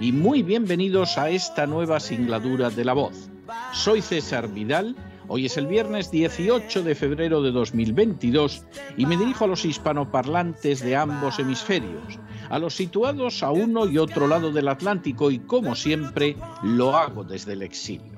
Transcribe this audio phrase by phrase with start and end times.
[0.00, 3.30] y muy bienvenidos a esta nueva singladura de La Voz.
[3.72, 4.96] Soy César Vidal,
[5.28, 8.64] hoy es el viernes 18 de febrero de 2022
[8.96, 12.18] y me dirijo a los hispanoparlantes de ambos hemisferios,
[12.50, 17.24] a los situados a uno y otro lado del Atlántico y como siempre lo hago
[17.24, 18.13] desde el exilio.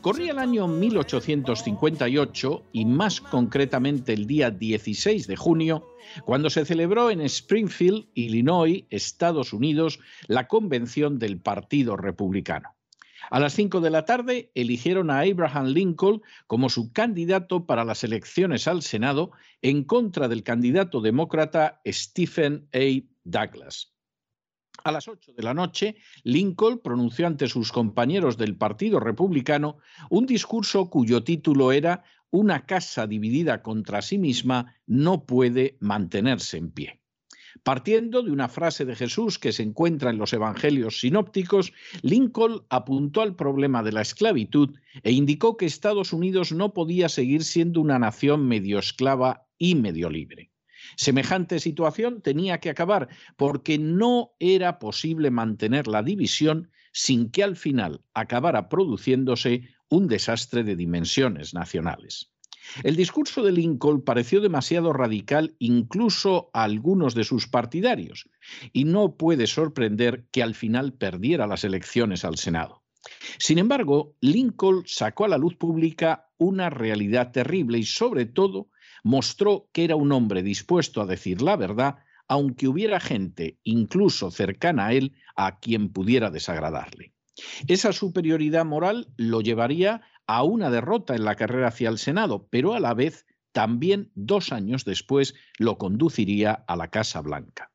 [0.00, 5.86] Corría el año 1858 y más concretamente el día 16 de junio,
[6.24, 12.74] cuando se celebró en Springfield, Illinois, Estados Unidos, la convención del Partido Republicano.
[13.28, 18.02] A las 5 de la tarde eligieron a Abraham Lincoln como su candidato para las
[18.02, 23.04] elecciones al Senado en contra del candidato demócrata Stephen A.
[23.24, 23.89] Douglas.
[24.82, 29.78] A las 8 de la noche, Lincoln pronunció ante sus compañeros del Partido Republicano
[30.08, 36.70] un discurso cuyo título era Una casa dividida contra sí misma no puede mantenerse en
[36.70, 37.00] pie.
[37.62, 43.20] Partiendo de una frase de Jesús que se encuentra en los Evangelios sinópticos, Lincoln apuntó
[43.20, 47.98] al problema de la esclavitud e indicó que Estados Unidos no podía seguir siendo una
[47.98, 50.49] nación medio esclava y medio libre.
[50.96, 57.56] Semejante situación tenía que acabar porque no era posible mantener la división sin que al
[57.56, 62.32] final acabara produciéndose un desastre de dimensiones nacionales.
[62.84, 68.28] El discurso de Lincoln pareció demasiado radical incluso a algunos de sus partidarios,
[68.72, 72.82] y no puede sorprender que al final perdiera las elecciones al Senado.
[73.38, 78.68] Sin embargo, Lincoln sacó a la luz pública una realidad terrible y sobre todo
[79.02, 81.96] mostró que era un hombre dispuesto a decir la verdad,
[82.28, 87.12] aunque hubiera gente, incluso cercana a él, a quien pudiera desagradarle.
[87.66, 92.74] Esa superioridad moral lo llevaría a una derrota en la carrera hacia el Senado, pero
[92.74, 97.72] a la vez también dos años después lo conduciría a la Casa Blanca.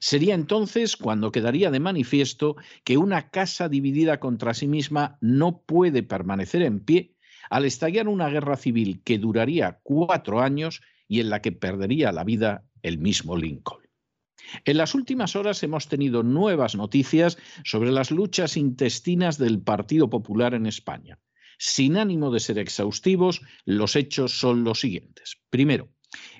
[0.00, 6.02] Sería entonces cuando quedaría de manifiesto que una casa dividida contra sí misma no puede
[6.02, 7.14] permanecer en pie
[7.50, 12.24] al estallar una guerra civil que duraría cuatro años y en la que perdería la
[12.24, 13.82] vida el mismo Lincoln.
[14.64, 20.54] En las últimas horas hemos tenido nuevas noticias sobre las luchas intestinas del Partido Popular
[20.54, 21.18] en España.
[21.58, 25.38] Sin ánimo de ser exhaustivos, los hechos son los siguientes.
[25.50, 25.88] Primero,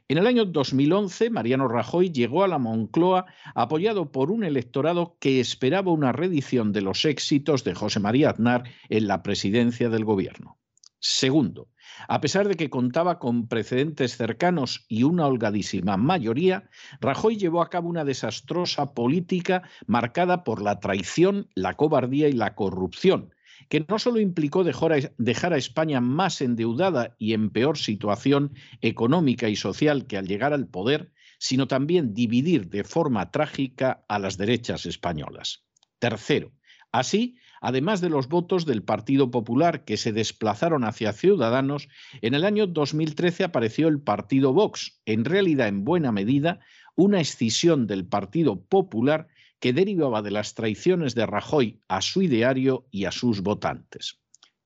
[0.07, 5.41] en el año 2011, Mariano Rajoy llegó a la Moncloa apoyado por un electorado que
[5.41, 10.58] esperaba una reedición de los éxitos de José María Aznar en la presidencia del gobierno.
[11.01, 11.69] Segundo,
[12.09, 16.69] a pesar de que contaba con precedentes cercanos y una holgadísima mayoría,
[17.01, 22.57] Rajoy llevó a cabo una desastrosa política marcada por la traición, la cobardía y la
[22.57, 23.33] corrupción,
[23.69, 29.57] que no solo implicó dejar a España más endeudada y en peor situación económica y
[29.57, 34.87] social que al llegar al poder, sino también dividir de forma trágica a las derechas
[34.87, 35.65] españolas.
[35.99, 36.53] Tercero,
[36.91, 41.89] así además de los votos del Partido Popular que se desplazaron hacia Ciudadanos,
[42.23, 46.61] en el año 2013 apareció el Partido Vox, en realidad en buena medida
[46.95, 49.29] una escisión del Partido Popular
[49.61, 54.21] que derivaba de las traiciones de Rajoy a su ideario y a sus votantes.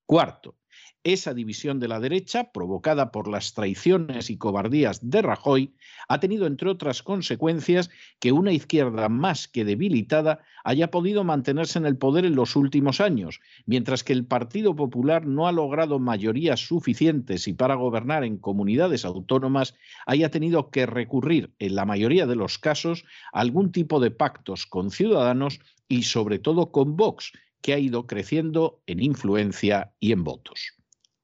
[0.06, 0.56] Cuarto,
[1.04, 5.74] esa división de la derecha, provocada por las traiciones y cobardías de Rajoy,
[6.08, 7.90] ha tenido, entre otras consecuencias,
[8.20, 13.00] que una izquierda más que debilitada haya podido mantenerse en el poder en los últimos
[13.00, 18.38] años, mientras que el Partido Popular no ha logrado mayorías suficientes y para gobernar en
[18.38, 19.74] comunidades autónomas
[20.06, 24.66] haya tenido que recurrir, en la mayoría de los casos, a algún tipo de pactos
[24.66, 30.24] con ciudadanos y sobre todo con Vox, que ha ido creciendo en influencia y en
[30.24, 30.81] votos.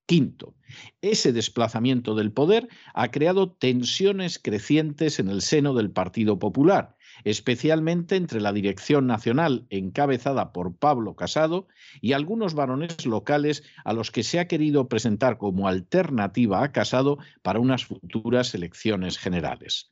[0.09, 0.55] Quinto,
[1.03, 8.17] ese desplazamiento del poder ha creado tensiones crecientes en el seno del Partido Popular, especialmente
[8.17, 11.69] entre la dirección nacional encabezada por Pablo Casado
[12.01, 17.19] y algunos varones locales a los que se ha querido presentar como alternativa a Casado
[17.43, 19.91] para unas futuras elecciones generales.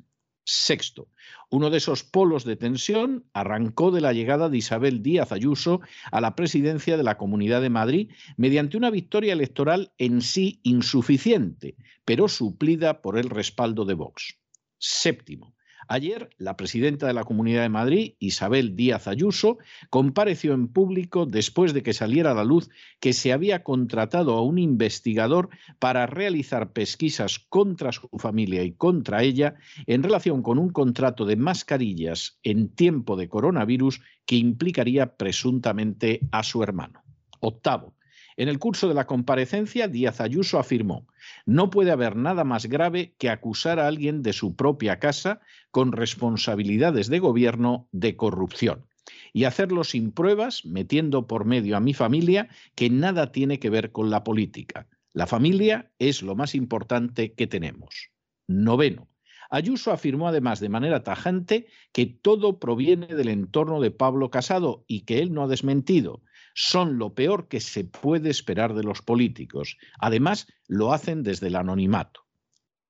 [0.48, 1.08] Sexto,
[1.50, 5.80] uno de esos polos de tensión arrancó de la llegada de Isabel Díaz Ayuso
[6.12, 11.74] a la presidencia de la Comunidad de Madrid mediante una victoria electoral en sí insuficiente,
[12.04, 14.38] pero suplida por el respaldo de Vox.
[14.78, 15.55] Séptimo,
[15.88, 21.74] Ayer, la presidenta de la Comunidad de Madrid, Isabel Díaz Ayuso, compareció en público después
[21.74, 22.68] de que saliera a la luz
[22.98, 25.48] que se había contratado a un investigador
[25.78, 29.54] para realizar pesquisas contra su familia y contra ella
[29.86, 36.42] en relación con un contrato de mascarillas en tiempo de coronavirus que implicaría presuntamente a
[36.42, 37.04] su hermano.
[37.40, 37.94] Octavo,
[38.36, 41.06] en el curso de la comparecencia, Díaz Ayuso afirmó,
[41.46, 45.40] no puede haber nada más grave que acusar a alguien de su propia casa
[45.70, 48.86] con responsabilidades de gobierno de corrupción
[49.32, 53.92] y hacerlo sin pruebas, metiendo por medio a mi familia, que nada tiene que ver
[53.92, 54.88] con la política.
[55.12, 58.10] La familia es lo más importante que tenemos.
[58.48, 59.08] Noveno.
[59.48, 65.02] Ayuso afirmó además de manera tajante que todo proviene del entorno de Pablo Casado y
[65.02, 66.22] que él no ha desmentido
[66.56, 69.76] son lo peor que se puede esperar de los políticos.
[70.00, 72.26] Además, lo hacen desde el anonimato.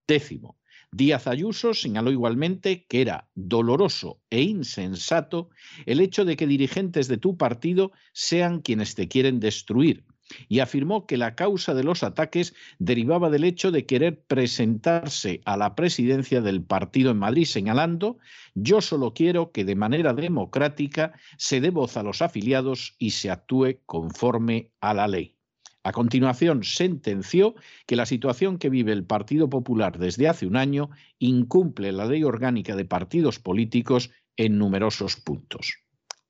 [0.07, 0.57] Décimo,
[0.93, 5.51] Díaz Ayuso señaló igualmente que era doloroso e insensato
[5.85, 10.05] el hecho de que dirigentes de tu partido sean quienes te quieren destruir
[10.49, 15.57] y afirmó que la causa de los ataques derivaba del hecho de querer presentarse a
[15.57, 18.19] la presidencia del partido en Madrid, señalando
[18.55, 23.31] yo solo quiero que de manera democrática se dé voz a los afiliados y se
[23.31, 25.37] actúe conforme a la ley.
[25.83, 27.55] A continuación, sentenció
[27.87, 30.91] que la situación que vive el Partido Popular desde hace un año
[31.21, 35.79] incumple la ley orgánica de partidos políticos en numerosos puntos.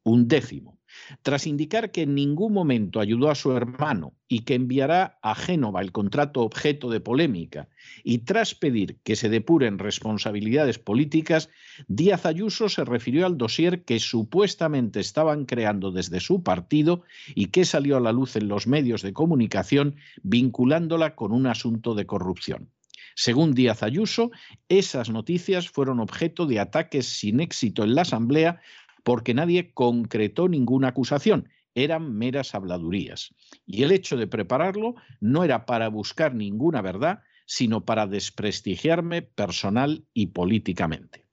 [0.02, 0.75] Un décimo
[1.22, 5.80] tras indicar que en ningún momento ayudó a su hermano y que enviará a Génova
[5.80, 7.68] el contrato objeto de polémica,
[8.02, 11.48] y tras pedir que se depuren responsabilidades políticas,
[11.88, 17.02] Díaz Ayuso se refirió al dossier que supuestamente estaban creando desde su partido
[17.34, 21.94] y que salió a la luz en los medios de comunicación vinculándola con un asunto
[21.94, 22.70] de corrupción.
[23.18, 24.30] Según Díaz Ayuso,
[24.68, 28.60] esas noticias fueron objeto de ataques sin éxito en la Asamblea
[29.06, 33.32] porque nadie concretó ninguna acusación, eran meras habladurías.
[33.64, 40.08] Y el hecho de prepararlo no era para buscar ninguna verdad, sino para desprestigiarme personal
[40.12, 41.24] y políticamente.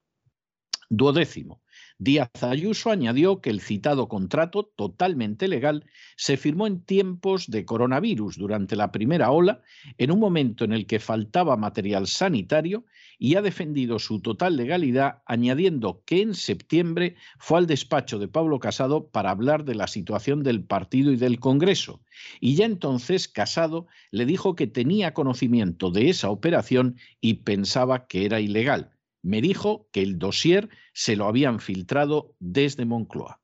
[0.91, 1.62] Duodécimo.
[2.03, 5.85] Díaz Ayuso añadió que el citado contrato, totalmente legal,
[6.17, 9.61] se firmó en tiempos de coronavirus durante la primera ola,
[9.97, 12.83] en un momento en el que faltaba material sanitario,
[13.17, 18.59] y ha defendido su total legalidad, añadiendo que en septiembre fue al despacho de Pablo
[18.59, 22.01] Casado para hablar de la situación del partido y del Congreso.
[22.41, 28.25] Y ya entonces Casado le dijo que tenía conocimiento de esa operación y pensaba que
[28.25, 28.92] era ilegal
[29.23, 33.39] me dijo que el dossier se lo habían filtrado desde Moncloa.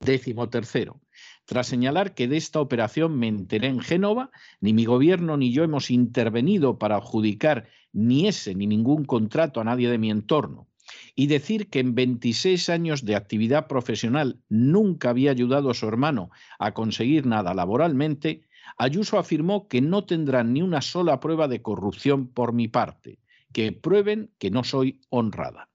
[0.00, 1.00] Décimo tercero.
[1.44, 5.64] Tras señalar que de esta operación me enteré en Génova, ni mi gobierno ni yo
[5.64, 10.68] hemos intervenido para adjudicar ni ese ni ningún contrato a nadie de mi entorno,
[11.14, 16.30] y decir que en 26 años de actividad profesional nunca había ayudado a su hermano
[16.58, 18.46] a conseguir nada laboralmente,
[18.78, 23.18] Ayuso afirmó que no tendrán ni una sola prueba de corrupción por mi parte
[23.54, 25.70] que prueben que no soy honrada.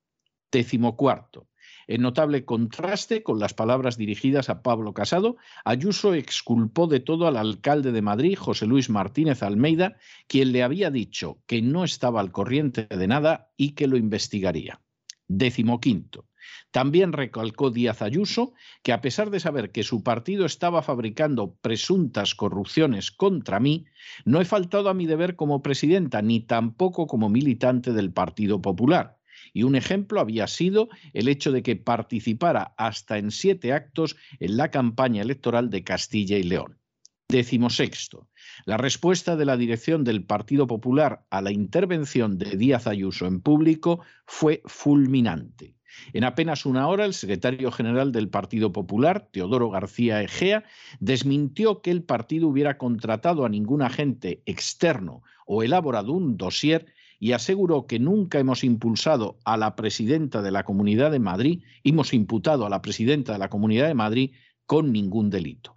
[0.51, 1.47] Décimo cuarto.
[1.87, 7.37] En notable contraste con las palabras dirigidas a Pablo Casado, Ayuso exculpó de todo al
[7.37, 12.31] alcalde de Madrid, José Luis Martínez Almeida, quien le había dicho que no estaba al
[12.31, 14.81] corriente de nada y que lo investigaría.
[15.27, 16.28] Décimo quinto.
[16.71, 18.53] También recalcó Díaz Ayuso
[18.83, 23.85] que a pesar de saber que su partido estaba fabricando presuntas corrupciones contra mí,
[24.25, 29.17] no he faltado a mi deber como presidenta ni tampoco como militante del Partido Popular.
[29.53, 34.57] Y un ejemplo había sido el hecho de que participara hasta en siete actos en
[34.57, 36.77] la campaña electoral de Castilla y León.
[37.29, 38.27] Décimo sexto.
[38.65, 43.41] La respuesta de la dirección del Partido Popular a la intervención de Díaz Ayuso en
[43.41, 45.75] público fue fulminante.
[46.13, 50.63] En apenas una hora, el secretario general del Partido Popular, Teodoro García Egea,
[50.99, 57.33] desmintió que el partido hubiera contratado a ningún agente externo o elaborado un dossier y
[57.33, 62.65] aseguró que nunca hemos impulsado a la presidenta de la Comunidad de Madrid, hemos imputado
[62.65, 64.31] a la presidenta de la Comunidad de Madrid
[64.65, 65.75] con ningún delito.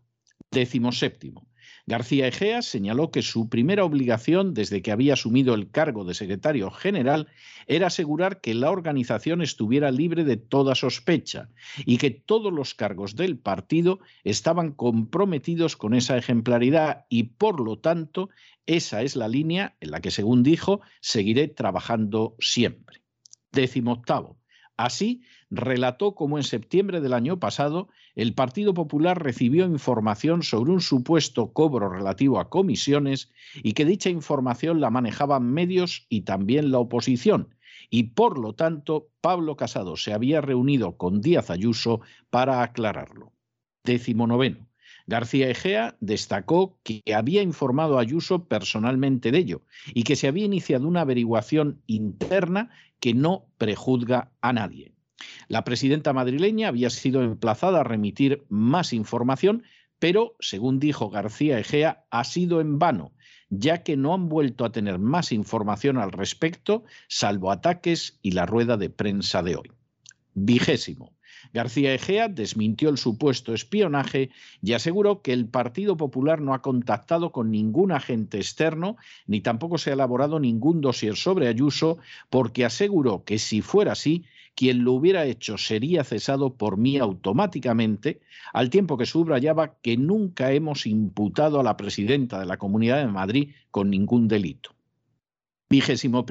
[0.51, 1.49] Décimo séptimo.
[1.85, 6.71] García Egea señaló que su primera obligación desde que había asumido el cargo de secretario
[6.71, 7.27] general
[7.67, 11.49] era asegurar que la organización estuviera libre de toda sospecha
[11.85, 17.79] y que todos los cargos del partido estaban comprometidos con esa ejemplaridad y por lo
[17.79, 18.31] tanto
[18.67, 23.03] esa es la línea en la que, según dijo, seguiré trabajando siempre.
[23.51, 24.39] Décimo octavo.
[24.77, 25.23] Así,
[25.55, 31.53] relató cómo en septiembre del año pasado el Partido Popular recibió información sobre un supuesto
[31.53, 33.31] cobro relativo a comisiones
[33.63, 37.55] y que dicha información la manejaban medios y también la oposición.
[37.91, 43.33] Y por lo tanto, Pablo Casado se había reunido con Díaz Ayuso para aclararlo.
[43.85, 44.69] Décimo noveno.
[45.07, 50.47] García Egea destacó que había informado a Ayuso personalmente de ello y que se había
[50.47, 54.92] iniciado una averiguación interna que no prejuzga a nadie.
[55.49, 59.65] La presidenta madrileña había sido emplazada a remitir más información,
[59.99, 63.13] pero, según dijo García Egea, ha sido en vano,
[63.51, 68.47] ya que no han vuelto a tener más información al respecto, salvo ataques y la
[68.47, 69.71] rueda de prensa de hoy.
[70.35, 71.13] Vigésimo.
[71.53, 74.31] García Egea desmintió el supuesto espionaje
[74.63, 79.79] y aseguró que el Partido Popular no ha contactado con ningún agente externo ni tampoco
[79.79, 81.99] se ha elaborado ningún dossier sobre Ayuso
[82.31, 88.21] porque aseguró que si fuera así quien lo hubiera hecho sería cesado por mí automáticamente,
[88.53, 93.09] al tiempo que subrayaba que nunca hemos imputado a la presidenta de la Comunidad de
[93.09, 94.75] Madrid con ningún delito.
[95.71, 96.27] Vigésimo.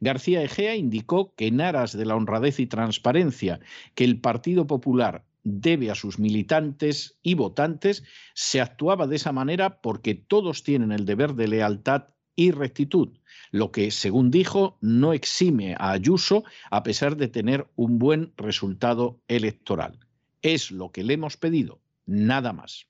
[0.00, 3.60] García Egea indicó que en aras de la honradez y transparencia
[3.94, 9.80] que el Partido Popular debe a sus militantes y votantes, se actuaba de esa manera
[9.80, 12.04] porque todos tienen el deber de lealtad
[12.36, 13.18] y rectitud,
[13.50, 19.20] lo que, según dijo, no exime a Ayuso a pesar de tener un buen resultado
[19.28, 19.98] electoral.
[20.40, 22.86] Es lo que le hemos pedido, nada más.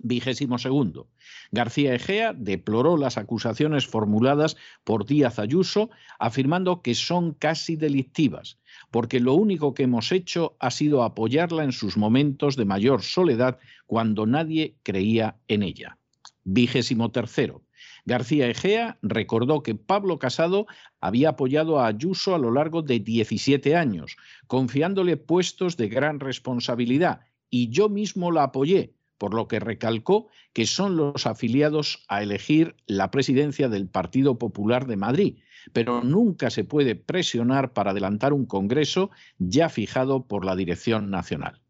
[0.00, 1.08] Vigésimo segundo.
[1.50, 8.58] García Egea deploró las acusaciones formuladas por Díaz Ayuso, afirmando que son casi delictivas,
[8.90, 13.58] porque lo único que hemos hecho ha sido apoyarla en sus momentos de mayor soledad
[13.86, 15.98] cuando nadie creía en ella.
[16.42, 17.63] Vigésimo tercero.
[18.06, 20.66] García Egea recordó que Pablo Casado
[21.00, 27.20] había apoyado a Ayuso a lo largo de 17 años, confiándole puestos de gran responsabilidad,
[27.48, 32.76] y yo mismo la apoyé, por lo que recalcó que son los afiliados a elegir
[32.86, 35.38] la presidencia del Partido Popular de Madrid,
[35.72, 41.60] pero nunca se puede presionar para adelantar un Congreso ya fijado por la Dirección Nacional.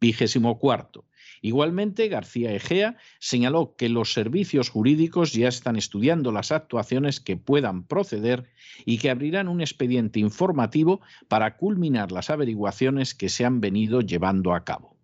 [0.00, 1.04] Vigésimo cuarto.
[1.42, 7.84] Igualmente, García Egea señaló que los servicios jurídicos ya están estudiando las actuaciones que puedan
[7.84, 8.50] proceder
[8.84, 14.52] y que abrirán un expediente informativo para culminar las averiguaciones que se han venido llevando
[14.52, 14.96] a cabo.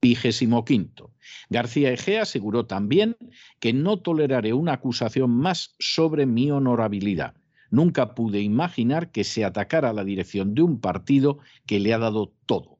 [0.00, 1.12] Vigésimo quinto.
[1.48, 3.16] García Egea aseguró también
[3.60, 7.34] que no toleraré una acusación más sobre mi honorabilidad.
[7.70, 12.34] Nunca pude imaginar que se atacara la dirección de un partido que le ha dado
[12.46, 12.71] todo.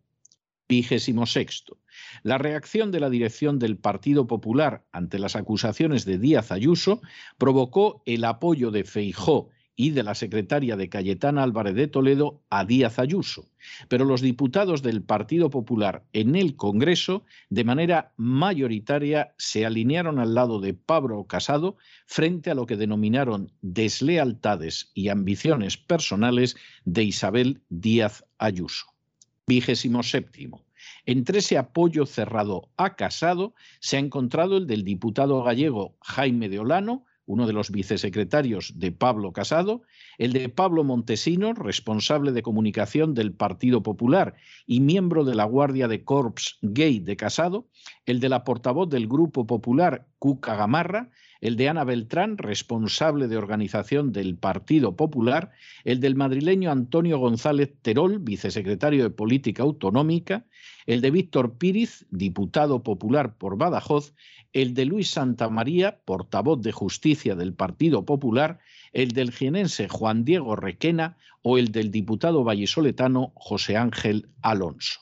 [0.69, 1.79] Vigésimo sexto.
[2.23, 7.01] La reacción de la dirección del Partido Popular ante las acusaciones de Díaz Ayuso
[7.39, 12.65] provocó el apoyo de Feijó y de la secretaria de Cayetana Álvarez de Toledo a
[12.65, 13.49] Díaz Ayuso.
[13.89, 20.35] Pero los diputados del Partido Popular en el Congreso, de manera mayoritaria, se alinearon al
[20.35, 21.77] lado de Pablo Casado
[22.07, 28.92] frente a lo que denominaron deslealtades y ambiciones personales de Isabel Díaz Ayuso.
[29.47, 30.65] Vigésimo séptimo.
[31.07, 36.61] Entre ese apoyo cerrado a Casado se ha encontrado el del diputado gallego Jaime de
[36.61, 39.83] Olano, uno de los vicesecretarios de Pablo Casado,
[40.19, 44.35] el de Pablo Montesino, responsable de comunicación del Partido Popular
[44.67, 47.69] y miembro de la Guardia de Corps Gay de Casado,
[48.05, 51.11] el de la portavoz del Grupo Popular Cuca Gamarra,
[51.41, 55.53] el de Ana Beltrán, responsable de organización del Partido Popular,
[55.85, 60.45] el del madrileño Antonio González Terol, vicesecretario de Política Autonómica,
[60.87, 64.15] el de Víctor Píriz, diputado popular por Badajoz,
[64.53, 68.59] el de Luis Santamaría, portavoz de Justicia del Partido Popular,
[68.93, 75.01] el del jienense Juan Diego Requena o el del diputado vallisoletano José Ángel Alonso.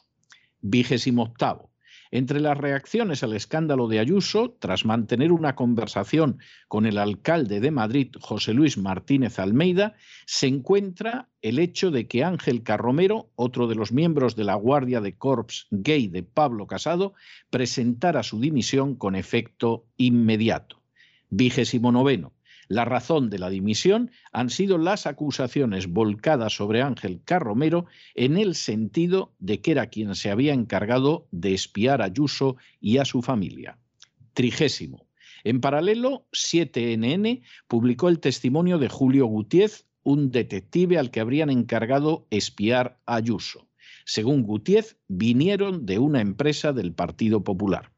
[0.60, 1.69] Vigésimo octavo.
[2.12, 7.70] Entre las reacciones al escándalo de Ayuso, tras mantener una conversación con el alcalde de
[7.70, 9.94] Madrid, José Luis Martínez Almeida,
[10.26, 15.00] se encuentra el hecho de que Ángel Carromero, otro de los miembros de la Guardia
[15.00, 17.14] de Corps Gay de Pablo Casado,
[17.48, 20.82] presentara su dimisión con efecto inmediato.
[21.28, 22.32] Vigésimo noveno.
[22.70, 28.54] La razón de la dimisión han sido las acusaciones volcadas sobre Ángel Carromero en el
[28.54, 33.22] sentido de que era quien se había encargado de espiar a Ayuso y a su
[33.22, 33.76] familia.
[34.34, 35.04] Trigésimo.
[35.42, 42.28] En paralelo, 7NN publicó el testimonio de Julio Gutiérrez, un detective al que habrían encargado
[42.30, 43.66] espiar a Ayuso.
[44.04, 47.90] Según Gutiérrez, vinieron de una empresa del Partido Popular.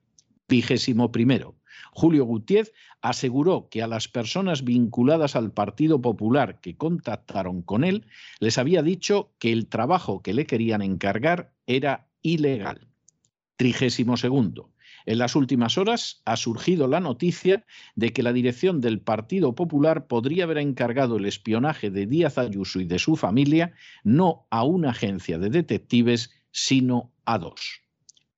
[0.49, 1.57] Vigésimo primero.
[1.93, 8.07] Julio Gutiérrez aseguró que a las personas vinculadas al Partido Popular que contactaron con él
[8.41, 12.89] les había dicho que el trabajo que le querían encargar era ilegal.
[13.57, 14.71] Trigésimo segundo.
[15.07, 17.65] En las últimas horas ha surgido la noticia
[17.97, 22.81] de que la dirección del Partido Popular podría haber encargado el espionaje de Díaz Ayuso
[22.81, 23.73] y de su familia
[24.05, 27.82] no a una agencia de detectives, sino a dos.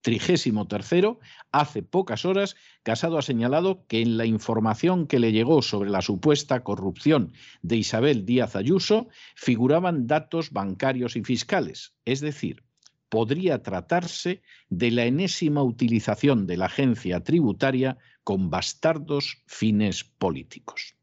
[0.04, 1.18] Trigésimo tercero,
[1.50, 6.02] hace pocas horas, Casado ha señalado que en la información que le llegó sobre la
[6.02, 7.32] supuesta corrupción
[7.62, 12.64] de Isabel Díaz Ayuso figuraban datos bancarios y fiscales, es decir,
[13.08, 20.96] podría tratarse de la enésima utilización de la agencia tributaria con bastardos fines políticos.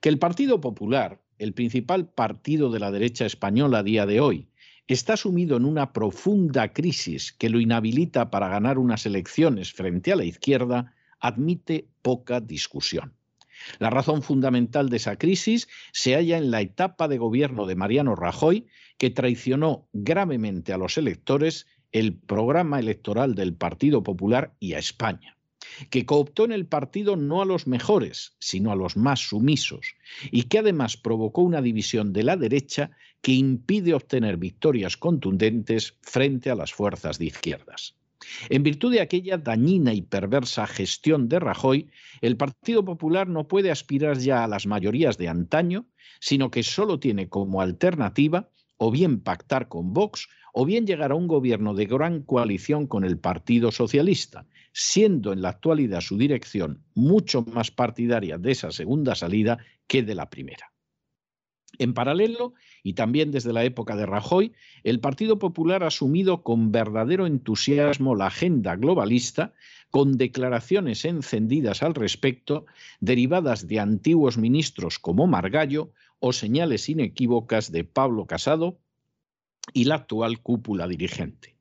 [0.00, 4.50] Que el Partido Popular, el principal partido de la derecha española a día de hoy,
[4.88, 10.16] está sumido en una profunda crisis que lo inhabilita para ganar unas elecciones frente a
[10.16, 13.14] la izquierda, admite poca discusión.
[13.78, 18.14] La razón fundamental de esa crisis se halla en la etapa de gobierno de Mariano
[18.14, 18.66] Rajoy,
[18.96, 25.38] que traicionó gravemente a los electores el programa electoral del Partido Popular y a España
[25.90, 29.94] que cooptó en el partido no a los mejores, sino a los más sumisos,
[30.30, 36.50] y que además provocó una división de la derecha que impide obtener victorias contundentes frente
[36.50, 37.94] a las fuerzas de izquierdas.
[38.48, 41.88] En virtud de aquella dañina y perversa gestión de Rajoy,
[42.20, 45.86] el Partido Popular no puede aspirar ya a las mayorías de antaño,
[46.20, 51.14] sino que solo tiene como alternativa o bien pactar con Vox o bien llegar a
[51.14, 56.82] un gobierno de gran coalición con el Partido Socialista, siendo en la actualidad su dirección
[56.94, 60.72] mucho más partidaria de esa segunda salida que de la primera.
[61.76, 64.52] En paralelo, y también desde la época de Rajoy,
[64.84, 69.52] el Partido Popular ha asumido con verdadero entusiasmo la agenda globalista,
[69.90, 72.66] con declaraciones encendidas al respecto,
[73.00, 78.78] derivadas de antiguos ministros como Margallo o señales inequívocas de Pablo Casado
[79.72, 81.57] y la actual cúpula dirigente.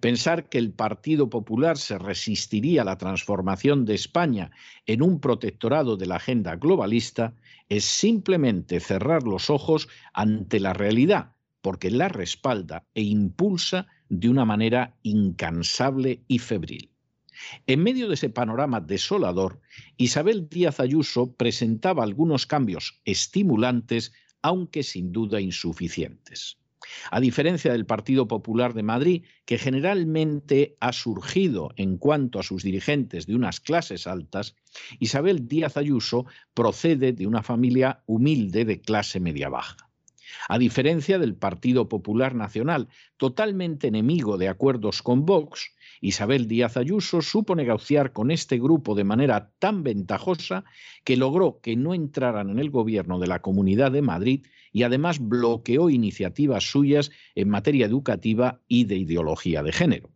[0.00, 4.50] Pensar que el Partido Popular se resistiría a la transformación de España
[4.86, 7.34] en un protectorado de la agenda globalista
[7.68, 14.44] es simplemente cerrar los ojos ante la realidad, porque la respalda e impulsa de una
[14.44, 16.90] manera incansable y febril.
[17.66, 19.60] En medio de ese panorama desolador,
[19.96, 26.58] Isabel Díaz Ayuso presentaba algunos cambios estimulantes, aunque sin duda insuficientes.
[27.10, 32.62] A diferencia del Partido Popular de Madrid, que generalmente ha surgido en cuanto a sus
[32.62, 34.54] dirigentes de unas clases altas,
[34.98, 39.76] Isabel Díaz Ayuso procede de una familia humilde de clase media-baja.
[40.48, 45.72] A diferencia del Partido Popular Nacional, totalmente enemigo de acuerdos con Vox,
[46.06, 50.64] Isabel Díaz Ayuso supo negociar con este grupo de manera tan ventajosa
[51.02, 55.18] que logró que no entraran en el gobierno de la Comunidad de Madrid y además
[55.18, 60.10] bloqueó iniciativas suyas en materia educativa y de ideología de género.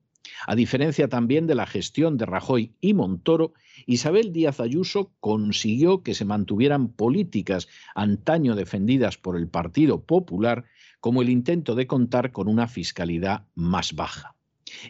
[0.47, 3.53] A diferencia también de la gestión de Rajoy y Montoro,
[3.85, 10.67] Isabel Díaz Ayuso consiguió que se mantuvieran políticas antaño defendidas por el Partido Popular,
[11.01, 14.37] como el intento de contar con una fiscalidad más baja.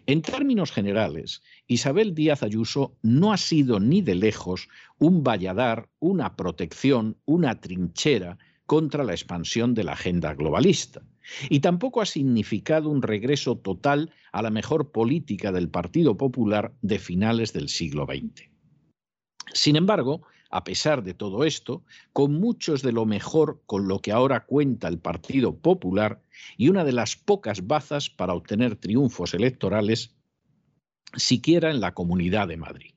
[0.06, 6.36] En términos generales, Isabel Díaz Ayuso no ha sido ni de lejos un valladar, una
[6.36, 11.02] protección, una trinchera contra la expansión de la agenda globalista.
[11.48, 16.98] Y tampoco ha significado un regreso total a la mejor política del Partido Popular de
[16.98, 18.48] finales del siglo XX.
[19.52, 24.12] Sin embargo, a pesar de todo esto, con muchos de lo mejor con lo que
[24.12, 26.20] ahora cuenta el Partido Popular
[26.56, 30.16] y una de las pocas bazas para obtener triunfos electorales,
[31.14, 32.90] siquiera en la Comunidad de Madrid.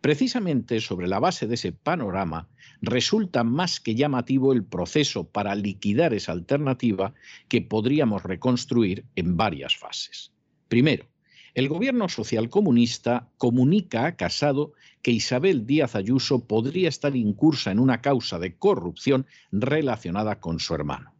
[0.00, 2.48] Precisamente sobre la base de ese panorama,
[2.80, 7.14] resulta más que llamativo el proceso para liquidar esa alternativa
[7.48, 10.32] que podríamos reconstruir en varias fases.
[10.68, 11.06] Primero,
[11.54, 14.72] el gobierno socialcomunista comunica a Casado
[15.06, 20.74] que Isabel Díaz Ayuso podría estar incursa en una causa de corrupción relacionada con su
[20.74, 21.14] hermano.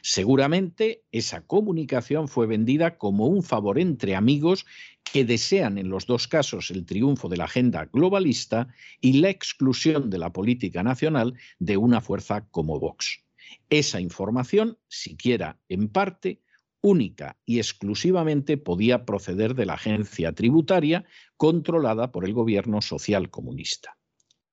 [0.00, 4.64] Seguramente esa comunicación fue vendida como un favor entre amigos
[5.02, 8.68] que desean en los dos casos el triunfo de la agenda globalista
[9.00, 13.24] y la exclusión de la política nacional de una fuerza como Vox.
[13.68, 16.42] Esa información, siquiera en parte,
[16.82, 21.04] única y exclusivamente podía proceder de la agencia tributaria
[21.36, 23.96] controlada por el gobierno social comunista.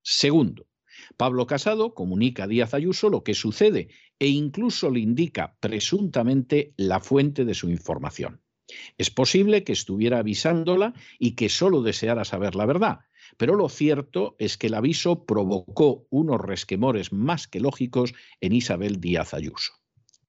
[0.02, 0.68] Segundo,
[1.18, 3.90] Pablo Casado comunica a Díaz Ayuso lo que sucede
[4.20, 8.42] e incluso le indica presuntamente la fuente de su información.
[8.98, 13.00] Es posible que estuviera avisándola y que solo deseara saber la verdad,
[13.38, 19.00] pero lo cierto es que el aviso provocó unos resquemores más que lógicos en Isabel
[19.00, 19.74] Díaz Ayuso.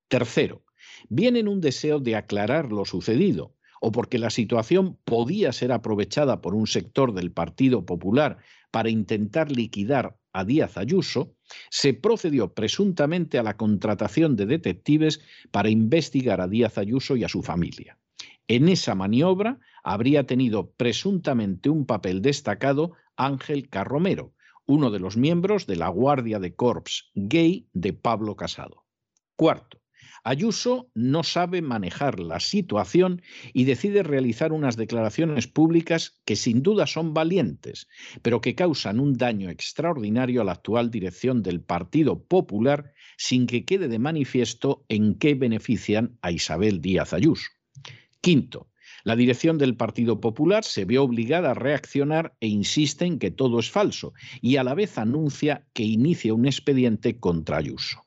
[0.08, 0.64] Tercero,
[1.08, 6.40] viene en un deseo de aclarar lo sucedido, o porque la situación podía ser aprovechada
[6.40, 8.38] por un sector del Partido Popular
[8.70, 11.34] para intentar liquidar a Díaz Ayuso,
[11.70, 17.28] se procedió presuntamente a la contratación de detectives para investigar a Díaz Ayuso y a
[17.28, 17.98] su familia.
[18.46, 24.34] En esa maniobra habría tenido presuntamente un papel destacado Ángel Carromero,
[24.66, 28.84] uno de los miembros de la Guardia de Corps gay de Pablo Casado.
[29.36, 29.79] Cuarto,
[30.24, 36.86] Ayuso no sabe manejar la situación y decide realizar unas declaraciones públicas que sin duda
[36.86, 37.88] son valientes,
[38.22, 43.64] pero que causan un daño extraordinario a la actual dirección del Partido Popular sin que
[43.64, 47.48] quede de manifiesto en qué benefician a Isabel Díaz Ayuso.
[48.20, 48.70] Quinto,
[49.04, 53.58] la dirección del Partido Popular se ve obligada a reaccionar e insiste en que todo
[53.58, 58.04] es falso y a la vez anuncia que inicia un expediente contra Ayuso.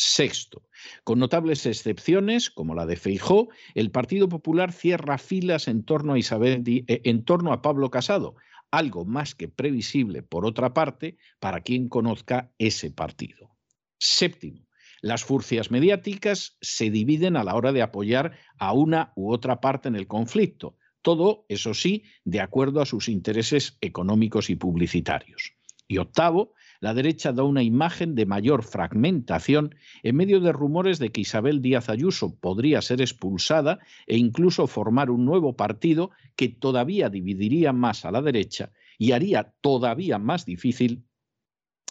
[0.00, 0.62] Sexto,
[1.02, 6.18] con notables excepciones, como la de Feijó, el Partido Popular cierra filas en torno a
[6.20, 8.36] Isabel, eh, en torno a Pablo Casado,
[8.70, 13.56] algo más que previsible, por otra parte, para quien conozca ese partido.
[13.98, 14.68] Séptimo,
[15.00, 19.88] las furcias mediáticas se dividen a la hora de apoyar a una u otra parte
[19.88, 25.54] en el conflicto, todo, eso sí, de acuerdo a sus intereses económicos y publicitarios.
[25.88, 31.10] Y octavo, la derecha da una imagen de mayor fragmentación en medio de rumores de
[31.10, 37.08] que Isabel Díaz Ayuso podría ser expulsada e incluso formar un nuevo partido que todavía
[37.08, 41.04] dividiría más a la derecha y haría todavía más difícil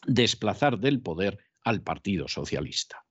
[0.06, 3.06] desplazar del poder al Partido Socialista.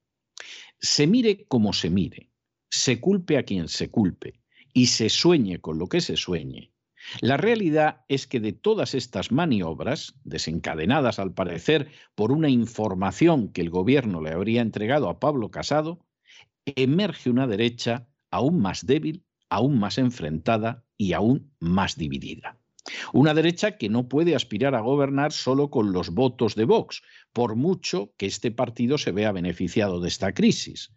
[0.78, 2.30] Se mire como se mire,
[2.70, 4.40] se culpe a quien se culpe
[4.72, 6.72] y se sueñe con lo que se sueñe,
[7.20, 13.60] la realidad es que de todas estas maniobras, desencadenadas al parecer por una información que
[13.60, 16.06] el gobierno le habría entregado a Pablo Casado,
[16.64, 22.58] emerge una derecha aún más débil, aún más enfrentada y aún más dividida.
[23.12, 27.56] Una derecha que no puede aspirar a gobernar solo con los votos de Vox, por
[27.56, 30.92] mucho que este partido se vea beneficiado de esta crisis.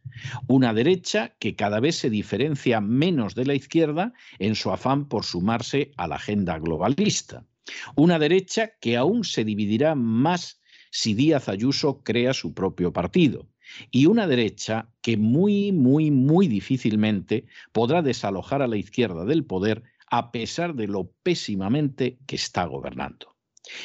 [0.47, 5.23] Una derecha que cada vez se diferencia menos de la izquierda en su afán por
[5.25, 7.45] sumarse a la agenda globalista.
[7.95, 10.59] Una derecha que aún se dividirá más
[10.91, 13.47] si Díaz Ayuso crea su propio partido.
[13.91, 19.83] Y una derecha que muy, muy, muy difícilmente podrá desalojar a la izquierda del poder
[20.11, 23.35] a pesar de lo pésimamente que está gobernando.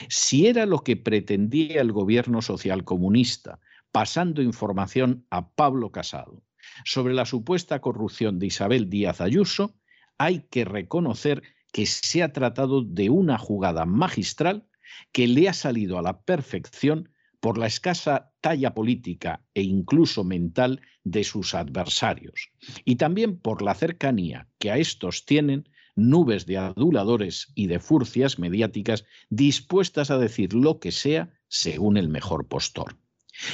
[0.08, 3.60] Si era lo que pretendía el gobierno socialcomunista,
[3.92, 6.42] pasando información a Pablo Casado
[6.84, 9.76] sobre la supuesta corrupción de Isabel Díaz Ayuso,
[10.18, 14.66] hay que reconocer que se ha tratado de una jugada magistral
[15.12, 17.10] que le ha salido a la perfección
[17.40, 22.50] por la escasa talla política e incluso mental de sus adversarios,
[22.84, 28.38] y también por la cercanía que a estos tienen nubes de aduladores y de furcias
[28.38, 32.96] mediáticas dispuestas a decir lo que sea según el mejor postor.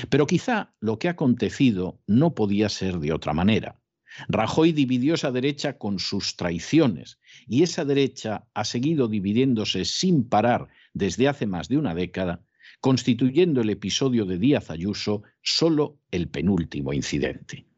[0.09, 3.81] Pero quizá lo que ha acontecido no podía ser de otra manera.
[4.29, 10.69] Rajoy dividió esa derecha con sus traiciones y esa derecha ha seguido dividiéndose sin parar
[10.93, 12.45] desde hace más de una década,
[12.81, 17.70] constituyendo el episodio de Díaz Ayuso solo el penúltimo incidente.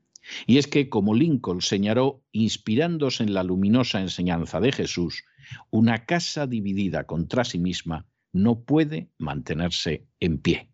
[0.47, 5.25] Y es que, como Lincoln señaló, inspirándose en la luminosa enseñanza de Jesús,
[5.71, 10.71] una casa dividida contra sí misma no puede mantenerse en pie.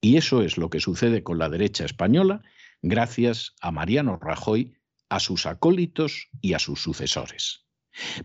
[0.00, 2.42] Y eso es lo que sucede con la derecha española
[2.82, 4.76] gracias a Mariano Rajoy,
[5.08, 7.64] a sus acólitos y a sus sucesores.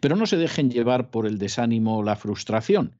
[0.01, 2.99] Pero no se dejen llevar por el desánimo o la frustración,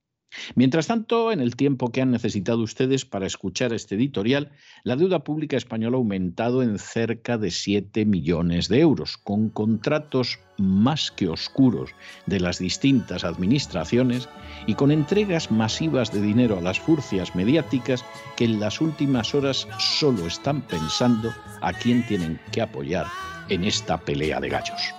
[0.55, 4.51] Mientras tanto, en el tiempo que han necesitado ustedes para escuchar este editorial,
[4.83, 10.39] la deuda pública española ha aumentado en cerca de 7 millones de euros, con contratos
[10.57, 11.91] más que oscuros
[12.27, 14.29] de las distintas administraciones
[14.67, 18.05] y con entregas masivas de dinero a las furcias mediáticas
[18.37, 23.07] que en las últimas horas solo están pensando a quién tienen que apoyar
[23.49, 24.93] en esta pelea de gallos.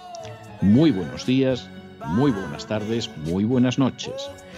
[0.61, 1.68] Muy buenos días
[2.07, 4.31] muy buenas tardes, muy buenas noches.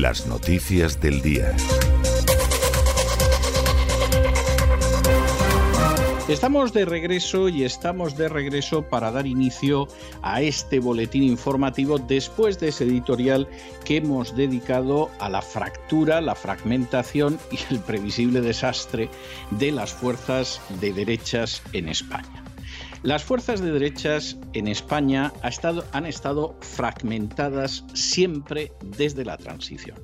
[0.00, 1.56] Las noticias del día.
[6.28, 9.88] Estamos de regreso y estamos de regreso para dar inicio
[10.20, 13.48] a este boletín informativo después de ese editorial
[13.86, 19.08] que hemos dedicado a la fractura, la fragmentación y el previsible desastre
[19.52, 22.45] de las fuerzas de derechas en España.
[23.06, 25.32] Las fuerzas de derechas en España
[25.92, 29.96] han estado fragmentadas siempre desde la transición.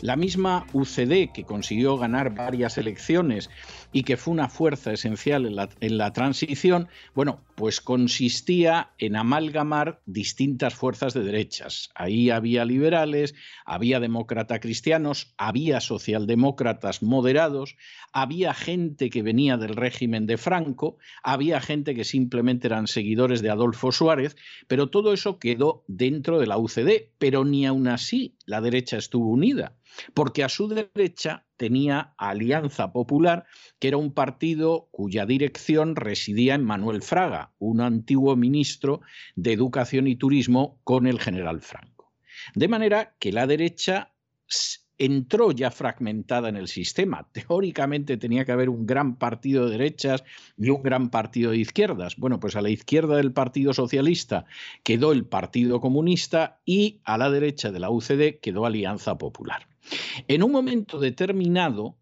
[0.00, 3.50] La misma UCD, que consiguió ganar varias elecciones
[3.92, 10.74] y que fue una fuerza esencial en la, transición, bueno, pues consistía en amalgamar distintas
[10.74, 11.90] fuerzas de derechas.
[11.94, 17.76] Ahí había liberales, había demócratas cristianos, había socialdemócratas moderados,
[18.12, 23.50] había gente que venía del régimen de Franco, había gente que simplemente eran seguidores de
[23.50, 24.36] Adolfo Suárez,
[24.68, 29.28] pero todo eso quedó dentro de la UCD, pero ni aún así la derecha estuvo
[29.28, 29.74] unida
[30.14, 33.44] porque a su derecha tenía Alianza Popular,
[33.78, 39.02] que era un partido cuya dirección residía en Manuel Fraga, un antiguo ministro
[39.36, 42.14] de Educación y Turismo con el general Franco.
[42.54, 44.14] De manera que la derecha
[44.96, 47.28] entró ya fragmentada en el sistema.
[47.32, 50.24] Teóricamente tenía que haber un gran partido de derechas
[50.56, 52.16] y un gran partido de izquierdas.
[52.16, 54.46] Bueno, pues a la izquierda del Partido Socialista
[54.82, 59.69] quedó el Partido Comunista y a la derecha de la UCD quedó Alianza Popular.
[60.28, 61.96] En un momento determinado,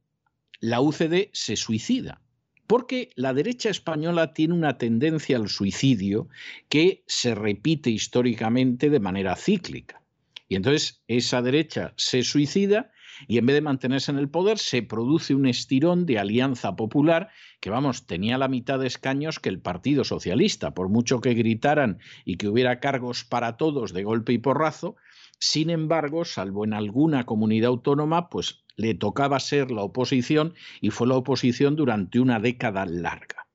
[0.60, 2.20] la UCD se suicida,
[2.66, 6.28] porque la derecha española tiene una tendencia al suicidio
[6.68, 10.02] que se repite históricamente de manera cíclica.
[10.48, 12.90] Y entonces esa derecha se suicida
[13.26, 17.30] y en vez de mantenerse en el poder se produce un estirón de alianza popular
[17.60, 21.98] que, vamos, tenía la mitad de escaños que el Partido Socialista, por mucho que gritaran
[22.24, 24.96] y que hubiera cargos para todos de golpe y porrazo,
[25.38, 31.06] sin embargo, salvo en alguna comunidad autónoma, pues le tocaba ser la oposición y fue
[31.06, 33.48] la oposición durante una década larga.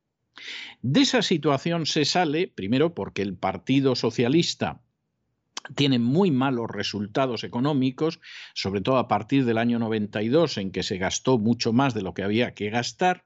[0.82, 4.82] De esa situación se sale, primero porque el Partido Socialista
[5.76, 8.20] tiene muy malos resultados económicos,
[8.54, 12.14] sobre todo a partir del año 92, en que se gastó mucho más de lo
[12.14, 13.26] que había que gastar,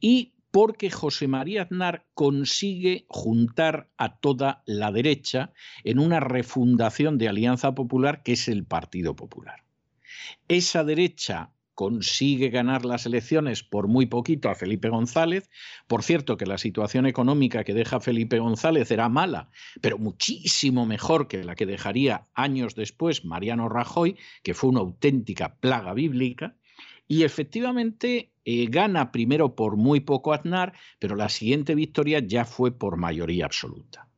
[0.00, 5.52] y porque José María Aznar consigue juntar a toda la derecha
[5.84, 9.64] en una refundación de Alianza Popular que es el Partido Popular.
[10.48, 15.50] Esa derecha consigue ganar las elecciones por muy poquito a Felipe González.
[15.88, 19.50] Por cierto, que la situación económica que deja Felipe González era mala,
[19.82, 25.56] pero muchísimo mejor que la que dejaría años después Mariano Rajoy, que fue una auténtica
[25.56, 26.56] plaga bíblica.
[27.08, 32.72] Y efectivamente eh, gana primero por muy poco Aznar, pero la siguiente victoria ya fue
[32.72, 34.08] por mayoría absoluta.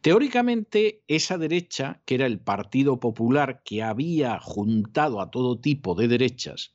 [0.00, 6.08] Teóricamente, esa derecha, que era el Partido Popular que había juntado a todo tipo de
[6.08, 6.74] derechas,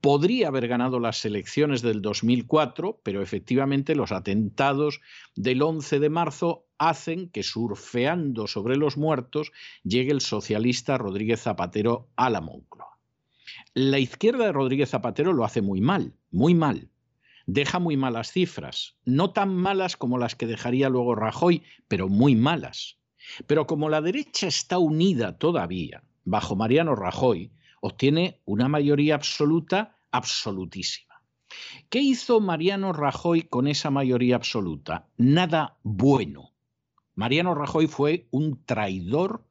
[0.00, 5.00] podría haber ganado las elecciones del 2004, pero efectivamente los atentados
[5.36, 9.52] del 11 de marzo hacen que surfeando sobre los muertos
[9.84, 12.89] llegue el socialista Rodríguez Zapatero a la Moncloa.
[13.74, 16.90] La izquierda de Rodríguez Zapatero lo hace muy mal, muy mal.
[17.46, 22.34] Deja muy malas cifras, no tan malas como las que dejaría luego Rajoy, pero muy
[22.34, 22.98] malas.
[23.46, 31.22] Pero como la derecha está unida todavía bajo Mariano Rajoy, obtiene una mayoría absoluta absolutísima.
[31.88, 35.06] ¿Qué hizo Mariano Rajoy con esa mayoría absoluta?
[35.16, 36.54] Nada bueno.
[37.14, 39.44] Mariano Rajoy fue un traidor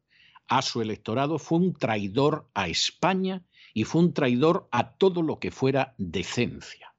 [0.48, 5.40] a su electorado, fue un traidor a España y fue un traidor a todo lo
[5.40, 6.94] que fuera decencia.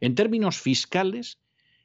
[0.00, 1.38] En términos fiscales,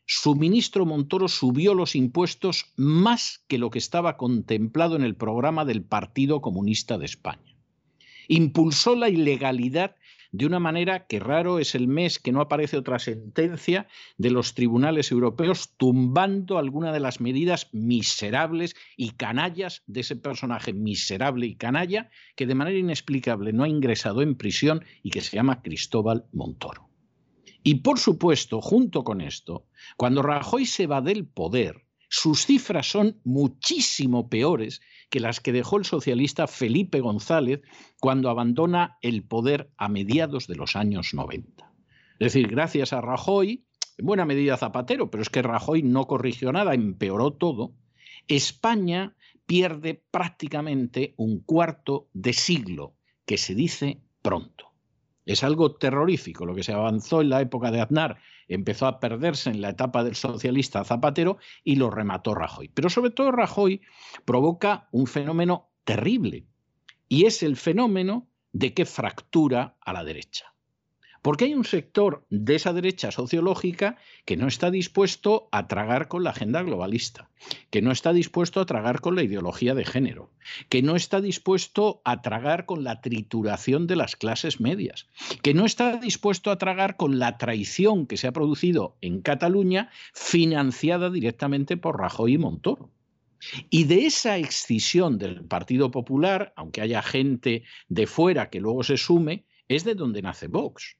[0.05, 5.63] su ministro Montoro subió los impuestos más que lo que estaba contemplado en el programa
[5.63, 7.55] del Partido Comunista de España.
[8.27, 9.95] Impulsó la ilegalidad
[10.31, 14.53] de una manera que raro es el mes que no aparece otra sentencia de los
[14.53, 21.55] tribunales europeos tumbando alguna de las medidas miserables y canallas de ese personaje miserable y
[21.55, 26.25] canalla que de manera inexplicable no ha ingresado en prisión y que se llama Cristóbal
[26.31, 26.89] Montoro.
[27.63, 29.67] Y por supuesto, junto con esto,
[29.97, 35.77] cuando Rajoy se va del poder, sus cifras son muchísimo peores que las que dejó
[35.77, 37.61] el socialista Felipe González
[38.01, 41.71] cuando abandona el poder a mediados de los años 90.
[42.19, 43.63] Es decir, gracias a Rajoy,
[43.97, 47.75] en buena medida Zapatero, pero es que Rajoy no corrigió nada, empeoró todo,
[48.27, 52.93] España pierde prácticamente un cuarto de siglo,
[53.25, 54.73] que se dice pronto.
[55.25, 58.17] Es algo terrorífico lo que se avanzó en la época de Aznar,
[58.53, 62.69] empezó a perderse en la etapa del socialista Zapatero y lo remató Rajoy.
[62.69, 63.81] Pero sobre todo Rajoy
[64.25, 66.45] provoca un fenómeno terrible
[67.07, 70.53] y es el fenómeno de que fractura a la derecha.
[71.21, 76.23] Porque hay un sector de esa derecha sociológica que no está dispuesto a tragar con
[76.23, 77.29] la agenda globalista,
[77.69, 80.31] que no está dispuesto a tragar con la ideología de género,
[80.67, 85.07] que no está dispuesto a tragar con la trituración de las clases medias,
[85.43, 89.91] que no está dispuesto a tragar con la traición que se ha producido en Cataluña
[90.13, 92.89] financiada directamente por Rajoy y Montoro.
[93.69, 98.97] Y de esa excisión del Partido Popular, aunque haya gente de fuera que luego se
[98.97, 100.97] sume, es de donde nace Vox.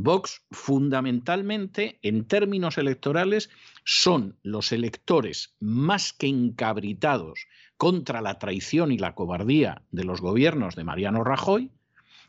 [0.00, 3.50] Vox fundamentalmente en términos electorales
[3.84, 10.76] son los electores más que encabritados contra la traición y la cobardía de los gobiernos
[10.76, 11.72] de Mariano Rajoy,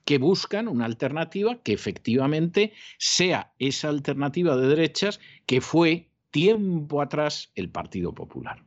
[0.03, 7.51] que buscan una alternativa que efectivamente sea esa alternativa de derechas que fue tiempo atrás
[7.53, 8.63] el Partido Popular.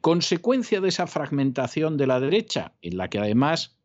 [0.00, 3.77] Consecuencia de esa fragmentación de la derecha, en la que además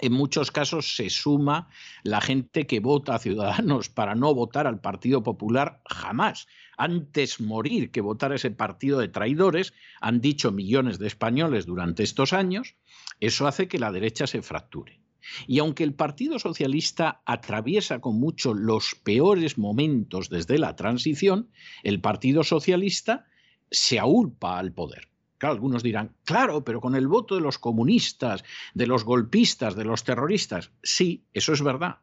[0.00, 1.68] en muchos casos se suma
[2.02, 6.46] la gente que vota a Ciudadanos para no votar al Partido Popular jamás.
[6.76, 12.02] Antes morir que votar a ese partido de traidores, han dicho millones de españoles durante
[12.02, 12.76] estos años,
[13.20, 15.00] eso hace que la derecha se fracture.
[15.46, 21.50] Y aunque el Partido Socialista atraviesa con mucho los peores momentos desde la transición,
[21.82, 23.26] el Partido Socialista
[23.70, 25.08] se aulpa al poder
[25.40, 28.44] algunos dirán, claro, pero con el voto de los comunistas,
[28.74, 30.70] de los golpistas, de los terroristas.
[30.82, 31.98] Sí, eso es verdad.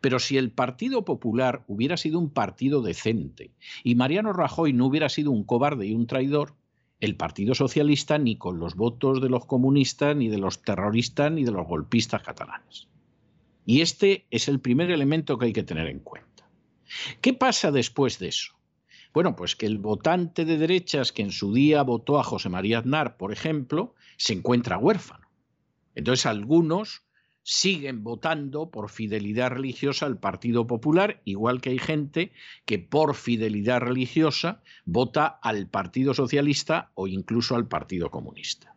[0.00, 5.08] Pero si el Partido Popular hubiera sido un partido decente y Mariano Rajoy no hubiera
[5.08, 6.54] sido un cobarde y un traidor,
[7.00, 11.44] el Partido Socialista ni con los votos de los comunistas, ni de los terroristas, ni
[11.44, 12.88] de los golpistas catalanes.
[13.66, 16.48] Y este es el primer elemento que hay que tener en cuenta.
[17.20, 18.54] ¿Qué pasa después de eso?
[19.14, 22.80] Bueno, pues que el votante de derechas que en su día votó a José María
[22.80, 25.28] Aznar, por ejemplo, se encuentra huérfano.
[25.94, 27.02] Entonces algunos
[27.44, 32.32] siguen votando por fidelidad religiosa al Partido Popular, igual que hay gente
[32.64, 38.74] que por fidelidad religiosa vota al Partido Socialista o incluso al Partido Comunista.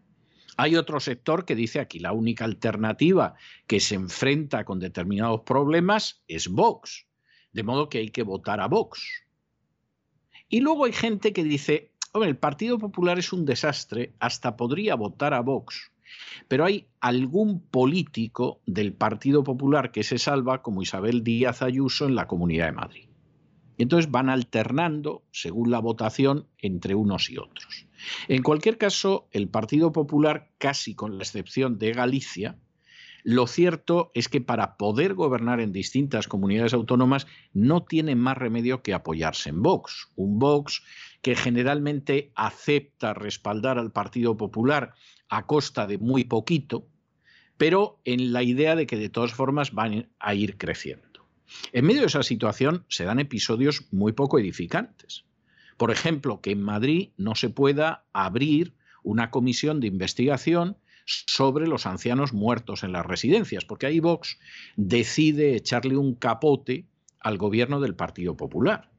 [0.56, 3.34] Hay otro sector que dice aquí la única alternativa
[3.66, 7.08] que se enfrenta con determinados problemas es Vox,
[7.54, 9.27] de modo que hay que votar a Vox.
[10.50, 14.96] Y luego hay gente que dice, hombre, el Partido Popular es un desastre, hasta podría
[14.96, 15.92] votar a Vox.
[16.48, 22.16] Pero hay algún político del Partido Popular que se salva, como Isabel Díaz Ayuso en
[22.16, 23.10] la Comunidad de Madrid.
[23.78, 27.86] Y entonces van alternando, según la votación, entre unos y otros.
[28.28, 32.58] En cualquier caso, el Partido Popular, casi con la excepción de Galicia,
[33.28, 38.82] lo cierto es que para poder gobernar en distintas comunidades autónomas no tiene más remedio
[38.82, 40.08] que apoyarse en Vox.
[40.16, 40.82] Un Vox
[41.22, 44.94] que generalmente acepta respaldar al Partido Popular
[45.28, 46.88] a costa de muy poquito,
[47.58, 51.28] pero en la idea de que de todas formas van a ir creciendo.
[51.74, 55.26] En medio de esa situación se dan episodios muy poco edificantes.
[55.76, 61.86] Por ejemplo, que en Madrid no se pueda abrir una comisión de investigación sobre los
[61.86, 64.38] ancianos muertos en las residencias, porque ahí Vox
[64.76, 66.86] decide echarle un capote
[67.20, 68.90] al gobierno del Partido Popular.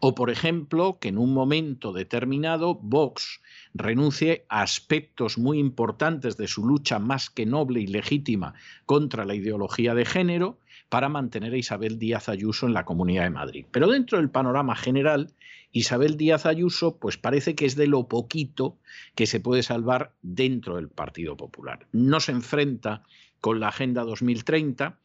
[0.00, 3.40] O, por ejemplo, que en un momento determinado Vox
[3.74, 8.54] renuncie a aspectos muy importantes de su lucha más que noble y legítima
[8.86, 13.30] contra la ideología de género para mantener a Isabel Díaz Ayuso en la Comunidad de
[13.30, 13.66] Madrid.
[13.70, 15.32] Pero dentro del panorama general,
[15.72, 18.78] Isabel Díaz Ayuso, pues parece que es de lo poquito
[19.14, 21.86] que se puede salvar dentro del Partido Popular.
[21.92, 23.02] No se enfrenta
[23.40, 24.98] con la Agenda 2030,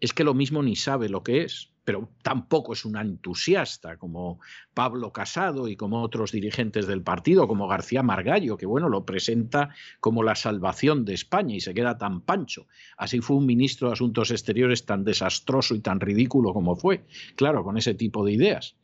[0.00, 4.40] es que lo mismo ni sabe lo que es pero tampoco es una entusiasta como
[4.74, 9.70] Pablo Casado y como otros dirigentes del partido, como García Margallo, que bueno, lo presenta
[10.00, 12.66] como la salvación de España y se queda tan pancho.
[12.96, 17.04] Así fue un ministro de Asuntos Exteriores tan desastroso y tan ridículo como fue,
[17.36, 18.74] claro, con ese tipo de ideas.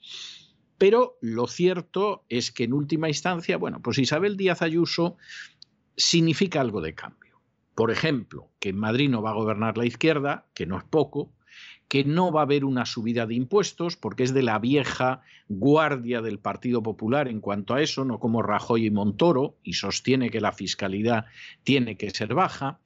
[0.82, 5.16] Pero lo cierto es que en última instancia, bueno, pues Isabel Díaz Ayuso
[5.96, 7.40] significa algo de cambio.
[7.76, 11.30] Por ejemplo, que en Madrid no va a gobernar la izquierda, que no es poco,
[11.86, 16.20] que no va a haber una subida de impuestos porque es de la vieja guardia
[16.20, 20.40] del Partido Popular en cuanto a eso, no como Rajoy y Montoro, y sostiene que
[20.40, 21.26] la fiscalidad
[21.62, 22.80] tiene que ser baja.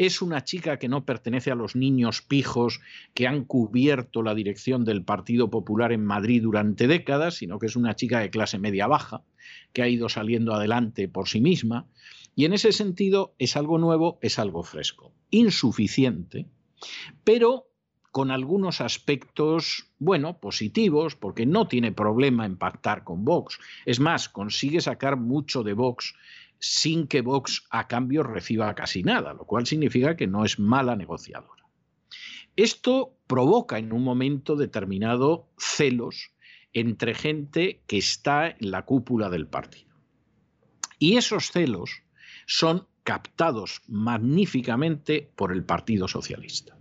[0.00, 2.80] Es una chica que no pertenece a los niños pijos
[3.12, 7.76] que han cubierto la dirección del Partido Popular en Madrid durante décadas, sino que es
[7.76, 9.24] una chica de clase media baja,
[9.74, 11.86] que ha ido saliendo adelante por sí misma
[12.34, 15.12] Y en ese sentido es algo nuevo, es algo fresco.
[15.28, 16.46] Insuficiente,
[17.22, 17.66] pero
[18.10, 23.58] con algunos aspectos, bueno, positivos, porque no tiene problema en pactar con Vox.
[23.84, 26.14] Es más, consigue sacar mucho de Vox
[26.60, 30.94] sin que Vox a cambio reciba casi nada, lo cual significa que no es mala
[30.94, 31.64] negociadora.
[32.54, 36.32] Esto provoca en un momento determinado celos
[36.72, 39.90] entre gente que está en la cúpula del partido.
[40.98, 42.02] Y esos celos
[42.46, 46.76] son captados magníficamente por el Partido Socialista.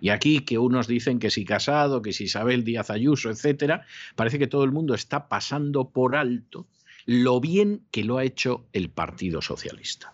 [0.00, 4.38] Y aquí que unos dicen que si Casado, que si Isabel Díaz Ayuso, etcétera, parece
[4.38, 6.68] que todo el mundo está pasando por alto
[7.06, 10.12] lo bien que lo ha hecho el Partido Socialista.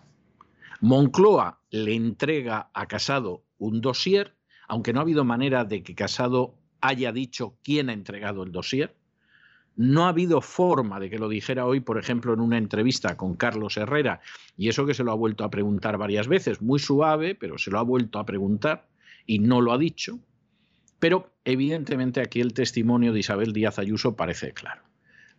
[0.79, 4.35] Moncloa le entrega a Casado un dossier,
[4.67, 8.95] aunque no ha habido manera de que Casado haya dicho quién ha entregado el dossier.
[9.75, 13.35] No ha habido forma de que lo dijera hoy, por ejemplo, en una entrevista con
[13.35, 14.21] Carlos Herrera,
[14.55, 17.71] y eso que se lo ha vuelto a preguntar varias veces, muy suave, pero se
[17.71, 18.85] lo ha vuelto a preguntar
[19.25, 20.19] y no lo ha dicho.
[20.99, 24.92] Pero evidentemente aquí el testimonio de Isabel Díaz Ayuso parece claro.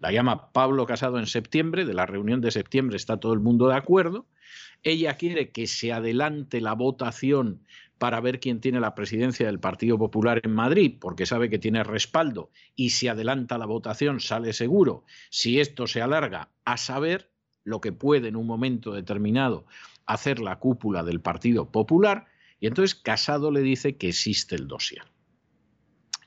[0.04, 3.68] La llama Pablo Casado en septiembre, de la reunión de septiembre está todo el mundo
[3.68, 4.26] de acuerdo.
[4.82, 7.62] Ella quiere que se adelante la votación
[7.96, 11.82] para ver quién tiene la presidencia del Partido Popular en Madrid, porque sabe que tiene
[11.84, 15.06] respaldo y si adelanta la votación sale seguro.
[15.30, 17.30] Si esto se alarga, a saber
[17.62, 19.64] lo que puede en un momento determinado
[20.04, 22.26] hacer la cúpula del Partido Popular.
[22.60, 25.04] Y entonces Casado le dice que existe el dossier.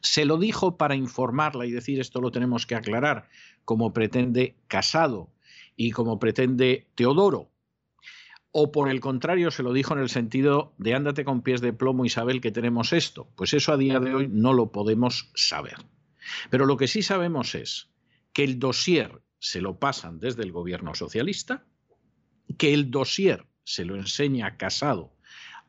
[0.02, 3.30] Se lo dijo para informarla y decir esto lo tenemos que aclarar,
[3.68, 5.30] como pretende Casado
[5.76, 7.52] y como pretende Teodoro.
[8.52, 11.74] O por el contrario, se lo dijo en el sentido de ándate con pies de
[11.74, 13.28] plomo, Isabel, que tenemos esto.
[13.36, 15.76] Pues eso a día de hoy no lo podemos saber.
[16.50, 17.90] Pero lo que sí sabemos es
[18.32, 21.66] que el dossier se lo pasan desde el gobierno socialista,
[22.58, 25.14] que el dossier se lo enseña Casado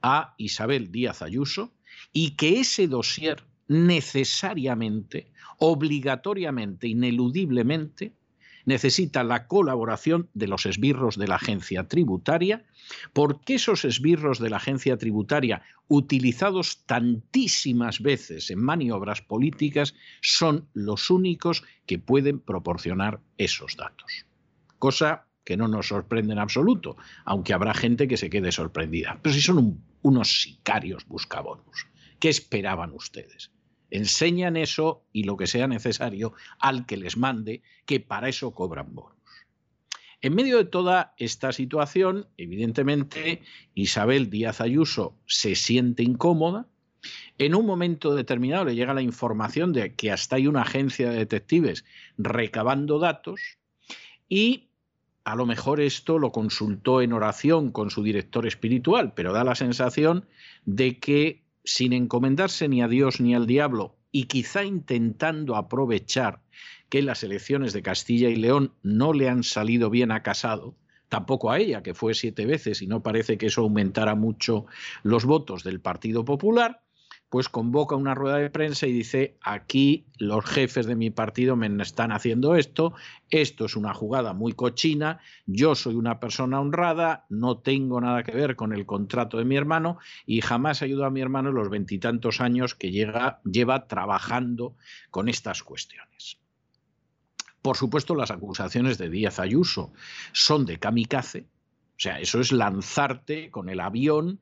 [0.03, 1.75] a Isabel Díaz Ayuso
[2.13, 8.15] y que ese dossier necesariamente, obligatoriamente, ineludiblemente,
[8.65, 12.65] necesita la colaboración de los esbirros de la agencia tributaria,
[13.15, 21.11] porque esos esbirros de la agencia tributaria, utilizados tantísimas veces en maniobras políticas, son los
[21.11, 24.27] únicos que pueden proporcionar esos datos.
[24.79, 29.19] Cosa que no nos sorprende en absoluto, aunque habrá gente que se quede sorprendida.
[29.23, 31.87] Pero si son unos sicarios buscabonus,
[32.21, 33.51] ¿qué esperaban ustedes?
[33.91, 38.95] Enseñan eso y lo que sea necesario al que les mande, que para eso cobran
[38.95, 39.19] bonos.
[40.21, 43.43] En medio de toda esta situación, evidentemente,
[43.75, 46.67] Isabel Díaz Ayuso se siente incómoda.
[47.39, 51.19] En un momento determinado le llega la información de que hasta hay una agencia de
[51.19, 51.85] detectives
[52.17, 53.59] recabando datos
[54.29, 54.69] y
[55.23, 59.55] a lo mejor esto lo consultó en oración con su director espiritual, pero da la
[59.55, 60.27] sensación
[60.65, 66.41] de que sin encomendarse ni a Dios ni al diablo y quizá intentando aprovechar
[66.89, 70.77] que las elecciones de Castilla y León no le han salido bien a Casado,
[71.11, 74.65] tampoco a ella, que fue siete veces y no parece que eso aumentara mucho
[75.03, 76.81] los votos del Partido Popular,
[77.31, 81.67] pues convoca una rueda de prensa y dice, aquí los jefes de mi partido me
[81.83, 82.95] están haciendo esto,
[83.31, 88.33] esto es una jugada muy cochina, yo soy una persona honrada, no tengo nada que
[88.33, 91.69] ver con el contrato de mi hermano y jamás ayudo a mi hermano en los
[91.69, 94.75] veintitantos años que llega, lleva trabajando
[95.11, 96.39] con estas cuestiones.
[97.61, 99.93] Por supuesto, las acusaciones de Díaz Ayuso
[100.33, 101.47] son de kamikaze,
[101.99, 104.39] o sea, eso es lanzarte con el avión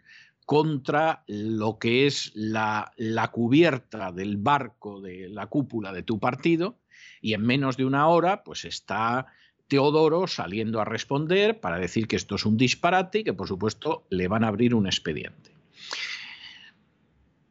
[0.46, 6.78] contra lo que es la, la, cubierta del barco de la cúpula de tu partido
[7.20, 9.26] y en menos de una hora pues está
[9.66, 14.06] Teodoro saliendo a responder para decir que esto es un disparate y que por supuesto
[14.08, 15.55] le van a abrir un expediente.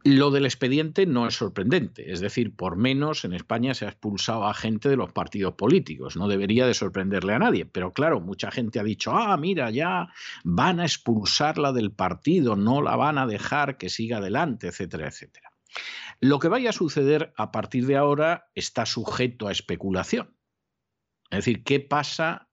[0.07, 4.45] Lo del expediente no es sorprendente, es decir, por menos en España se ha expulsado
[4.45, 8.51] a gente de los partidos políticos, no debería de sorprenderle a nadie, pero claro, mucha
[8.51, 10.09] gente ha dicho, ah, mira, ya
[10.43, 15.51] van a expulsarla del partido, no la van a dejar que siga adelante, etcétera, etcétera.
[16.19, 20.37] Lo que vaya a suceder a partir de ahora está sujeto a especulación.
[21.31, 22.44] Es decir, ¿qué pasa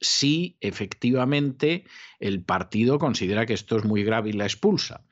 [0.00, 1.84] si efectivamente
[2.18, 5.04] el partido considera que esto es muy grave y la expulsa.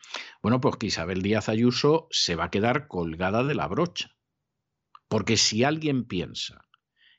[0.42, 4.16] Bueno, pues que Isabel Díaz Ayuso se va a quedar colgada de la brocha.
[5.08, 6.68] Porque si alguien piensa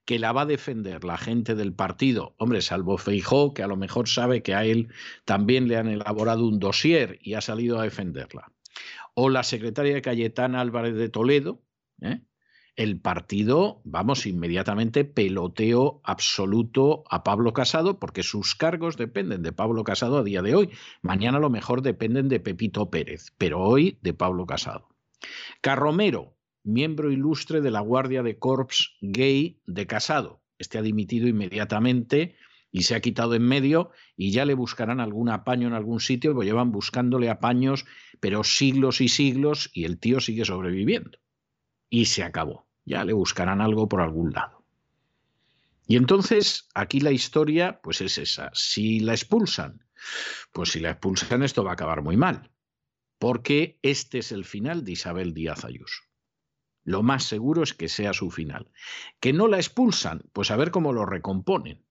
[0.06, 3.78] que la va a defender la gente del partido, hombre, salvo Feijó, que a lo
[3.78, 4.92] mejor sabe que a él
[5.24, 8.52] también le han elaborado un dossier y ha salido a defenderla,
[9.14, 11.64] o la secretaria Cayetana Álvarez de Toledo,
[12.02, 12.22] ¿eh?
[12.76, 19.84] El partido, vamos, inmediatamente peloteo absoluto a Pablo Casado, porque sus cargos dependen de Pablo
[19.84, 20.70] Casado a día de hoy.
[21.02, 24.88] Mañana a lo mejor dependen de Pepito Pérez, pero hoy de Pablo Casado.
[25.62, 30.42] Carromero, miembro ilustre de la Guardia de Corps Gay de Casado.
[30.58, 32.36] Este ha dimitido inmediatamente
[32.72, 36.34] y se ha quitado en medio y ya le buscarán algún apaño en algún sitio,
[36.34, 37.86] pues llevan buscándole apaños,
[38.20, 41.18] pero siglos y siglos, y el tío sigue sobreviviendo.
[41.90, 44.66] Y se acabó ya le buscarán algo por algún lado.
[45.88, 48.50] Y entonces aquí la historia pues es esa.
[48.54, 49.86] Si la expulsan,
[50.52, 52.52] pues si la expulsan esto va a acabar muy mal,
[53.20, 56.02] porque este es el final de Isabel Díaz Ayuso.
[56.84, 58.72] Lo más seguro es que sea su final.
[59.20, 61.86] Que no la expulsan, pues a ver cómo lo recomponen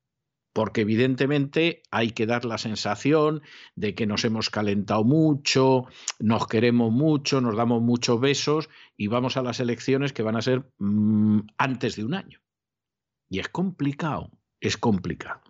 [0.52, 3.42] porque evidentemente hay que dar la sensación
[3.76, 5.86] de que nos hemos calentado mucho,
[6.18, 10.42] nos queremos mucho, nos damos muchos besos y vamos a las elecciones que van a
[10.42, 12.40] ser mm, antes de un año.
[13.28, 14.30] Y es complicado,
[14.60, 15.42] es complicado.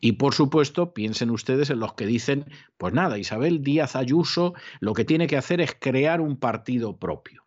[0.00, 2.44] Y por supuesto, piensen ustedes en los que dicen,
[2.76, 7.46] pues nada, Isabel Díaz Ayuso lo que tiene que hacer es crear un partido propio.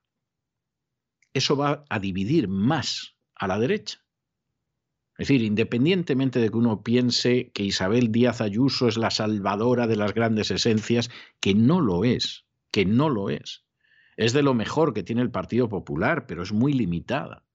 [1.33, 4.03] Eso va a dividir más a la derecha.
[5.21, 9.95] Es decir, independientemente de que uno piense que Isabel Díaz Ayuso es la salvadora de
[9.95, 13.63] las grandes esencias, que no lo es, que no lo es.
[14.17, 17.45] Es de lo mejor que tiene el Partido Popular, pero es muy limitada.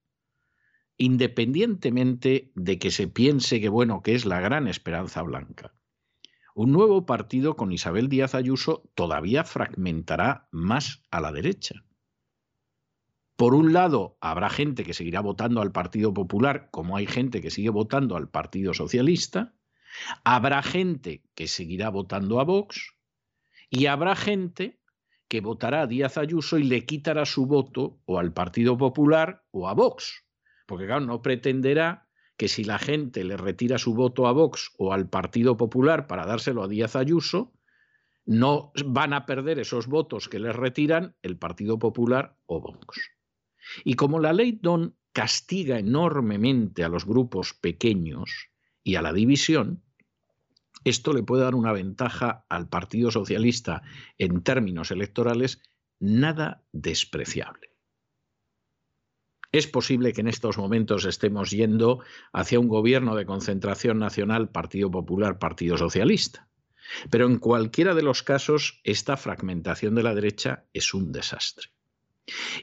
[0.96, 5.74] Independientemente de que se piense que bueno, que es la gran esperanza blanca.
[6.54, 11.82] Un nuevo partido con Isabel Díaz Ayuso todavía fragmentará más a la derecha.
[13.36, 17.50] Por un lado, habrá gente que seguirá votando al Partido Popular, como hay gente que
[17.50, 19.54] sigue votando al Partido Socialista.
[20.24, 22.94] Habrá gente que seguirá votando a Vox.
[23.68, 24.80] Y habrá gente
[25.28, 29.68] que votará a Díaz Ayuso y le quitará su voto o al Partido Popular o
[29.68, 30.24] a Vox.
[30.66, 32.08] Porque, claro, no pretenderá
[32.38, 36.24] que si la gente le retira su voto a Vox o al Partido Popular para
[36.24, 37.52] dárselo a Díaz Ayuso,
[38.24, 43.15] no van a perder esos votos que les retiran el Partido Popular o Vox.
[43.84, 48.50] Y como la ley Don castiga enormemente a los grupos pequeños
[48.82, 49.82] y a la división,
[50.84, 53.82] esto le puede dar una ventaja al Partido Socialista
[54.18, 55.60] en términos electorales
[55.98, 57.70] nada despreciable.
[59.52, 62.00] Es posible que en estos momentos estemos yendo
[62.32, 66.48] hacia un gobierno de concentración nacional Partido Popular, Partido Socialista.
[67.10, 71.68] Pero en cualquiera de los casos, esta fragmentación de la derecha es un desastre.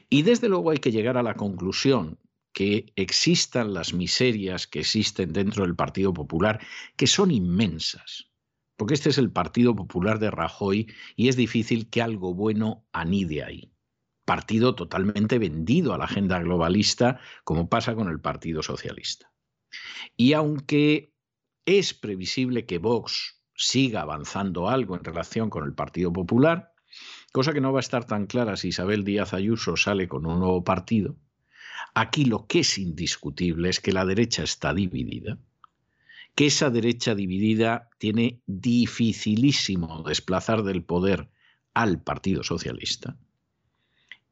[0.08, 2.18] Y desde luego hay que llegar a la conclusión
[2.52, 6.64] que existan las miserias que existen dentro del Partido Popular,
[6.96, 8.30] que son inmensas,
[8.76, 10.86] porque este es el Partido Popular de Rajoy
[11.16, 13.72] y es difícil que algo bueno anide ahí.
[14.24, 19.32] Partido totalmente vendido a la agenda globalista, como pasa con el Partido Socialista.
[20.16, 21.12] Y aunque
[21.66, 26.73] es previsible que Vox siga avanzando algo en relación con el Partido Popular,
[27.34, 30.38] cosa que no va a estar tan clara si Isabel Díaz Ayuso sale con un
[30.38, 31.16] nuevo partido.
[31.92, 35.36] Aquí lo que es indiscutible es que la derecha está dividida,
[36.36, 41.28] que esa derecha dividida tiene dificilísimo desplazar del poder
[41.74, 43.16] al Partido Socialista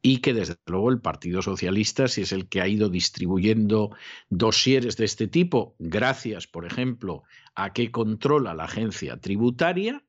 [0.01, 3.97] y que desde luego el Partido Socialista, si es el que ha ido distribuyendo
[4.31, 7.25] dosieres de este tipo, gracias, por ejemplo,
[7.57, 10.05] a que controla la agencia tributaria,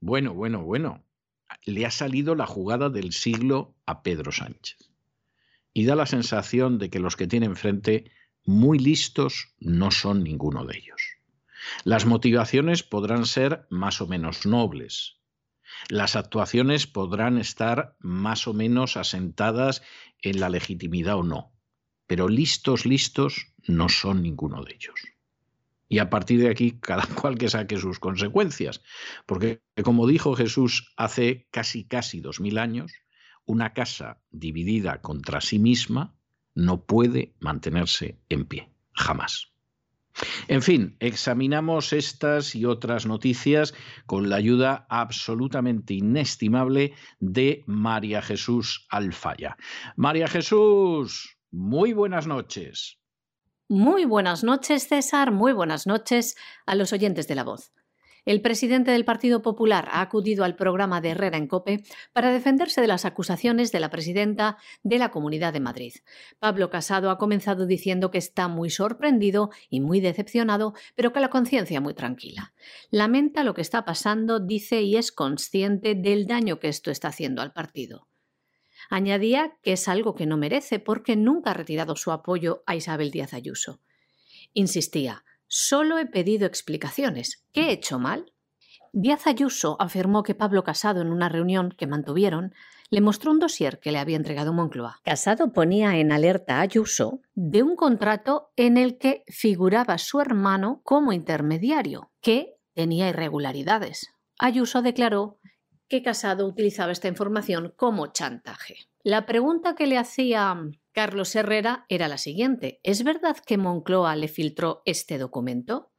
[0.00, 1.02] bueno, bueno, bueno,
[1.68, 4.90] le ha salido la jugada del siglo a Pedro Sánchez.
[5.74, 8.10] Y da la sensación de que los que tiene enfrente,
[8.44, 11.18] muy listos, no son ninguno de ellos.
[11.84, 15.18] Las motivaciones podrán ser más o menos nobles.
[15.90, 19.82] Las actuaciones podrán estar más o menos asentadas
[20.22, 21.52] en la legitimidad o no.
[22.06, 25.17] Pero listos, listos, no son ninguno de ellos
[25.88, 28.82] y a partir de aquí cada cual que saque sus consecuencias.
[29.26, 32.92] Porque, como dijo Jesús hace casi, casi dos mil años,
[33.44, 36.14] una casa dividida contra sí misma
[36.54, 39.52] no puede mantenerse en pie, jamás.
[40.48, 43.74] En fin, examinamos estas y otras noticias
[44.06, 49.56] con la ayuda absolutamente inestimable de María Jesús Alfaya.
[49.96, 52.97] María Jesús, muy buenas noches.
[53.70, 55.30] Muy buenas noches, César.
[55.30, 57.70] Muy buenas noches a los oyentes de la voz.
[58.24, 61.82] El presidente del Partido Popular ha acudido al programa de Herrera en Cope
[62.14, 65.92] para defenderse de las acusaciones de la presidenta de la Comunidad de Madrid.
[66.38, 71.28] Pablo Casado ha comenzado diciendo que está muy sorprendido y muy decepcionado, pero que la
[71.28, 72.54] conciencia muy tranquila.
[72.90, 77.42] Lamenta lo que está pasando, dice, y es consciente del daño que esto está haciendo
[77.42, 78.08] al partido.
[78.88, 83.10] Añadía que es algo que no merece porque nunca ha retirado su apoyo a Isabel
[83.10, 83.80] Díaz Ayuso.
[84.54, 87.44] Insistía, solo he pedido explicaciones.
[87.52, 88.32] ¿Qué he hecho mal?
[88.92, 92.54] Díaz Ayuso afirmó que Pablo Casado en una reunión que mantuvieron
[92.90, 95.00] le mostró un dossier que le había entregado Moncloa.
[95.04, 100.80] Casado ponía en alerta a Ayuso de un contrato en el que figuraba su hermano
[100.84, 104.08] como intermediario, que tenía irregularidades.
[104.38, 105.38] Ayuso declaró
[105.88, 108.76] que Casado utilizaba esta información como chantaje.
[109.02, 110.56] La pregunta que le hacía
[110.92, 112.80] Carlos Herrera era la siguiente.
[112.82, 115.92] ¿Es verdad que Moncloa le filtró este documento?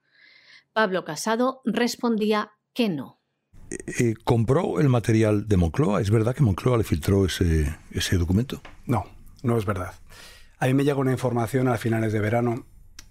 [0.73, 3.19] Pablo Casado respondía que no.
[3.71, 6.01] Eh, eh, ¿Compró el material de Moncloa?
[6.01, 8.61] ¿Es verdad que Moncloa le filtró ese, ese documento?
[8.85, 9.05] No,
[9.41, 9.93] no es verdad.
[10.59, 12.65] A mí me llegó una información a finales de verano.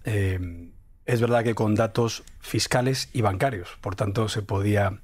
[0.05, 0.71] Eh,
[1.05, 3.69] es verdad que con datos fiscales y bancarios.
[3.81, 5.01] Por tanto, se podía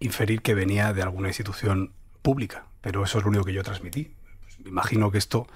[0.00, 1.92] inferir que venía de alguna institución
[2.22, 2.66] pública.
[2.80, 4.14] Pero eso es lo único que yo transmití.
[4.62, 5.46] Me imagino que esto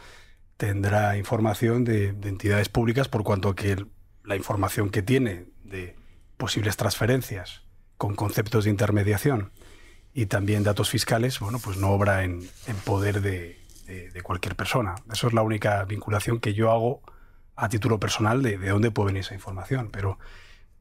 [0.57, 3.85] tendrá información de, de entidades públicas por cuanto que
[4.25, 5.97] la información que tiene de
[6.37, 7.63] posibles transferencias
[7.97, 9.53] con conceptos de intermediación
[10.15, 12.49] y también datos fiscales, bueno, pues no obra en,
[12.85, 13.59] poder de,
[14.23, 14.95] cualquier persona.
[15.13, 17.03] Eso es la única vinculación que yo hago
[17.57, 19.91] a título personal de, de dónde puede venir esa información.
[19.91, 20.19] Pero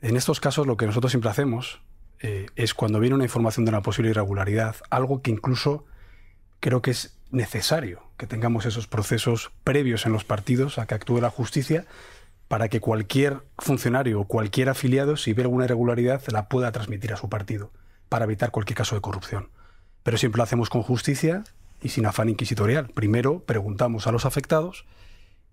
[0.02, 1.82] en estos casos lo que nosotros siempre hacemos
[2.22, 5.86] eh, es cuando viene una información de una posible irregularidad, algo que incluso
[6.60, 11.20] creo que es necesario que tengamos esos procesos previos en los partidos a que actúe
[11.22, 11.86] la justicia
[12.48, 17.18] para que cualquier funcionario o cualquier afiliado, si ve alguna irregularidad, la pueda transmitir a
[17.18, 17.72] su partido,
[18.10, 19.50] para evitar cualquier caso de corrupción.
[20.04, 21.44] Pero siempre lo hacemos con justicia
[21.82, 22.90] y sin afán inquisitorial.
[22.90, 24.86] Primero preguntamos a los afectados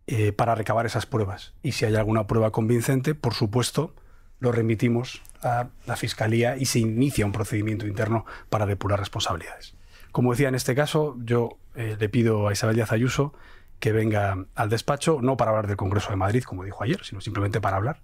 [0.09, 1.55] eh, para recabar esas pruebas.
[1.63, 3.95] Y si hay alguna prueba convincente, por supuesto,
[4.41, 9.75] lo remitimos a la Fiscalía y se inicia un procedimiento interno para depurar responsabilidades.
[10.13, 13.35] Como decía en este caso, yo eh, le pido a Isabel Díaz Ayuso
[13.79, 17.21] que venga al despacho, no para hablar del Congreso de Madrid, como dijo ayer, sino
[17.21, 18.01] simplemente para hablar.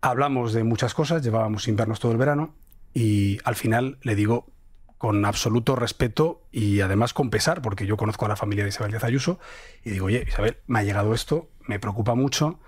[0.00, 2.54] Hablamos de muchas cosas, llevábamos sin vernos todo el verano
[2.92, 4.46] y al final le digo
[4.98, 8.90] con absoluto respeto y además con pesar, porque yo conozco a la familia de Isabel
[8.90, 9.38] Díaz Ayuso
[9.82, 12.58] y digo, oye, Isabel, me ha llegado esto, me preocupa mucho,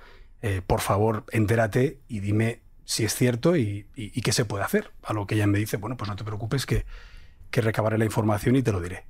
[0.42, 3.86] eh, por favor, entérate y dime si es cierto y,
[4.24, 4.92] qué se puede hacer.
[5.02, 6.86] A lo que ella me dice, bueno, pues no te preocupes, que,
[7.50, 9.04] que recabaré la información y te lo diré.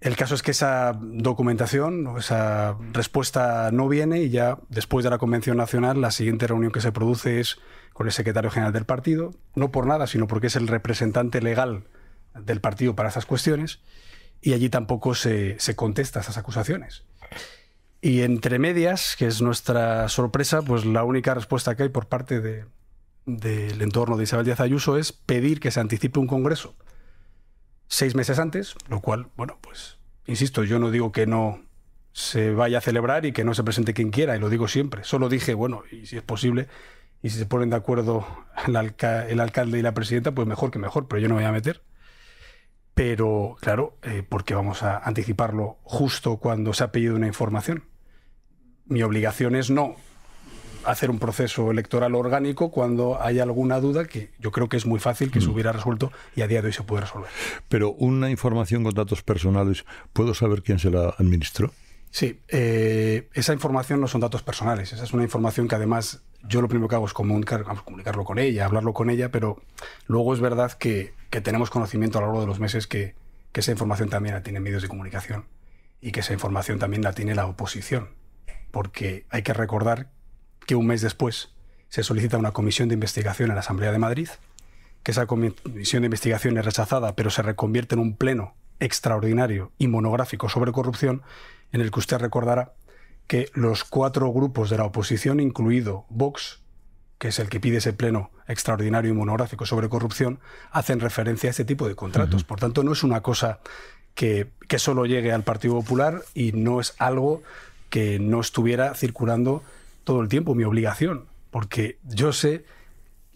[0.00, 5.18] El caso es que esa documentación esa respuesta no viene y ya después de la
[5.18, 7.58] Convención Nacional la siguiente reunión que se produce es
[7.92, 11.84] con el secretario general del partido, no por nada, sino porque es el representante legal
[12.40, 13.80] del partido para esas cuestiones
[14.40, 17.02] y allí tampoco se, se contesta esas acusaciones.
[18.00, 22.40] Y entre medias, que es nuestra sorpresa, pues la única respuesta que hay por parte
[22.40, 22.66] de,
[23.28, 26.74] del entorno de Isabel Díaz Ayuso es pedir que se anticipe un congreso
[27.88, 31.60] seis meses antes, lo cual, bueno, pues, insisto, yo no digo que no
[32.12, 35.04] se vaya a celebrar y que no se presente quien quiera, y lo digo siempre.
[35.04, 36.68] Solo dije, bueno, y si es posible,
[37.22, 38.26] y si se ponen de acuerdo
[38.66, 41.52] el, alcalde y la presidenta, pues mejor que mejor, pero yo no me voy a
[41.52, 41.82] meter.
[42.94, 47.84] Pero, claro, eh, porque vamos a anticiparlo justo cuando se ha pedido una información.
[48.86, 49.96] Mi obligación es no
[50.90, 54.98] hacer un proceso electoral orgánico cuando hay alguna duda que yo creo que es muy
[54.98, 55.52] fácil que se mm.
[55.52, 57.30] hubiera resuelto y a día de hoy se puede resolver.
[57.68, 61.72] Pero una información con datos personales, ¿puedo saber quién se la administró?
[62.10, 66.62] Sí, eh, esa información no son datos personales, esa es una información que además yo
[66.62, 69.60] lo primero que hago es comunicar, comunicarlo con ella, hablarlo con ella, pero
[70.06, 71.12] luego es verdad que,
[71.42, 73.14] tenemos conocimiento a lo largo de los meses que,
[73.52, 75.44] que esa información también la tienen medios de comunicación
[76.00, 78.08] y que esa información también la tiene la oposición,
[78.70, 80.08] porque hay que recordar
[80.68, 81.48] que un mes después
[81.88, 84.28] se solicita una comisión de investigación en la Asamblea de Madrid,
[85.02, 89.88] que esa comisión de investigación es rechazada, pero se reconvierte en un pleno extraordinario y
[89.88, 91.22] monográfico sobre corrupción,
[91.72, 92.74] en el que usted recordará
[93.26, 96.60] que los cuatro grupos de la oposición, incluido Vox,
[97.16, 100.38] que es el que pide ese pleno extraordinario y monográfico sobre corrupción,
[100.70, 102.44] hacen referencia a este tipo de contratos.
[102.44, 103.60] Por tanto, no es una cosa
[104.14, 107.42] que, que solo llegue al Partido Popular y no es algo
[107.88, 109.62] que no estuviera circulando
[110.08, 112.64] todo el tiempo, mi obligación, porque yo sé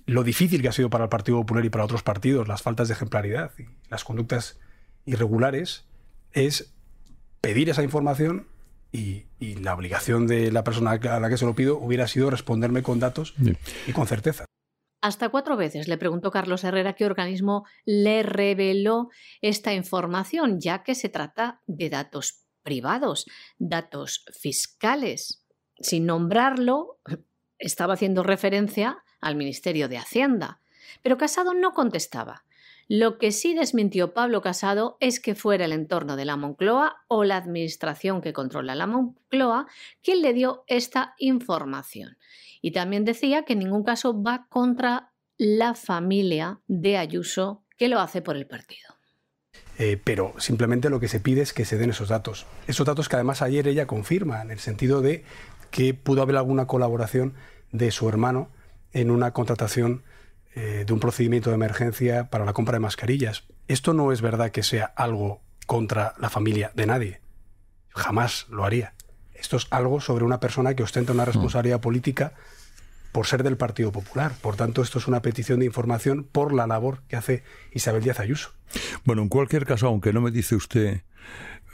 [0.07, 2.89] lo difícil que ha sido para el Partido Popular y para otros partidos las faltas
[2.89, 3.53] de ejemplaridad.
[3.59, 4.59] Y las conductas
[5.05, 5.85] irregulares,
[6.33, 6.75] es
[7.43, 8.47] pedir esa información
[8.91, 9.25] y,
[9.61, 13.01] la obligación de la persona a la que se lo pido hubiera sido responderme con
[13.01, 13.35] datos
[13.87, 14.47] y con certeza.
[15.03, 19.11] Hasta cuatro veces le preguntó Carlos Herrera qué organismo le reveló
[19.43, 23.27] esta información, ya que se trata de datos privados,
[23.59, 25.42] datos fiscales
[25.83, 26.99] sin nombrarlo,
[27.59, 30.61] estaba haciendo referencia al Ministerio de Hacienda.
[31.03, 32.45] Pero Casado no contestaba.
[32.89, 37.25] Lo que sí desmintió Pablo Casado es que fuera el entorno de la Moncloa o
[37.25, 39.67] la administración que controla la Moncloa
[40.03, 42.19] quien le dio esta información.
[42.61, 47.99] Y también decía que en ningún caso va contra la familia de Ayuso que lo
[47.99, 48.93] hace por el partido.
[49.79, 52.47] Eh, pero simplemente lo que se pide es que se den esos datos.
[52.67, 55.25] Esos datos que además ayer ella confirma, en el sentido de
[55.73, 57.35] que pudo haber alguna colaboración
[57.73, 58.51] de su hermano
[58.93, 60.05] en una contratación
[60.55, 63.45] eh, de un procedimiento de emergencia para la compra de mascarillas.
[63.67, 67.21] Esto no es verdad que sea algo contra la familia de nadie.
[67.89, 68.95] Jamás lo haría.
[69.35, 72.35] Esto es algo sobre una persona que ostenta una responsabilidad política
[73.13, 74.33] por ser del Partido Popular.
[74.41, 77.43] Por tanto, esto es una petición de información por la labor que hace
[77.73, 78.53] Isabel Díaz Ayuso.
[79.05, 81.03] Bueno, en cualquier caso, aunque no me dice usted,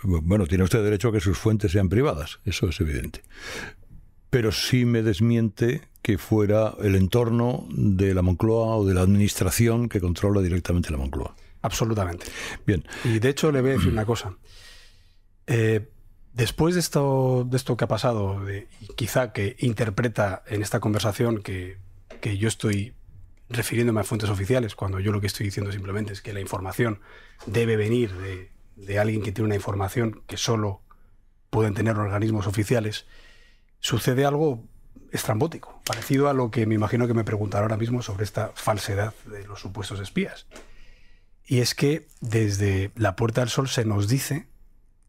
[0.03, 3.23] bueno, tiene usted derecho a que sus fuentes sean privadas, eso es evidente.
[4.31, 9.89] Pero sí me desmiente que fuera el entorno de la Moncloa o de la administración
[9.89, 11.35] que controla directamente la Moncloa.
[11.62, 12.26] Absolutamente.
[12.66, 12.85] Bien.
[13.05, 14.37] Y de hecho le voy a decir una cosa.
[15.47, 15.89] Eh,
[16.39, 18.41] Después de esto, de esto que ha pasado,
[18.95, 21.79] quizá que interpreta en esta conversación que,
[22.22, 22.95] yo estoy
[23.49, 27.01] refiriéndome a fuentes oficiales, cuando yo lo que estoy diciendo simplemente es que la información
[27.47, 30.81] debe venir de, de alguien que tiene una información que solo
[31.51, 33.07] pueden tener organismos oficiales,
[33.81, 34.64] sucede algo
[35.12, 39.14] estrambótico, parecido a lo que me imagino que me preguntará ahora mismo sobre esta falsedad
[39.26, 40.47] de los supuestos espías.
[41.47, 44.47] Y es que desde la Puerta del Sol se nos dice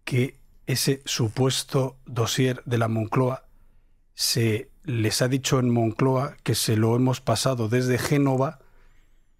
[0.05, 3.45] que ese supuesto dossier de la Moncloa,
[4.13, 8.59] se les ha dicho en Moncloa que se lo hemos pasado desde Génova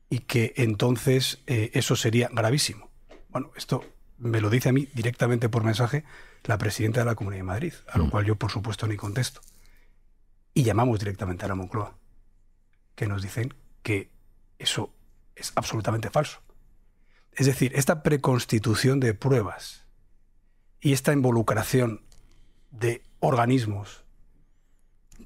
[0.09, 2.89] y que entonces eh, eso sería gravísimo.
[3.30, 3.84] Bueno, esto
[4.17, 6.03] me lo dice a mí directamente por mensaje
[6.43, 8.09] la presidenta de la Comunidad de Madrid, a lo mm.
[8.09, 9.41] cual yo por supuesto ni contesto.
[10.53, 11.95] Y llamamos directamente a la Moncloa,
[12.95, 14.11] que nos dicen que
[14.57, 14.93] eso
[15.35, 16.41] es absolutamente falso.
[17.33, 19.85] Es decir, esta preconstitución de pruebas
[20.81, 22.01] y esta involucración
[22.71, 24.03] de organismos,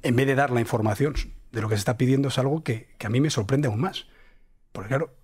[0.02, 1.16] en vez de dar la información
[1.52, 4.08] de lo que se está pidiendo, es algo que, a mí me sorprende aún más.
[4.72, 5.16] Porque claro,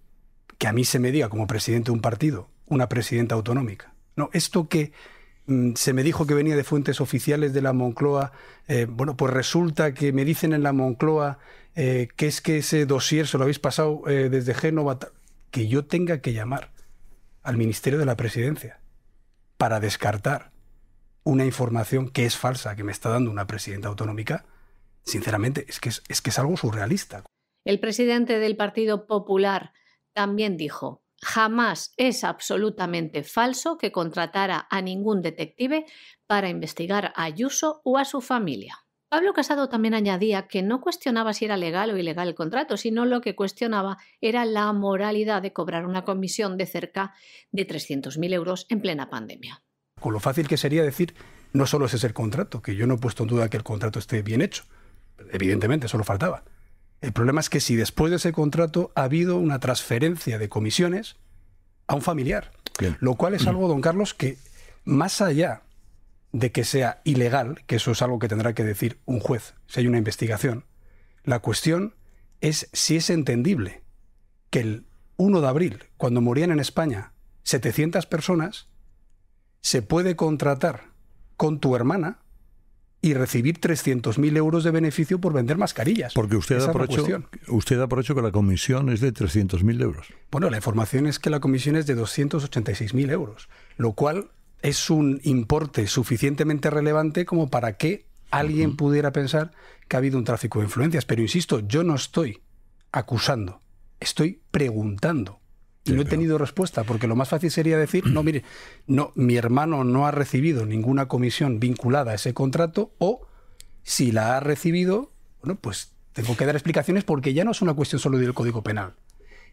[0.58, 3.94] que a mí se me diga como presidente de un partido, una presidenta autonómica.
[4.16, 4.92] No, esto que
[5.76, 8.32] se me dijo que venía de fuentes oficiales de la Moncloa,
[8.68, 11.40] eh, bueno, pues resulta que me dicen en la Moncloa
[11.76, 15.00] eh, que es que ese dossier se lo habéis pasado eh, desde Génova,
[15.52, 16.72] que yo tenga que llamar
[17.44, 18.80] al Ministerio de la Presidencia
[19.58, 20.52] para descartar
[21.24, 24.46] una información que es falsa, que me está dando una presidenta autonómica,
[25.04, 25.90] sinceramente, es que
[26.30, 27.24] es algo surrealista.
[27.66, 29.74] El presidente del Partido Popular
[30.14, 35.86] también dijo, jamás es absolutamente falso que contratara a ningún detective
[36.28, 38.86] para investigar a Ayuso o a su familia.
[39.10, 43.06] Pablo Casado también añadía que no cuestionaba si era legal o ilegal el contrato, sino
[43.06, 47.14] lo que cuestionaba era la moralidad de cobrar una comisión de cerca
[47.52, 49.64] de 300.000 euros en plena pandemia.
[50.00, 51.16] Con lo fácil que sería decir,
[51.54, 53.64] no solo ese es el contrato, que yo no he puesto en duda que el
[53.64, 54.66] contrato esté bien hecho.
[55.32, 56.44] Evidentemente, solo faltaba.
[57.02, 61.16] El problema es que si después de ese contrato ha habido una transferencia de comisiones
[61.88, 62.52] a un familiar,
[63.00, 64.38] lo cual es algo, don Carlos, que
[64.86, 65.64] más allá
[66.32, 69.80] de que sea ilegal, que eso es algo que tendrá que decir un juez si
[69.80, 70.66] hay una investigación,
[71.24, 71.96] la cuestión
[72.42, 73.84] es si es entendible
[74.50, 74.86] que el
[75.18, 78.68] 1 de abril, cuando morían en España 700 personas,
[79.62, 80.86] se puede contratar
[81.36, 82.20] con tu hermana
[83.02, 86.14] y recibir 300.000 euros de beneficio por vender mascarillas.
[86.14, 87.06] Porque usted da, por hecho,
[87.48, 90.08] usted da por hecho que la comisión es de 300.000 euros.
[90.32, 94.32] Bueno, la información es que la comisión es de 286.000 euros, lo cual
[94.62, 99.52] es un importe suficientemente relevante como para que alguien pudiera pensar
[99.88, 101.06] que ha habido un tráfico de influencias.
[101.06, 102.42] Pero insisto, yo no estoy
[102.92, 103.62] acusando,
[104.00, 105.40] estoy preguntando.
[105.86, 108.44] Y no he tenido respuesta, porque lo más fácil sería decir, no, mire,
[108.86, 113.28] no, mi hermano no ha recibido ninguna comisión vinculada a ese contrato, o
[113.82, 115.12] si la ha recibido,
[115.42, 118.62] bueno, pues tengo que dar explicaciones porque ya no es una cuestión solo del Código
[118.62, 118.96] Penal,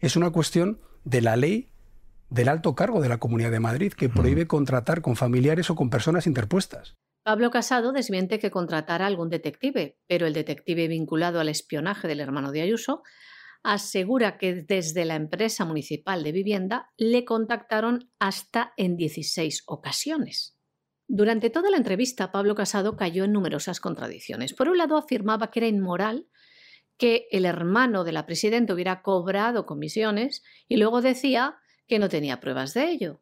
[0.01, 1.69] es una cuestión de la ley
[2.29, 5.89] del alto cargo de la Comunidad de Madrid, que prohíbe contratar con familiares o con
[5.89, 6.95] personas interpuestas.
[7.23, 12.19] Pablo Casado desmiente que contratara a algún detective, pero el detective vinculado al espionaje del
[12.19, 13.03] hermano de Ayuso
[13.73, 20.57] asegura que desde la empresa municipal de vivienda le contactaron hasta en 16 ocasiones.
[21.05, 24.53] Durante toda la entrevista, Pablo Casado cayó en numerosas contradicciones.
[24.53, 26.27] Por un lado, afirmaba que era inmoral
[26.97, 31.57] que el hermano de la presidenta hubiera cobrado comisiones y luego decía
[31.87, 33.21] que no tenía pruebas de ello.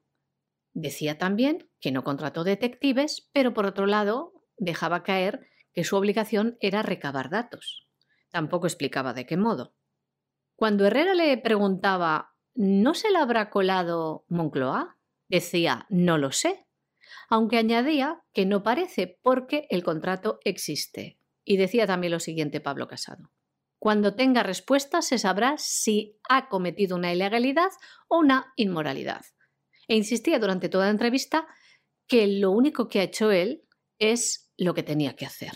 [0.74, 6.56] Decía también que no contrató detectives, pero por otro lado dejaba caer que su obligación
[6.60, 7.88] era recabar datos.
[8.30, 9.74] Tampoco explicaba de qué modo.
[10.56, 14.98] Cuando Herrera le preguntaba ¿no se le habrá colado Moncloa?
[15.28, 16.66] Decía, no lo sé,
[17.30, 21.20] aunque añadía que no parece porque el contrato existe.
[21.44, 23.32] Y decía también lo siguiente Pablo Casado.
[23.78, 27.70] Cuando tenga respuesta se sabrá si ha cometido una ilegalidad
[28.08, 29.26] o una inmoralidad.
[29.88, 31.48] E insistía durante toda la entrevista
[32.08, 33.64] que lo único que ha hecho él
[34.00, 35.52] es lo que tenía que hacer.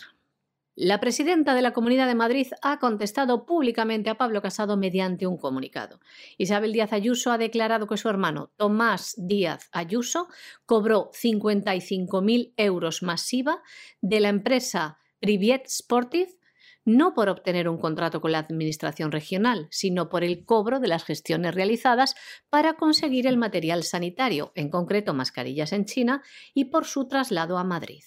[0.82, 5.36] La presidenta de la Comunidad de Madrid ha contestado públicamente a Pablo Casado mediante un
[5.36, 6.00] comunicado.
[6.38, 10.30] Isabel Díaz Ayuso ha declarado que su hermano Tomás Díaz Ayuso
[10.66, 13.62] cobró 55.000 euros masiva
[14.00, 16.40] de la empresa Priviet Sportive
[16.86, 21.04] no por obtener un contrato con la Administración regional, sino por el cobro de las
[21.04, 22.16] gestiones realizadas
[22.50, 26.24] para conseguir el material sanitario, en concreto mascarillas en China,
[26.54, 28.04] y por su traslado a Madrid.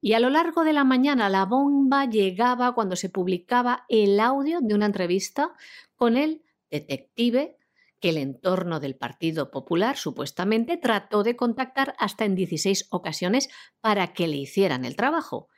[0.00, 4.60] Y a lo largo de la mañana la bomba llegaba cuando se publicaba el audio
[4.62, 5.52] de una entrevista
[5.94, 7.58] con el detective
[8.00, 13.50] que el entorno del Partido Popular supuestamente trató de contactar hasta en 16 ocasiones
[13.82, 15.48] para que le hicieran el trabajo.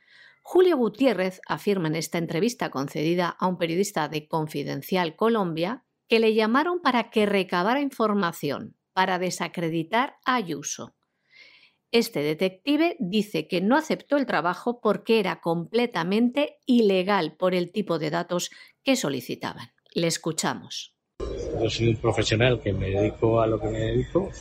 [0.41, 6.33] Julio Gutiérrez afirma en esta entrevista concedida a un periodista de Confidencial Colombia que le
[6.33, 10.95] llamaron para que recabara información para desacreditar a Ayuso.
[11.93, 17.99] Este detective dice que no aceptó el trabajo porque era completamente ilegal por el tipo
[17.99, 18.49] de datos
[18.83, 19.67] que solicitaban.
[19.93, 20.95] Le escuchamos.
[21.19, 24.31] Yo soy un profesional que me dedico a lo que me dedico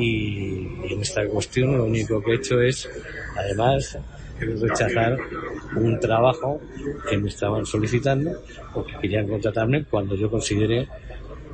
[0.00, 2.88] y, en esta cuestión lo único que he hecho es,
[3.36, 3.98] además,
[4.40, 5.18] rechazar
[5.76, 6.58] un trabajo
[7.10, 8.30] que me estaban solicitando
[8.72, 10.88] porque querían contratarme cuando yo consideré,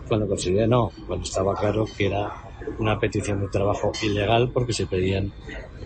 [0.07, 2.33] cuando consideré no, cuando estaba claro que era
[2.79, 5.33] una petición de trabajo ilegal porque se pedían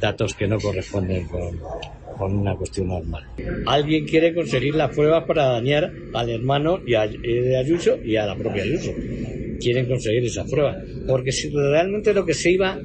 [0.01, 1.59] datos que no corresponden con,
[2.21, 3.25] una cuestión normal.
[3.67, 8.17] Alguien quiere conseguir las pruebas para dañar al hermano y a, eh, de Ayuso y
[8.17, 8.91] a la propia Ayuso.
[9.61, 10.79] Quieren conseguir esas pruebas.
[11.07, 12.77] Porque si realmente lo que se iba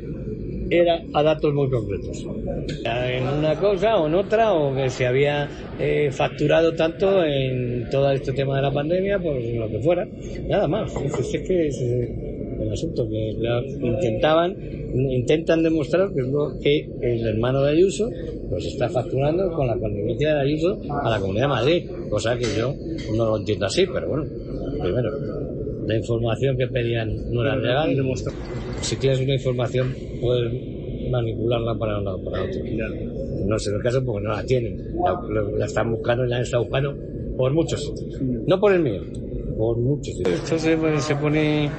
[0.69, 2.25] era a datos muy concretos.
[2.85, 5.47] En una cosa o en otra, o que se había
[5.79, 10.07] eh, facturado tanto en todo este tema de la pandemia, pues lo que fuera.
[10.47, 10.93] Nada más.
[10.95, 11.77] Es que es,
[12.63, 13.35] el asunto, que
[13.81, 14.55] intentaban,
[15.11, 18.09] intentan demostrar que, es lo que el hermano de Ayuso
[18.49, 22.45] pues está facturando con la connivencia de Ayuso a la Comunidad de Madrid, cosa que
[22.57, 22.73] yo
[23.15, 24.25] no lo entiendo así, pero bueno,
[24.81, 25.11] primero,
[25.87, 27.95] la información que pedían no era legal.
[28.81, 30.53] Si tienes una información, puedes
[31.09, 32.61] manipularla para un lado para otro.
[33.45, 34.77] No sé el caso porque no la tienen.
[35.57, 36.95] La, están buscando y la han estado buscando
[37.37, 38.21] por muchos sitios.
[38.21, 39.01] No por el mío,
[39.57, 40.35] por muchos sitios.
[40.35, 41.69] Esto se pone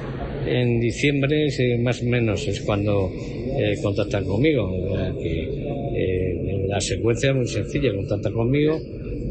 [0.45, 1.47] en diciembre
[1.79, 3.11] más o menos es cuando
[3.57, 4.71] eh, contactan conmigo.
[5.19, 8.79] Eh, la secuencia es muy sencilla, contactan conmigo,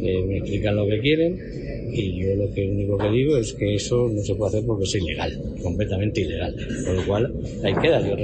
[0.02, 1.38] eh, me explican lo que quieren
[1.92, 4.84] y yo lo que único que digo es que eso no se puede hacer porque
[4.84, 6.54] es ilegal, completamente ilegal.
[6.84, 8.16] Con lo cual ahí queda, yo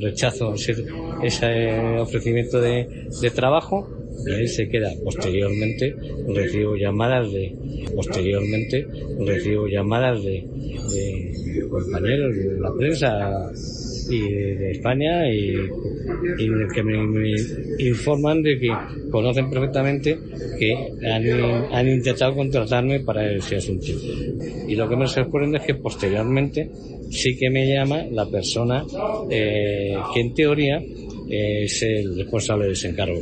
[0.00, 0.76] rechazo ese,
[1.22, 2.86] ese ofrecimiento de
[3.34, 4.90] trabajo y él se queda.
[5.04, 5.94] Posteriormente
[6.28, 7.54] recibo llamadas de
[7.94, 8.86] posteriormente
[9.18, 10.44] recibo llamadas de,
[11.68, 13.50] compañeros de la prensa
[14.10, 15.54] y de España y,
[16.74, 17.34] que me,
[17.78, 18.68] informan de que
[19.10, 20.18] conocen perfectamente
[20.58, 20.74] que
[21.72, 23.86] han, intentado contratarme para ese asunto.
[24.66, 26.70] Y lo que me sorprende es que posteriormente
[27.10, 28.84] sí que me llama la persona
[29.30, 30.80] eh, que en teoría
[31.28, 33.20] es el responsable de ese encargo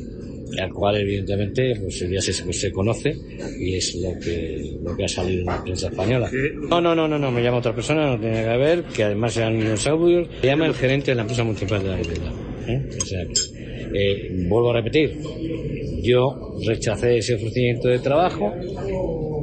[0.59, 3.17] al cual evidentemente pues ya se, se, conoce
[3.59, 6.31] y es lo que lo que ha salido en la prensa española.
[6.69, 9.37] No, no, no, no, no, me llama otra persona, no tiene que ver, que además
[9.37, 12.33] eran unos audios, me llama el gerente de la empresa municipal de la vivienda.
[12.69, 12.89] ¿eh?
[12.97, 13.25] O sea
[13.95, 15.19] eh, vuelvo a repetir,
[16.03, 18.53] yo rechacé ese ofrecimiento de trabajo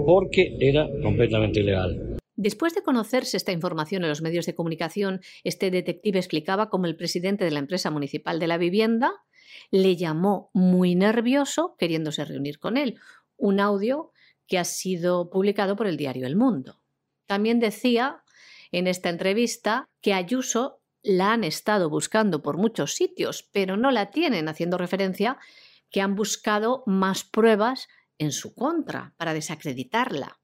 [0.06, 2.18] porque era completamente ilegal.
[2.36, 6.96] Después de conocerse esta información en los medios de comunicación, este detective explicaba cómo el
[6.96, 9.12] presidente de la empresa municipal de la vivienda
[9.74, 13.00] le llamó muy nervioso queriéndose reunir con él.
[13.38, 14.12] Un audio
[14.46, 16.80] que ha sido publicado por el diario El Mundo.
[17.26, 18.24] También decía
[18.72, 24.12] en esta entrevista que Ayuso la han estado buscando por muchos sitios, pero no la
[24.12, 25.40] tienen, haciendo referencia
[25.90, 27.88] que han buscado más pruebas
[28.20, 30.40] en su contra para desacreditarla.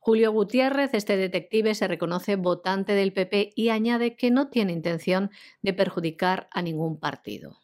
[0.00, 5.30] Julio Gutiérrez, este detective, se reconoce votante del PP y añade que no tiene intención
[5.62, 7.60] de perjudicar a ningún partido.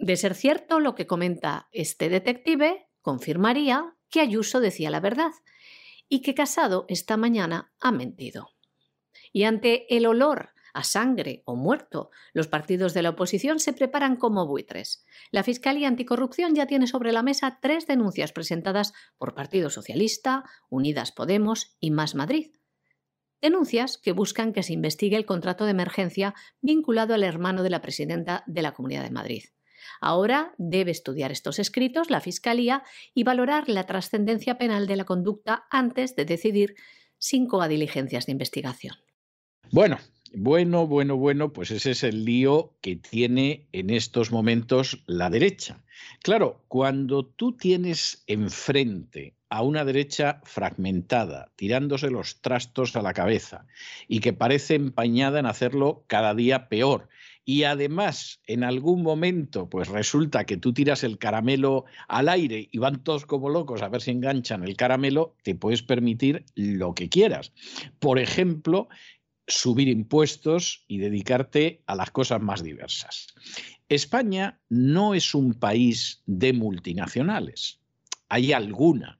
[0.00, 5.30] De ser cierto lo que comenta este detective, confirmaría que Ayuso decía la verdad
[6.08, 8.48] y que Casado esta mañana ha mentido.
[9.30, 14.16] Y ante el olor a sangre o muerto, los partidos de la oposición se preparan
[14.16, 15.04] como buitres.
[15.32, 21.12] La Fiscalía Anticorrupción ya tiene sobre la mesa tres denuncias presentadas por Partido Socialista, Unidas
[21.12, 22.52] Podemos y Más Madrid.
[23.42, 27.82] Denuncias que buscan que se investigue el contrato de emergencia vinculado al hermano de la
[27.82, 29.44] presidenta de la Comunidad de Madrid.
[30.00, 32.82] Ahora debe estudiar estos escritos la Fiscalía
[33.14, 36.74] y valorar la trascendencia penal de la conducta antes de decidir
[37.18, 38.96] sin diligencias de investigación.
[39.70, 39.98] Bueno,
[40.32, 45.82] bueno, bueno, bueno, pues ese es el lío que tiene en estos momentos la derecha.
[46.22, 53.66] Claro, cuando tú tienes enfrente a una derecha fragmentada, tirándose los trastos a la cabeza
[54.06, 57.08] y que parece empañada en hacerlo cada día peor,
[57.50, 62.78] y además en algún momento pues resulta que tú tiras el caramelo al aire y
[62.78, 67.08] van todos como locos a ver si enganchan el caramelo, te puedes permitir lo que
[67.08, 67.52] quieras.
[67.98, 68.88] Por ejemplo,
[69.48, 73.26] subir impuestos y dedicarte a las cosas más diversas.
[73.88, 77.80] España no es un país de multinacionales.
[78.28, 79.19] Hay alguna,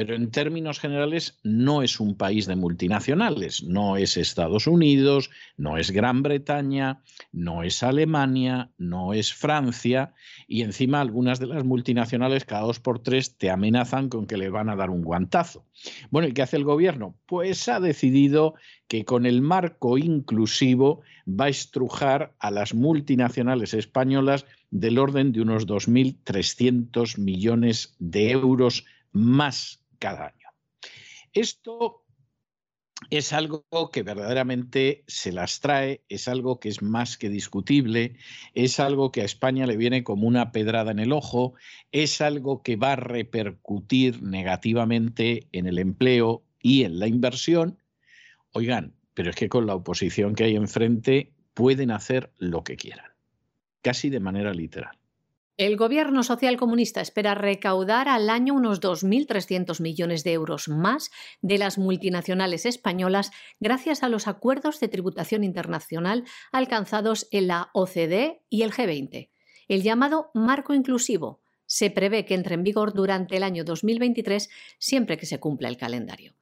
[0.00, 5.28] pero en términos generales no es un país de multinacionales, no es Estados Unidos,
[5.58, 10.14] no es Gran Bretaña, no es Alemania, no es Francia,
[10.48, 14.48] y encima algunas de las multinacionales cada dos por tres te amenazan con que le
[14.48, 15.66] van a dar un guantazo.
[16.08, 17.14] Bueno, ¿y qué hace el gobierno?
[17.26, 18.54] Pues ha decidido
[18.88, 25.42] que con el marco inclusivo va a estrujar a las multinacionales españolas del orden de
[25.42, 30.48] unos 2.300 millones de euros más cada año.
[31.32, 32.04] Esto
[33.08, 38.16] es algo que verdaderamente se las trae, es algo que es más que discutible,
[38.54, 41.54] es algo que a España le viene como una pedrada en el ojo,
[41.92, 47.78] es algo que va a repercutir negativamente en el empleo y en la inversión.
[48.52, 53.12] Oigan, pero es que con la oposición que hay enfrente pueden hacer lo que quieran,
[53.82, 54.99] casi de manera literal.
[55.56, 61.10] El gobierno socialcomunista espera recaudar al año unos 2.300 millones de euros más
[61.42, 68.42] de las multinacionales españolas gracias a los acuerdos de tributación internacional alcanzados en la OCDE
[68.48, 69.28] y el G20.
[69.68, 74.48] El llamado marco inclusivo se prevé que entre en vigor durante el año 2023
[74.78, 76.34] siempre que se cumpla el calendario.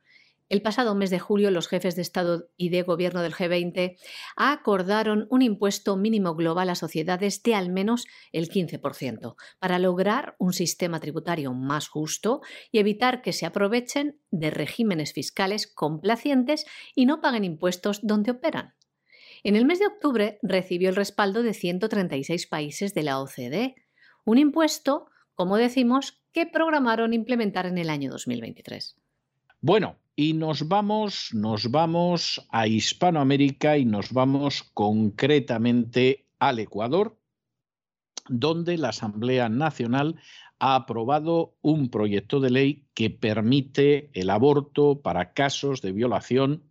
[0.48, 3.98] El pasado mes de julio, los jefes de Estado y de Gobierno del G20
[4.34, 10.54] acordaron un impuesto mínimo global a sociedades de al menos el 15%, para lograr un
[10.54, 12.40] sistema tributario más justo
[12.72, 18.74] y evitar que se aprovechen de regímenes fiscales complacientes y no paguen impuestos donde operan.
[19.44, 23.74] En el mes de octubre recibió el respaldo de 136 países de la OCDE,
[24.24, 28.96] un impuesto, como decimos, que programaron implementar en el año 2023.
[29.60, 37.18] Bueno, y nos vamos, nos vamos a Hispanoamérica y nos vamos concretamente al Ecuador,
[38.28, 40.20] donde la Asamblea Nacional
[40.60, 46.67] ha aprobado un proyecto de ley que permite el aborto para casos de violación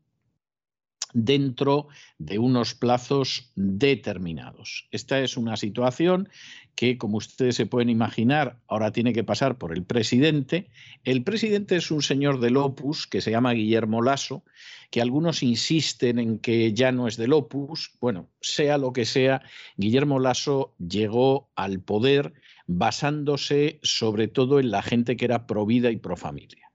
[1.17, 1.87] dentro
[2.19, 4.87] de unos plazos determinados.
[4.91, 6.29] Esta es una situación
[6.75, 10.69] que, como ustedes se pueden imaginar, ahora tiene que pasar por el presidente.
[11.03, 14.43] El presidente es un señor del Opus que se llama Guillermo Lasso,
[14.91, 17.97] que algunos insisten en que ya no es del Opus.
[17.99, 19.41] Bueno, sea lo que sea,
[19.75, 22.33] Guillermo Lasso llegó al poder
[22.67, 26.66] basándose sobre todo en la gente que era pro vida y pro familia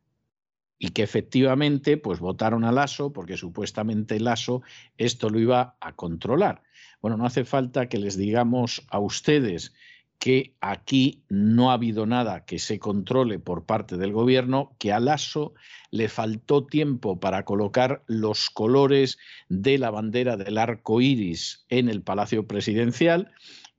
[0.83, 4.63] y que efectivamente pues votaron a Lasso porque supuestamente Lasso
[4.99, 6.65] esto lo iba a controlar.
[7.01, 9.73] Bueno, no hace falta que les digamos a ustedes
[10.19, 14.99] que aquí no ha habido nada que se controle por parte del gobierno, que a
[14.99, 15.55] Lasso
[15.93, 19.19] le faltó tiempo para colocar los colores
[19.49, 23.31] de la bandera del arco iris en el Palacio Presidencial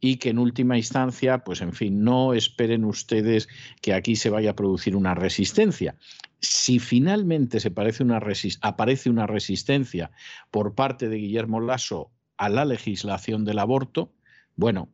[0.03, 3.47] y que en última instancia, pues en fin, no esperen ustedes
[3.81, 5.95] que aquí se vaya a producir una resistencia.
[6.41, 7.69] Si finalmente se
[8.01, 8.21] una
[8.59, 10.11] aparece una resistencia
[10.51, 14.11] por parte de Guillermo Lasso a la legislación del aborto,
[14.57, 14.89] bueno,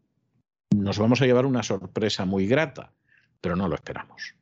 [0.75, 2.93] nos vamos a llevar una sorpresa muy grata,
[3.41, 4.35] pero no lo esperamos.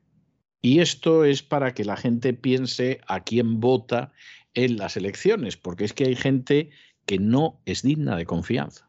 [0.60, 4.12] Y esto es para que la gente piense a quién vota
[4.52, 6.68] en las elecciones, porque es que hay gente
[7.06, 8.87] que no es digna de confianza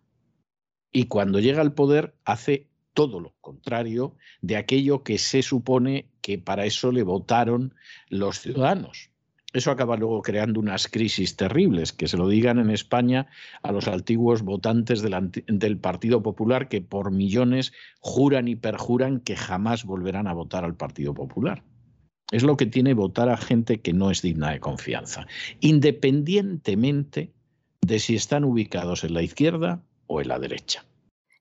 [0.92, 6.38] y cuando llega al poder hace todo lo contrario de aquello que se supone que
[6.38, 7.74] para eso le votaron
[8.10, 9.10] los ciudadanos.
[9.52, 13.28] Eso acaba luego creando unas crisis terribles, que se lo digan en España
[13.64, 19.86] a los antiguos votantes del, Partido Popular que por millones juran y perjuran que jamás
[19.86, 21.64] volverán a votar al Partido Popular.
[22.32, 25.26] Es lo que tiene votar a gente que no es digna de confianza,
[25.62, 27.34] independientemente
[27.82, 30.86] de si están ubicados en la izquierda en la derecha.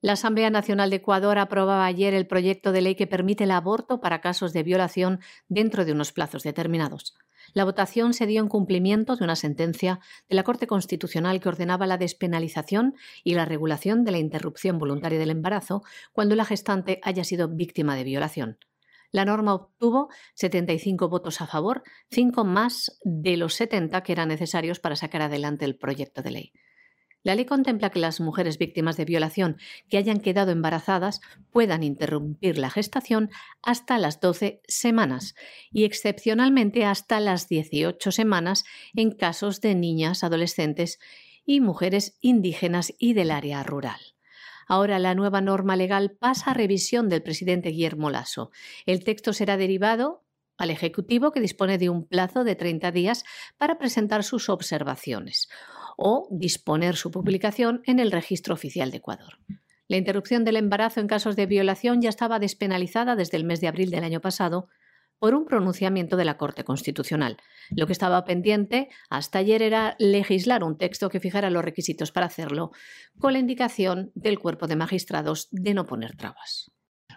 [0.01, 4.01] La Asamblea Nacional de Ecuador aprobaba ayer el proyecto de ley que permite el aborto
[4.01, 7.17] para casos de violación dentro de unos plazos determinados.
[7.53, 9.99] La votación se dio en cumplimiento de una sentencia
[10.29, 12.95] de la Corte Constitucional que ordenaba la despenalización
[13.25, 17.97] y la regulación de la interrupción voluntaria del embarazo cuando la gestante haya sido víctima
[17.97, 18.59] de violación.
[19.11, 24.79] La norma obtuvo 75 votos a favor, 5 más de los 70 que eran necesarios
[24.79, 26.53] para sacar adelante el proyecto de ley.
[27.25, 29.57] La ley contempla que las mujeres víctimas de violación
[29.89, 33.31] que hayan quedado embarazadas puedan interrumpir la gestación
[33.63, 35.35] hasta las 12 semanas
[35.73, 38.65] y excepcionalmente hasta las 18 semanas
[38.95, 41.01] en casos de niñas, adolescentes
[41.45, 44.01] y mujeres indígenas y del área rural.
[44.69, 48.51] Ahora la nueva norma legal pasa a revisión del presidente Guillermo Lasso.
[48.87, 50.25] El texto será derivado
[50.57, 53.25] al Ejecutivo que dispone de un plazo de 30 días
[53.57, 55.49] para presentar sus observaciones
[55.99, 59.39] o disponer su publicación en el Registro Oficial de Ecuador.
[59.89, 63.67] La interrupción del embarazo en casos de violación ya estaba despenalizada desde el mes de
[63.67, 64.69] abril del año pasado
[65.19, 67.39] por un pronunciamiento de la Corte Constitucional.
[67.71, 72.27] Lo que estaba pendiente hasta ayer era legislar un texto que fijara los requisitos para
[72.27, 72.71] hacerlo,
[73.19, 76.71] con la indicación del cuerpo de magistrados de no poner trabas.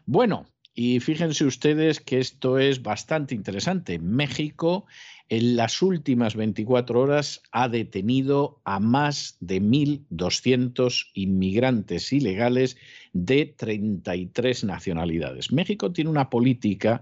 [0.07, 3.99] Bueno, y fíjense ustedes que esto es bastante interesante.
[3.99, 4.85] México
[5.31, 12.75] en las últimas 24 horas ha detenido a más de 1.200 inmigrantes ilegales
[13.13, 15.53] de 33 nacionalidades.
[15.53, 17.01] México tiene una política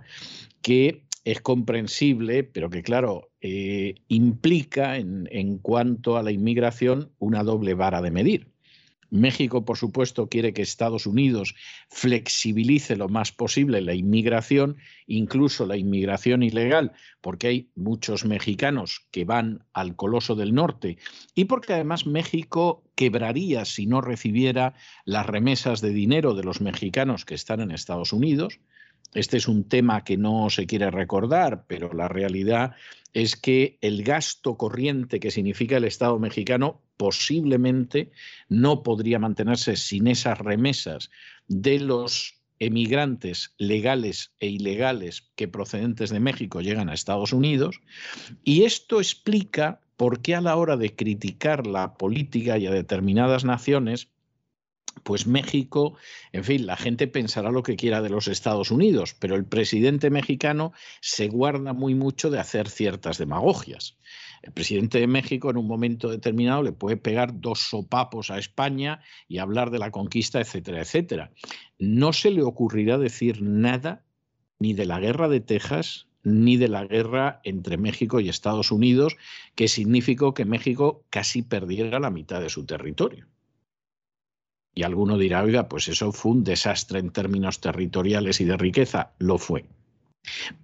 [0.62, 7.44] que es comprensible, pero que claro, eh, implica en, en cuanto a la inmigración una
[7.44, 8.59] doble vara de medir.
[9.10, 11.56] México, por supuesto, quiere que Estados Unidos
[11.90, 19.26] flexibilice lo más posible la inmigración, incluso la inmigración ilegal, porque hay muchos mexicanos que
[19.26, 20.98] van al Coloso del Norte
[21.36, 27.26] y porque además México quebraría si no recibiera las remesas de dinero de los mexicanos
[27.26, 28.60] que están en Estados Unidos.
[29.14, 32.76] Este es un tema que no se quiere recordar, pero la realidad
[33.14, 38.12] es que el gasto corriente que significa el Estado mexicano posiblemente
[38.50, 41.10] no podría mantenerse sin esas remesas
[41.48, 47.80] de los emigrantes legales e ilegales que procedentes de México llegan a Estados Unidos.
[48.44, 53.46] Y esto explica por qué a la hora de criticar la política y a determinadas
[53.46, 54.10] naciones,
[55.04, 55.96] pues México,
[56.34, 60.10] en fin, la gente pensará lo que quiera de los Estados Unidos, pero el presidente
[60.10, 63.98] mexicano se guarda muy mucho de hacer ciertas demagogias.
[64.42, 69.02] El presidente de México en un momento determinado le puede pegar dos sopapos a España
[69.28, 71.32] y hablar de la conquista, etcétera, etcétera.
[71.78, 74.06] No se le ocurrirá decir nada
[74.60, 79.16] ni de la guerra de Texas, ni de la guerra entre México y Estados Unidos,
[79.56, 83.28] que significó que México casi perdiera la mitad de su territorio.
[84.80, 89.12] Y alguno dirá, oiga, pues eso fue un desastre en términos territoriales y de riqueza.
[89.20, 89.66] Lo fue.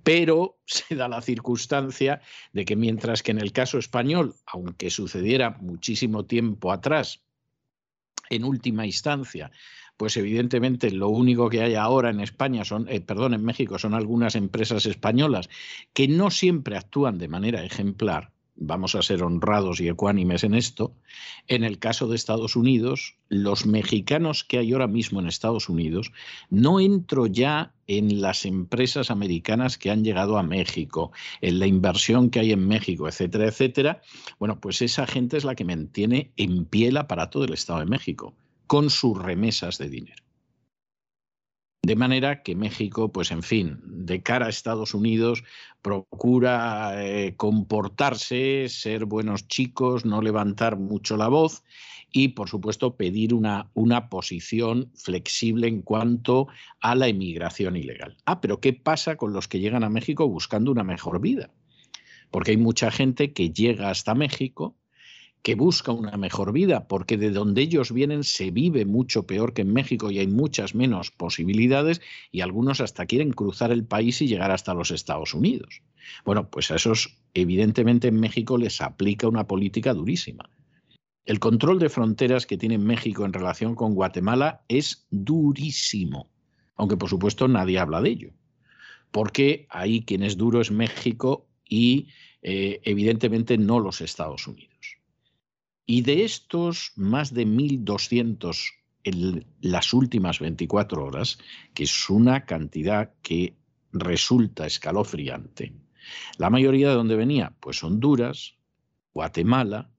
[0.03, 2.21] Pero se da la circunstancia
[2.53, 7.25] de que mientras que en el caso español, aunque sucediera muchísimo tiempo atrás,
[8.29, 9.51] en última instancia,
[9.97, 13.93] pues evidentemente lo único que hay ahora en España son, eh, perdón, en México son
[13.93, 15.49] algunas empresas españolas
[15.91, 20.93] que no siempre actúan de manera ejemplar, vamos a ser honrados y ecuánimes en esto,
[21.47, 26.11] en el caso de Estados Unidos, los mexicanos que hay ahora mismo en Estados Unidos,
[26.49, 32.29] no entro ya en las empresas americanas que han llegado a México, en la inversión
[32.29, 34.01] que hay en México, etcétera, etcétera.
[34.39, 37.85] Bueno, pues esa gente es la que mantiene en pie el aparato del Estado de
[37.85, 38.33] México,
[38.67, 40.24] con sus remesas de dinero.
[41.85, 45.43] De manera que México, pues en fin, de cara a Estados Unidos,
[45.83, 51.63] procura eh, comportarse, ser buenos chicos, no levantar mucho la voz
[52.11, 56.47] y, por supuesto, pedir una, una posición flexible en cuanto
[56.79, 58.17] a la inmigración ilegal.
[58.25, 61.51] Ah, pero ¿qué pasa con los que llegan a México buscando una mejor vida?
[62.31, 64.75] Porque hay mucha gente que llega hasta México
[65.45, 69.61] que busca una mejor vida, porque de donde ellos vienen se vive mucho peor que
[69.61, 72.01] en México y hay muchas menos posibilidades
[72.31, 75.83] y algunos hasta quieren cruzar el país y llegar hasta los Estados Unidos.
[76.25, 80.49] Bueno, pues a esos evidentemente en México les aplica una política durísima.
[81.27, 86.27] El control de fronteras que tiene México en relación con Guatemala es durísimo,
[86.75, 88.31] aunque por supuesto nadie habla de ello,
[89.11, 92.07] porque ahí quien es duro es México y
[92.41, 94.74] eh, evidentemente no los Estados Unidos.
[95.85, 98.57] Y de estos más de 1.200
[99.03, 101.37] en las últimas 24 horas,
[101.73, 103.55] que es una cantidad que
[103.91, 105.73] resulta escalofriante,
[106.37, 108.55] la mayoría de dónde venía, pues Honduras,
[109.13, 109.91] Guatemala,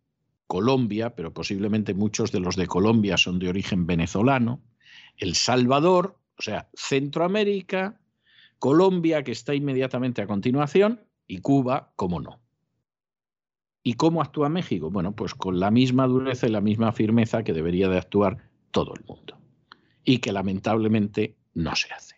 [0.46, 4.62] Colombia, pero posiblemente muchos de los de Colombia son de origen venezolano,
[5.16, 8.00] El Salvador, o sea, Centroamérica,
[8.58, 12.40] Colombia, que está inmediatamente a continuación, y Cuba, como no.
[13.86, 14.90] ¿Y cómo actúa México?
[14.90, 18.38] Bueno, pues con la misma dureza y la misma firmeza que debería de actuar
[18.72, 19.38] todo el mundo.
[20.02, 22.16] Y que lamentablemente no se hace.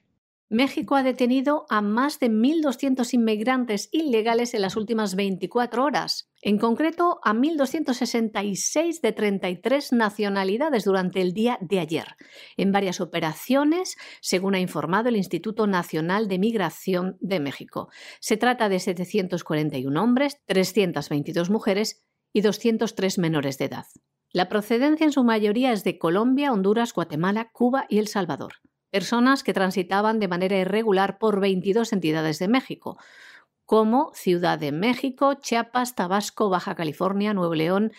[0.49, 6.59] México ha detenido a más de 1.200 inmigrantes ilegales en las últimas 24 horas, en
[6.59, 12.17] concreto a 1.266 de 33 nacionalidades durante el día de ayer,
[12.57, 17.89] en varias operaciones, según ha informado el Instituto Nacional de Migración de México.
[18.21, 23.87] Se trata de 741 hombres, 322 mujeres y 203 menores de edad.
[24.31, 28.55] La procedencia en su mayoría es de Colombia, Honduras, Guatemala, Cuba y El Salvador
[28.91, 32.99] personas que transitaban de manera irregular por 22 entidades de México,
[33.69, 37.93] como Ciudad de México, Chiapas, Tabasco, Baja California, Nuevo León,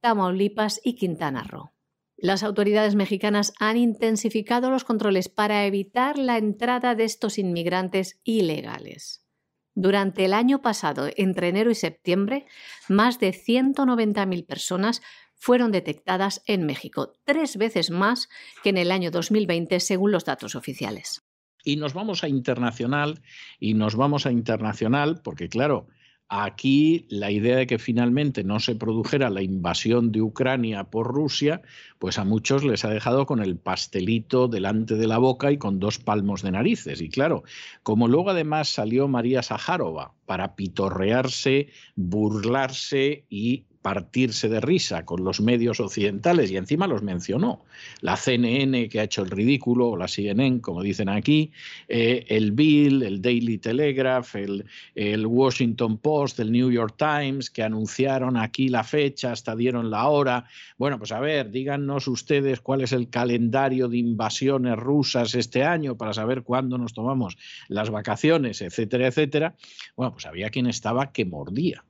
[0.00, 1.72] Tamaulipas y Quintana Roo.
[2.16, 9.26] Las autoridades mexicanas han intensificado los controles para evitar la entrada de estos inmigrantes ilegales.
[9.74, 12.46] Durante el año pasado, entre enero y septiembre,
[12.88, 15.02] más de 190.000 personas
[15.34, 18.28] fueron detectadas en México, tres veces más
[18.62, 21.27] que en el año 2020, según los datos oficiales.
[21.68, 23.20] Y nos vamos a internacional,
[23.60, 25.86] y nos vamos a internacional, porque claro,
[26.30, 31.62] Aquí la idea de que finalmente no se produjera la invasión de Ucrania por Rusia,
[31.98, 35.80] pues a muchos les ha dejado con el pastelito delante de la boca y con
[35.80, 37.00] dos palmos de narices.
[37.00, 37.44] Y claro,
[37.82, 45.40] como luego además salió María Sajárova para pitorrearse, burlarse y partirse de risa con los
[45.40, 47.64] medios occidentales y encima los mencionó.
[48.00, 51.52] La CNN que ha hecho el ridículo, o la CNN, como dicen aquí,
[51.88, 54.64] eh, el Bill, el Daily Telegraph, el,
[54.94, 60.08] el, Washington Post, el New York Times, que anunciaron aquí la fecha, hasta dieron la
[60.08, 60.44] hora.
[60.76, 65.96] Bueno, pues a ver, díganos ustedes cuál es el calendario de invasiones rusas este año
[65.96, 67.38] para saber cuándo nos tomamos
[67.68, 69.54] las vacaciones, etcétera, etcétera.
[69.96, 71.84] Bueno, pues había quien estaba que mordía.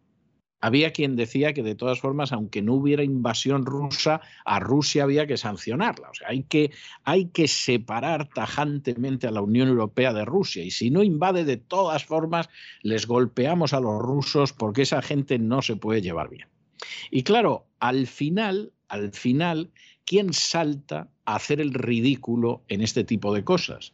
[0.60, 5.26] Había quien decía que de todas formas, aunque no hubiera invasión rusa, a Rusia había
[5.26, 6.10] que sancionarla.
[6.10, 6.72] O sea, hay que,
[7.05, 10.64] hay que separar tajantemente a la Unión Europea de Rusia.
[10.64, 12.48] Y si no invade de todas formas,
[12.82, 16.48] les golpeamos a los rusos porque esa gente no se puede llevar bien.
[17.10, 19.70] Y claro, al final, al final,
[20.05, 23.93] ¿quién salta a hacer el ridículo en este tipo de cosas?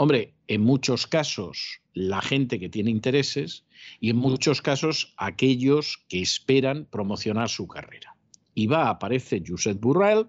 [0.00, 3.64] Hombre, en muchos casos la gente que tiene intereses
[3.98, 8.14] y en muchos casos aquellos que esperan promocionar su carrera.
[8.54, 10.28] Y va, aparece Josep Borrell,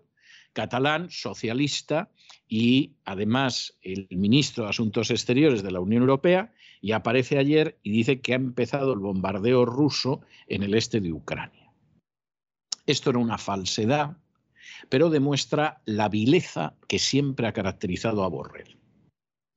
[0.54, 2.10] catalán, socialista
[2.48, 6.52] y además el ministro de Asuntos Exteriores de la Unión Europea,
[6.82, 11.14] y aparece ayer y dice que ha empezado el bombardeo ruso en el este de
[11.14, 11.72] Ucrania.
[12.88, 14.18] Esto era una falsedad,
[14.90, 18.79] pero demuestra la vileza que siempre ha caracterizado a Borrell.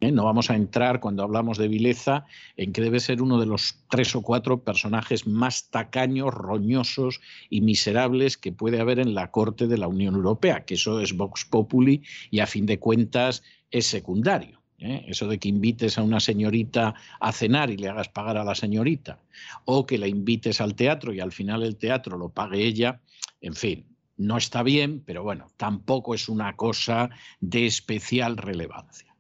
[0.03, 0.13] ¿Eh?
[0.13, 2.27] No vamos a entrar cuando hablamos de vileza
[2.57, 7.61] en que debe ser uno de los tres o cuatro personajes más tacaños, roñosos y
[7.61, 11.45] miserables que puede haber en la Corte de la Unión Europea, que eso es Vox
[11.45, 14.61] Populi y a fin de cuentas es secundario.
[14.79, 15.05] ¿eh?
[15.07, 18.57] Eso de que invites a una señorita a cenar y le hagas pagar a la
[18.57, 19.21] señorita,
[19.65, 23.01] o que la invites al teatro y al final el teatro lo pague ella,
[23.41, 27.11] en fin, no está bien, pero bueno, tampoco es una cosa
[27.41, 29.12] de especial relevancia.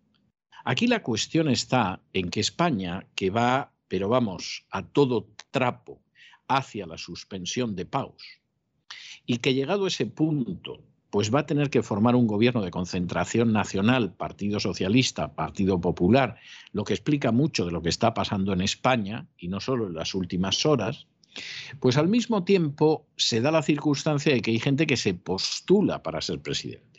[0.65, 6.01] Aquí la cuestión está en que España, que va, pero vamos, a todo trapo
[6.49, 8.23] hacia la suspensión de pagos,
[9.27, 12.71] y que llegado a ese punto, pues va a tener que formar un gobierno de
[12.71, 16.39] concentración nacional, Partido Socialista, Partido Popular,
[16.73, 19.95] lo que explica mucho de lo que está pasando en España, y no solo en
[19.95, 21.07] las últimas horas,
[21.81, 26.03] pues al mismo tiempo se da la circunstancia de que hay gente que se postula
[26.03, 26.92] para ser presidente.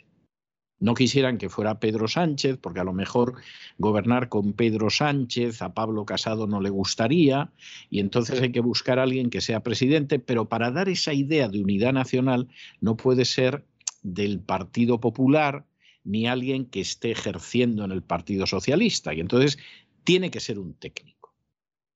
[0.84, 3.36] No quisieran que fuera Pedro Sánchez, porque a lo mejor
[3.78, 7.50] gobernar con Pedro Sánchez a Pablo Casado no le gustaría,
[7.88, 11.48] y entonces hay que buscar a alguien que sea presidente, pero para dar esa idea
[11.48, 12.48] de unidad nacional
[12.82, 13.64] no puede ser
[14.02, 15.64] del Partido Popular
[16.04, 19.56] ni alguien que esté ejerciendo en el Partido Socialista, y entonces
[20.04, 21.34] tiene que ser un técnico.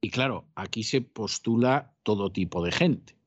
[0.01, 3.18] Y claro, aquí se postula todo tipo de gente.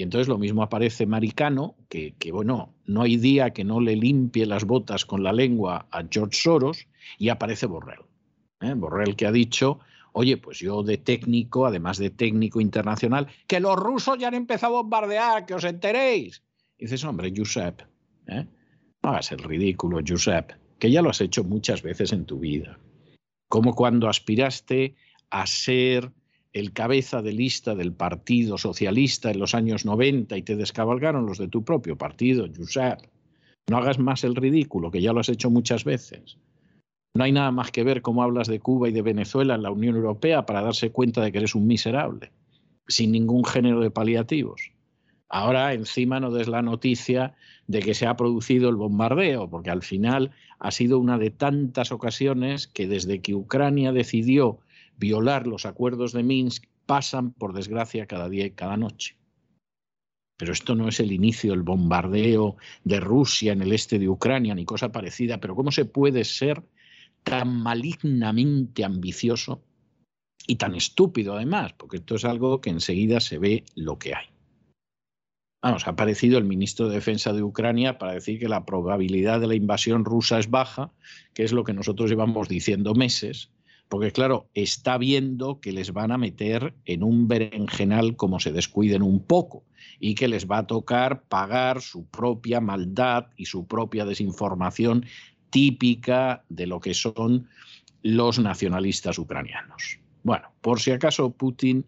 [0.00, 4.46] Y entonces lo mismo aparece Maricano, que, bueno, no hay día que no le limpie
[4.46, 8.06] las botas con la lengua a George Soros, y aparece Borrell.
[8.62, 8.72] ¿eh?
[8.72, 9.80] Borrell que ha dicho,
[10.12, 14.78] oye, pues yo de técnico, además de técnico internacional, que los rusos ya han empezado
[14.78, 16.42] a bombardear, que os enteréis.
[16.78, 17.82] Y dices, hombre, Josep,
[18.28, 18.46] ¿eh?
[19.02, 22.78] no hagas el ridículo, Josep, que ya lo has hecho muchas veces en tu vida.
[23.50, 24.94] Como cuando aspiraste
[25.28, 26.10] a ser
[26.52, 31.38] el cabeza de lista del Partido Socialista en los años 90 y te descabalgaron los
[31.38, 33.00] de tu propio partido, Josep.
[33.68, 36.38] No hagas más el ridículo, que ya lo has hecho muchas veces.
[37.14, 39.70] No hay nada más que ver cómo hablas de Cuba y de Venezuela en la
[39.70, 42.32] Unión Europea para darse cuenta de que eres un miserable,
[42.88, 44.72] sin ningún género de paliativos.
[45.28, 47.34] Ahora encima no des la noticia
[47.68, 51.92] de que se ha producido el bombardeo, porque al final ha sido una de tantas
[51.92, 54.58] ocasiones que desde que Ucrania decidió
[55.00, 59.16] violar los acuerdos de Minsk pasan, por desgracia, cada día y cada noche.
[60.36, 64.54] Pero esto no es el inicio del bombardeo de Rusia en el este de Ucrania
[64.54, 65.38] ni cosa parecida.
[65.38, 66.62] Pero ¿cómo se puede ser
[67.24, 69.62] tan malignamente ambicioso
[70.46, 71.72] y tan estúpido además?
[71.74, 74.26] Porque esto es algo que enseguida se ve lo que hay.
[75.62, 79.46] Vamos, ha aparecido el ministro de Defensa de Ucrania para decir que la probabilidad de
[79.46, 80.90] la invasión rusa es baja,
[81.34, 83.50] que es lo que nosotros llevamos diciendo meses,
[83.90, 89.02] porque claro, está viendo que les van a meter en un berenjenal como se descuiden
[89.02, 89.64] un poco
[89.98, 95.06] y que les va a tocar pagar su propia maldad y su propia desinformación
[95.50, 97.48] típica de lo que son
[98.02, 99.98] los nacionalistas ucranianos.
[100.22, 101.84] Bueno, por si acaso Putin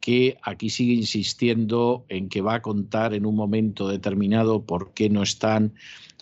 [0.00, 5.08] que aquí sigue insistiendo en que va a contar en un momento determinado por qué
[5.08, 5.72] no están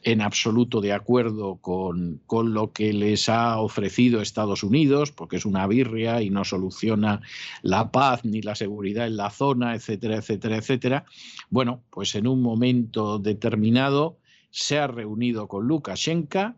[0.04, 5.46] en absoluto de acuerdo con, con, lo que les ha ofrecido Estados Unidos, porque es
[5.46, 7.20] una birria y no soluciona
[7.62, 11.04] la paz ni la seguridad en la zona, etcétera, etcétera, etcétera.
[11.50, 14.18] Bueno, pues en un momento determinado
[14.50, 16.54] se ha reunido con Lukashenko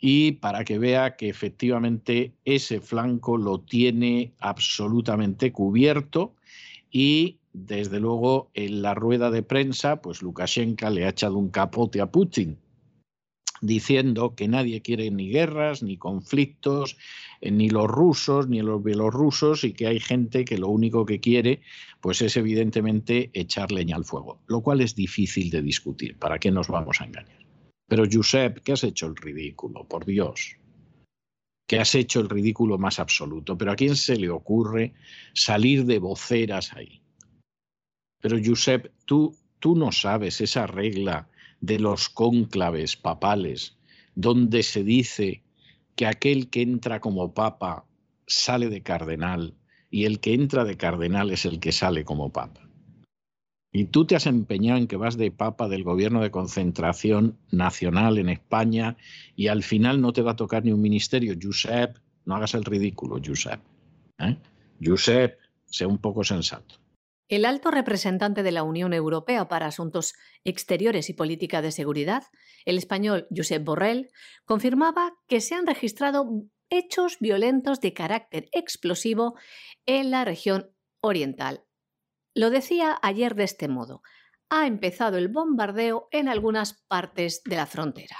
[0.00, 6.34] y para que vea que efectivamente ese flanco lo tiene absolutamente cubierto
[6.90, 12.00] y desde luego en la rueda de prensa, pues Lukashenko le ha echado un capote
[12.00, 12.58] a Putin
[13.60, 16.96] diciendo que nadie quiere ni guerras, ni conflictos,
[17.40, 21.20] eh, ni los rusos, ni los bielorrusos, y que hay gente que lo único que
[21.20, 21.60] quiere,
[22.00, 26.50] pues es evidentemente echar leña al fuego, lo cual es difícil de discutir, ¿para qué
[26.50, 27.38] nos vamos a engañar?
[27.88, 29.84] Pero Josep, ¿qué has hecho el ridículo?
[29.84, 30.56] Por Dios
[31.70, 33.56] que has hecho el ridículo más absoluto.
[33.56, 34.92] Pero ¿a quién se le ocurre
[35.34, 37.00] salir de voceras ahí?
[38.20, 41.28] Pero, Josep, tú, tú no sabes esa regla
[41.60, 43.76] de los cónclaves papales,
[44.14, 45.42] donde se dice
[45.96, 47.84] que aquel que entra como papa
[48.26, 49.54] sale de cardenal
[49.90, 52.70] y el que entra de cardenal es el que sale como papa.
[53.72, 58.18] Y tú te has empeñado en que vas de papa del gobierno de concentración nacional
[58.18, 58.96] en España
[59.36, 61.36] y al final no te va a tocar ni un ministerio.
[61.40, 63.60] Josep, no hagas el ridículo, Josep.
[64.18, 64.36] ¿eh?
[65.66, 66.76] Sea un poco sensato.
[67.30, 70.12] El alto representante de la Unión Europea para Asuntos
[70.44, 72.24] Exteriores y Política de Seguridad,
[72.66, 74.10] el español Josep Borrell,
[74.44, 76.28] confirmaba que se han registrado
[76.68, 79.38] hechos violentos de carácter explosivo
[79.86, 81.64] en la región oriental
[82.34, 84.02] lo decía ayer de este modo.
[84.48, 88.16] Ha empezado el bombardeo en algunas partes de la frontera.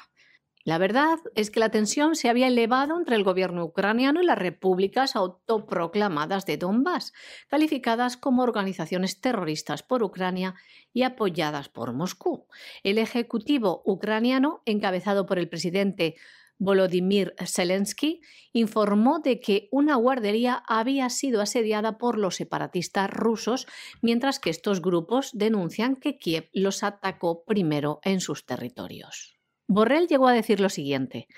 [0.63, 4.39] La verdad es que la tensión se había elevado entre el gobierno ucraniano y las
[4.39, 7.15] repúblicas autoproclamadas de Donbass,
[7.49, 10.55] calificadas como organizaciones terroristas por Ucrania
[10.93, 12.47] y apoyadas por Moscú.
[12.83, 16.17] El ejecutivo ucraniano, encabezado por el presidente
[16.59, 18.21] Volodymyr Zelensky
[18.53, 23.67] informó de que una guardería había sido asediada por los separatistas rusos,
[24.03, 29.40] mientras que estos grupos denuncian que Kiev los atacó primero en sus territorios.
[29.71, 31.29] Borrell llegó a decir lo siguiente.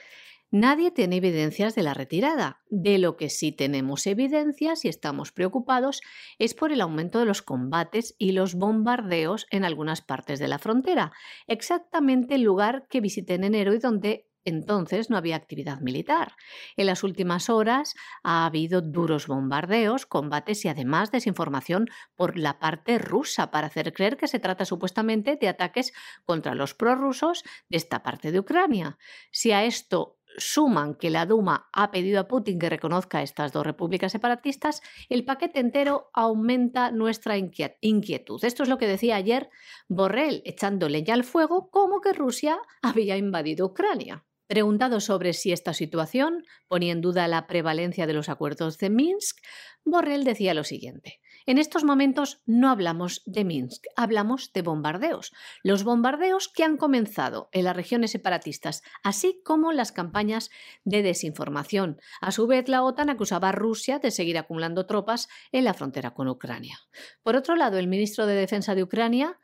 [0.50, 2.62] Nadie tiene evidencias de la retirada.
[2.70, 6.00] De lo que sí tenemos evidencias y estamos preocupados
[6.38, 10.58] es por el aumento de los combates y los bombardeos en algunas partes de la
[10.58, 11.12] frontera,
[11.46, 16.34] exactamente el lugar que visité en enero y donde entonces no había actividad militar.
[16.76, 22.98] En las últimas horas ha habido duros bombardeos, combates y además desinformación por la parte
[22.98, 25.92] rusa para hacer creer que se trata supuestamente de ataques
[26.24, 28.98] contra los prorrusos de esta parte de Ucrania.
[29.30, 33.66] Si a esto suman que la Duma ha pedido a Putin que reconozca estas dos
[33.66, 38.44] repúblicas separatistas, el paquete entero aumenta nuestra inquietud.
[38.44, 39.50] Esto es lo que decía ayer
[39.88, 44.24] Borrell, echando leña al fuego como que Rusia había invadido Ucrania.
[44.46, 49.38] Preguntado sobre si esta situación ponía en duda la prevalencia de los acuerdos de Minsk,
[49.84, 51.20] Borrell decía lo siguiente.
[51.44, 55.32] En estos momentos no hablamos de Minsk, hablamos de bombardeos.
[55.64, 60.50] Los bombardeos que han comenzado en las regiones separatistas, así como las campañas
[60.84, 62.00] de desinformación.
[62.20, 66.14] A su vez, la OTAN acusaba a Rusia de seguir acumulando tropas en la frontera
[66.14, 66.78] con Ucrania.
[67.22, 69.40] Por otro lado, el ministro de Defensa de Ucrania,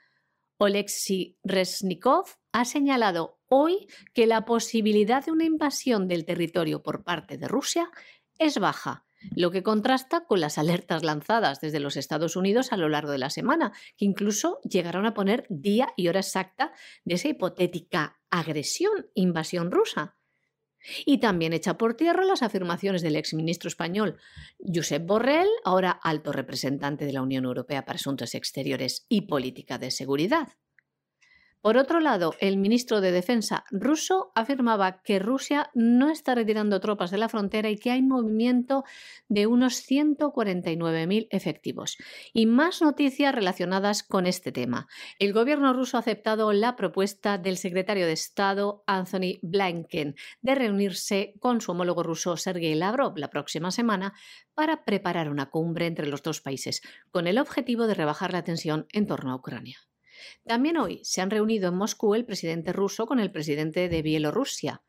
[0.58, 7.38] Oleksiy Resnikov, ha señalado hoy que la posibilidad de una invasión del territorio por parte
[7.38, 7.90] de Rusia
[8.38, 9.04] es baja,
[9.36, 13.18] lo que contrasta con las alertas lanzadas desde los Estados Unidos a lo largo de
[13.18, 16.72] la semana, que incluso llegaron a poner día y hora exacta
[17.04, 20.17] de esa hipotética agresión, invasión rusa.
[21.04, 24.18] Y también echa por tierra las afirmaciones del exministro español
[24.58, 29.90] Josep Borrell, ahora alto representante de la Unión Europea para Asuntos Exteriores y Política de
[29.90, 30.48] Seguridad.
[31.68, 37.10] Por otro lado, el ministro de Defensa ruso afirmaba que Rusia no está retirando tropas
[37.10, 38.84] de la frontera y que hay movimiento
[39.28, 41.98] de unos 149.000 efectivos.
[42.32, 44.88] Y más noticias relacionadas con este tema.
[45.18, 51.34] El gobierno ruso ha aceptado la propuesta del secretario de Estado Anthony Blinken de reunirse
[51.38, 54.14] con su homólogo ruso Sergei Lavrov la próxima semana
[54.54, 56.80] para preparar una cumbre entre los dos países,
[57.10, 59.87] con el objetivo de rebajar la tensión en torno a Ucrania.
[60.46, 64.82] También hoy se han reunido en Moscú el presidente ruso con el presidente de Bielorrusia.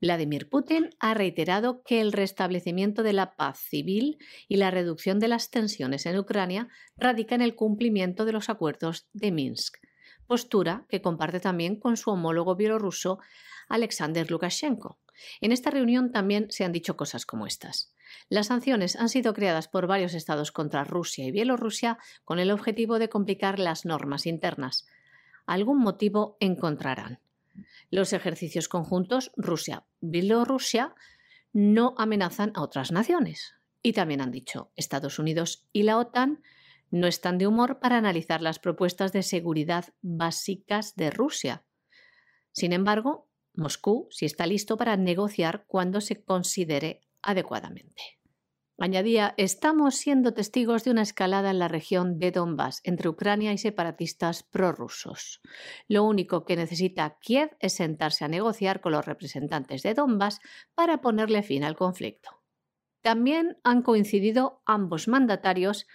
[0.00, 5.28] Vladimir Putin ha reiterado que el restablecimiento de la paz civil y la reducción de
[5.28, 9.76] las tensiones en Ucrania radica en el cumplimiento de los acuerdos de Minsk,
[10.26, 13.18] postura que comparte también con su homólogo bielorruso
[13.68, 14.98] Alexander Lukashenko.
[15.42, 17.94] En esta reunión también se han dicho cosas como estas.
[18.28, 22.98] Las sanciones han sido creadas por varios estados contra Rusia y Bielorrusia con el objetivo
[22.98, 24.86] de complicar las normas internas.
[25.46, 27.20] Algún motivo encontrarán.
[27.90, 30.94] Los ejercicios conjuntos Rusia-Bielorrusia
[31.52, 33.54] no amenazan a otras naciones.
[33.82, 36.42] Y también han dicho, Estados Unidos y la OTAN
[36.90, 41.64] no están de humor para analizar las propuestas de seguridad básicas de Rusia.
[42.52, 48.20] Sin embargo, Moscú sí está listo para negociar cuando se considere adecuadamente.
[48.82, 53.58] Añadía, estamos siendo testigos de una escalada en la región de Donbass entre Ucrania y
[53.58, 55.42] separatistas prorrusos.
[55.86, 60.40] Lo único que necesita Kiev es sentarse a negociar con los representantes de Donbass
[60.74, 62.40] para ponerle fin al conflicto.
[63.02, 65.86] También han coincidido ambos mandatarios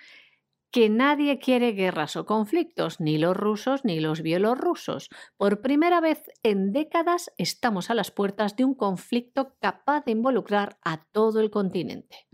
[0.75, 5.07] que nadie quiere guerras o conflictos, ni los rusos ni los bielorrusos.
[5.37, 10.77] Por primera vez en décadas estamos a las puertas de un conflicto capaz de involucrar
[10.83, 12.24] a todo el continente.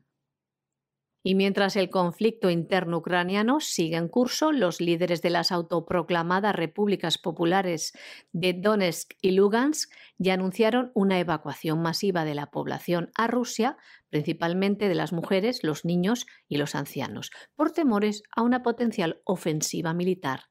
[1.24, 7.18] Y mientras el conflicto interno ucraniano sigue en curso, los líderes de las autoproclamadas repúblicas
[7.18, 7.94] populares
[8.32, 13.78] de Donetsk y Lugansk ya anunciaron una evacuación masiva de la población a Rusia,
[14.10, 19.94] principalmente de las mujeres, los niños y los ancianos, por temores a una potencial ofensiva
[19.94, 20.46] militar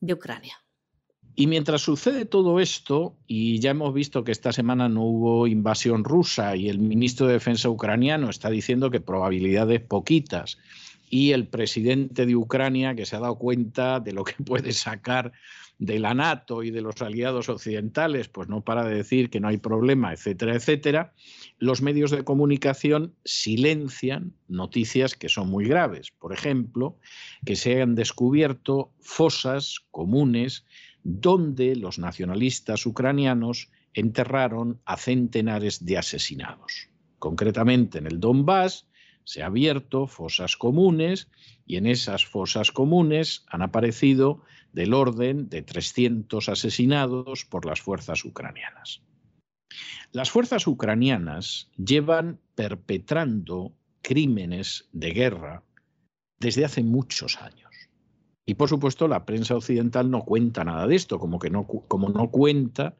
[0.00, 0.67] de Ucrania.
[1.40, 6.02] Y mientras sucede todo esto, y ya hemos visto que esta semana no hubo invasión
[6.02, 10.58] rusa y el ministro de Defensa ucraniano está diciendo que probabilidades poquitas,
[11.08, 15.30] y el presidente de Ucrania que se ha dado cuenta de lo que puede sacar
[15.78, 19.46] de la NATO y de los aliados occidentales, pues no para de decir que no
[19.46, 21.14] hay problema, etcétera, etcétera,
[21.60, 26.10] los medios de comunicación silencian noticias que son muy graves.
[26.10, 26.96] Por ejemplo,
[27.46, 30.64] que se han descubierto fosas comunes
[31.04, 36.88] donde los nacionalistas ucranianos enterraron a centenares de asesinados.
[37.18, 38.88] Concretamente en el Donbass
[39.24, 41.28] se han abierto fosas comunes
[41.66, 44.42] y en esas fosas comunes han aparecido
[44.72, 49.02] del orden de 300 asesinados por las fuerzas ucranianas.
[50.12, 55.62] Las fuerzas ucranianas llevan perpetrando crímenes de guerra
[56.38, 57.67] desde hace muchos años.
[58.48, 62.08] Y por supuesto la prensa occidental no cuenta nada de esto, como, que no, como
[62.08, 62.96] no cuenta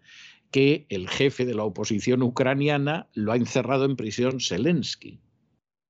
[0.50, 5.20] que el jefe de la oposición ucraniana lo ha encerrado en prisión Zelensky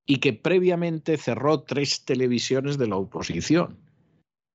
[0.05, 3.77] y que previamente cerró tres televisiones de la oposición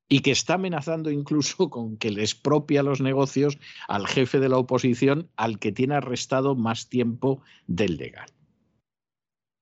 [0.08, 4.56] y que está amenazando incluso con que le expropia los negocios al jefe de la
[4.56, 8.30] oposición al que tiene arrestado más tiempo del legal.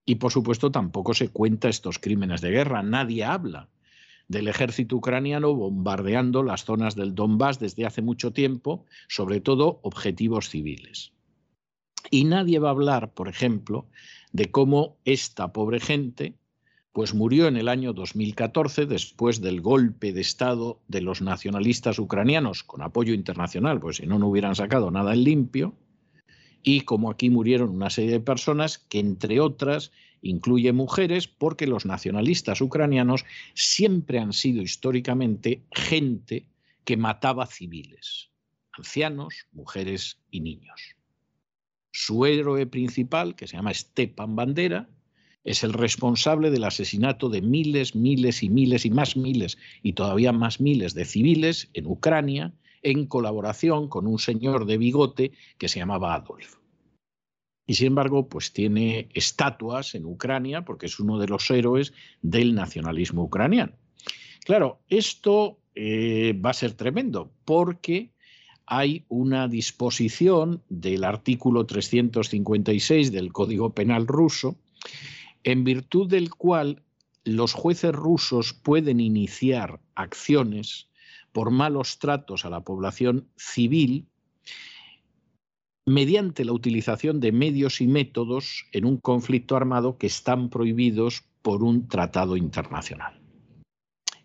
[0.06, 3.68] Y por supuesto tampoco se cuenta estos crímenes de guerra, nadie habla
[4.28, 10.48] del ejército ucraniano bombardeando las zonas del Donbass desde hace mucho tiempo, sobre todo objetivos
[10.48, 11.12] civiles.
[12.10, 13.86] Y nadie va a hablar, por ejemplo,
[14.32, 16.34] de cómo esta pobre gente
[16.92, 22.62] pues murió en el año 2014 después del golpe de Estado de los nacionalistas ucranianos
[22.64, 25.74] con apoyo internacional, pues si no, no hubieran sacado nada en limpio,
[26.62, 29.90] y como aquí murieron una serie de personas que, entre otras,
[30.22, 33.24] incluye mujeres, porque los nacionalistas ucranianos
[33.54, 36.46] siempre han sido históricamente gente
[36.84, 38.30] que mataba civiles,
[38.72, 40.96] ancianos, mujeres y niños.
[41.90, 44.88] Su héroe principal, que se llama Stepan Bandera,
[45.44, 50.32] es el responsable del asesinato de miles, miles y miles y más miles y todavía
[50.32, 55.80] más miles de civiles en Ucrania en colaboración con un señor de bigote que se
[55.80, 56.61] llamaba Adolf.
[57.66, 62.54] Y sin embargo, pues tiene estatuas en Ucrania porque es uno de los héroes del
[62.54, 63.72] nacionalismo ucraniano.
[64.44, 68.12] Claro, esto eh, va a ser tremendo porque
[68.66, 74.56] hay una disposición del artículo 356 del Código Penal ruso,
[75.44, 76.82] en virtud del cual
[77.24, 80.88] los jueces rusos pueden iniciar acciones
[81.32, 84.06] por malos tratos a la población civil
[85.86, 91.62] mediante la utilización de medios y métodos en un conflicto armado que están prohibidos por
[91.64, 93.20] un tratado internacional.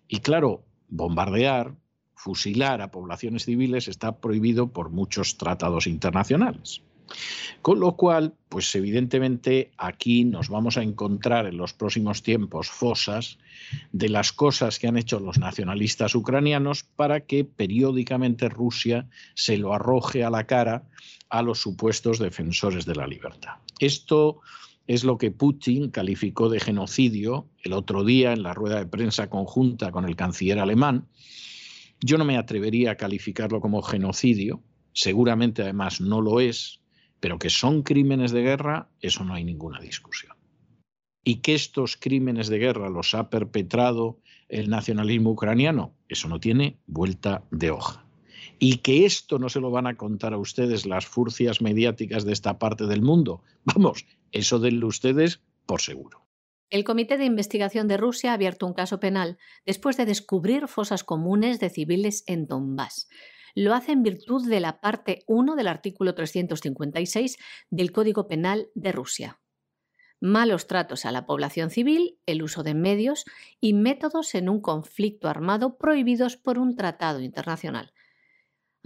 [0.07, 1.75] Y claro, bombardear,
[2.15, 6.81] fusilar a poblaciones civiles está prohibido por muchos tratados internacionales.
[7.61, 13.39] Con lo cual, pues evidentemente aquí nos vamos a encontrar en los próximos tiempos fosas
[13.91, 19.73] de las cosas que han hecho los nacionalistas ucranianos para que periódicamente Rusia se lo
[19.73, 20.83] arroje a la cara
[21.29, 23.55] a los supuestos defensores de la libertad.
[23.79, 24.41] Esto
[24.87, 29.29] es lo que Putin calificó de genocidio el otro día en la rueda de prensa
[29.29, 31.07] conjunta con el canciller alemán.
[31.99, 34.63] Yo no me atrevería a calificarlo como genocidio,
[34.93, 36.79] seguramente además no lo es,
[37.19, 40.35] pero que son crímenes de guerra, eso no hay ninguna discusión.
[41.23, 46.79] Y que estos crímenes de guerra los ha perpetrado el nacionalismo ucraniano, eso no tiene
[46.85, 48.06] vuelta de hoja.
[48.59, 52.33] Y que esto no se lo van a contar a ustedes las furcias mediáticas de
[52.33, 56.25] esta parte del mundo, vamos, eso denle ustedes por seguro.
[56.69, 61.03] El Comité de Investigación de Rusia ha abierto un caso penal después de descubrir fosas
[61.03, 63.07] comunes de civiles en Donbass
[63.57, 67.37] lo hace en virtud de la parte 1 del artículo 356
[67.71, 69.39] del Código Penal de Rusia.
[70.21, 73.25] Malos tratos a la población civil, el uso de medios
[73.59, 77.93] y métodos en un conflicto armado prohibidos por un tratado internacional.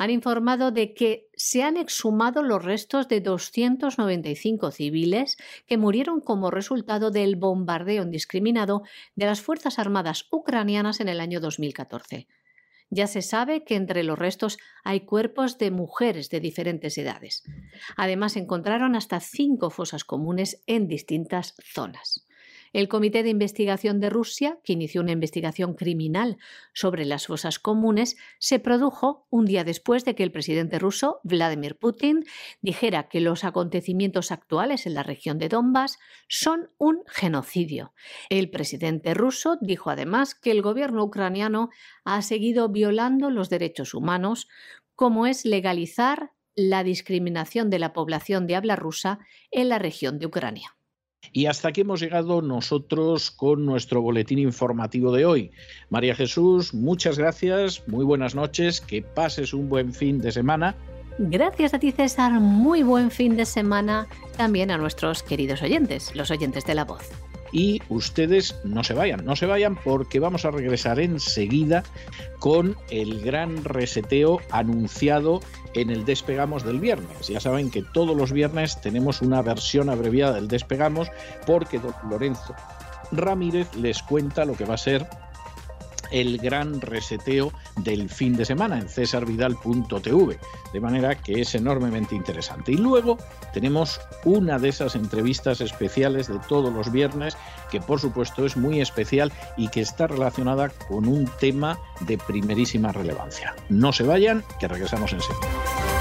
[0.01, 5.37] Han informado de que se han exhumado los restos de 295 civiles
[5.67, 8.81] que murieron como resultado del bombardeo indiscriminado
[9.13, 12.27] de las Fuerzas Armadas ucranianas en el año 2014.
[12.89, 17.43] Ya se sabe que entre los restos hay cuerpos de mujeres de diferentes edades.
[17.95, 22.25] Además, encontraron hasta cinco fosas comunes en distintas zonas.
[22.73, 26.38] El Comité de Investigación de Rusia, que inició una investigación criminal
[26.73, 31.77] sobre las fosas comunes, se produjo un día después de que el presidente ruso, Vladimir
[31.77, 32.23] Putin,
[32.61, 35.99] dijera que los acontecimientos actuales en la región de Donbass
[36.30, 37.93] son un genocidio.
[38.30, 41.69] El presidente ruso dijo además que el gobierno ucraniano
[42.06, 44.48] ha seguido violando los derechos humanos,
[44.95, 49.19] como es legalizar la discriminación de la población de habla rusa
[49.52, 50.76] en la región de Ucrania.
[51.34, 55.52] Y hasta aquí hemos llegado nosotros con nuestro boletín informativo de hoy.
[55.89, 60.76] María Jesús, muchas gracias, muy buenas noches, que pases un buen fin de semana.
[61.19, 64.07] Gracias a ti César, muy buen fin de semana
[64.38, 67.10] también a nuestros queridos oyentes, los oyentes de la voz.
[67.51, 71.83] Y ustedes no se vayan, no se vayan porque vamos a regresar enseguida
[72.39, 75.41] con el gran reseteo anunciado
[75.73, 77.27] en el Despegamos del viernes.
[77.27, 81.09] Ya saben que todos los viernes tenemos una versión abreviada del Despegamos
[81.45, 82.55] porque don Lorenzo
[83.11, 85.07] Ramírez les cuenta lo que va a ser
[86.11, 90.39] el gran reseteo del fin de semana en cesarvidal.tv,
[90.73, 92.73] de manera que es enormemente interesante.
[92.73, 93.17] Y luego
[93.53, 97.38] tenemos una de esas entrevistas especiales de todos los viernes,
[97.69, 102.91] que por supuesto es muy especial y que está relacionada con un tema de primerísima
[102.91, 103.55] relevancia.
[103.69, 106.00] No se vayan, que regresamos enseguida.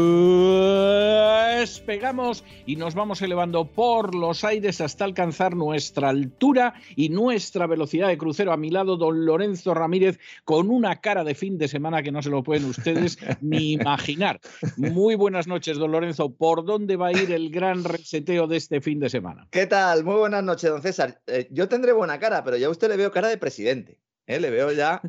[1.61, 8.07] despegamos y nos vamos elevando por los aires hasta alcanzar nuestra altura y nuestra velocidad
[8.07, 8.51] de crucero.
[8.51, 12.23] A mi lado, don Lorenzo Ramírez, con una cara de fin de semana que no
[12.23, 14.39] se lo pueden ustedes ni imaginar.
[14.75, 16.33] Muy buenas noches, don Lorenzo.
[16.33, 19.47] ¿Por dónde va a ir el gran reseteo de este fin de semana?
[19.51, 20.03] ¿Qué tal?
[20.03, 21.21] Muy buenas noches, don César.
[21.27, 23.99] Eh, yo tendré buena cara, pero ya a usted le veo cara de presidente.
[24.25, 24.39] ¿eh?
[24.39, 24.99] Le veo ya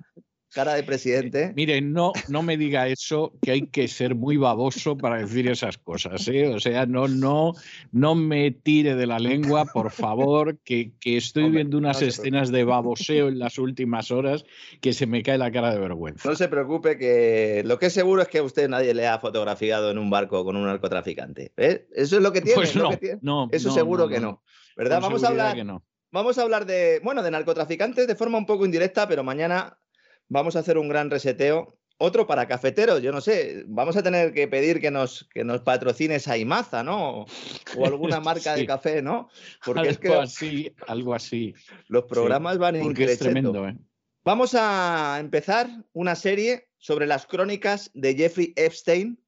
[0.53, 1.53] cara de presidente.
[1.57, 5.79] Mire, no, no me diga eso, que hay que ser muy baboso para decir esas
[5.79, 6.29] cosas.
[6.29, 6.49] ¿eh?
[6.49, 7.55] O sea, no, no,
[7.91, 12.65] no me tire de la lengua, por favor, que, que estoy viendo unas escenas de
[12.65, 14.45] baboseo en las últimas horas
[14.81, 16.29] que se me cae la cara de vergüenza.
[16.29, 19.19] No se preocupe, que lo que es seguro es que a usted nadie le ha
[19.19, 21.53] fotografiado en un barco con un narcotraficante.
[21.57, 21.87] ¿eh?
[21.95, 22.57] Eso es lo que tiene.
[22.57, 22.91] Pues no,
[23.23, 24.43] no Eso seguro que no.
[24.77, 25.01] ¿Verdad?
[25.01, 25.57] Vamos a hablar.
[26.11, 29.79] Vamos a hablar de, bueno, de narcotraficantes de forma un poco indirecta, pero mañana
[30.33, 31.79] vamos a hacer un gran reseteo.
[31.99, 35.61] Otro para cafeteros, yo no sé, vamos a tener que pedir que nos, que nos
[35.61, 37.27] patrocine Saimaza, ¿no?
[37.77, 39.29] O alguna marca de café, ¿no?
[39.65, 41.55] Porque algo es que así, algo así.
[41.87, 43.77] Los programas van en es tremendo, ¿eh?
[44.25, 49.23] Vamos a empezar una serie sobre las crónicas de Jeffrey Epstein,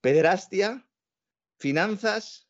[0.00, 0.86] pederastia,
[1.58, 2.48] finanzas,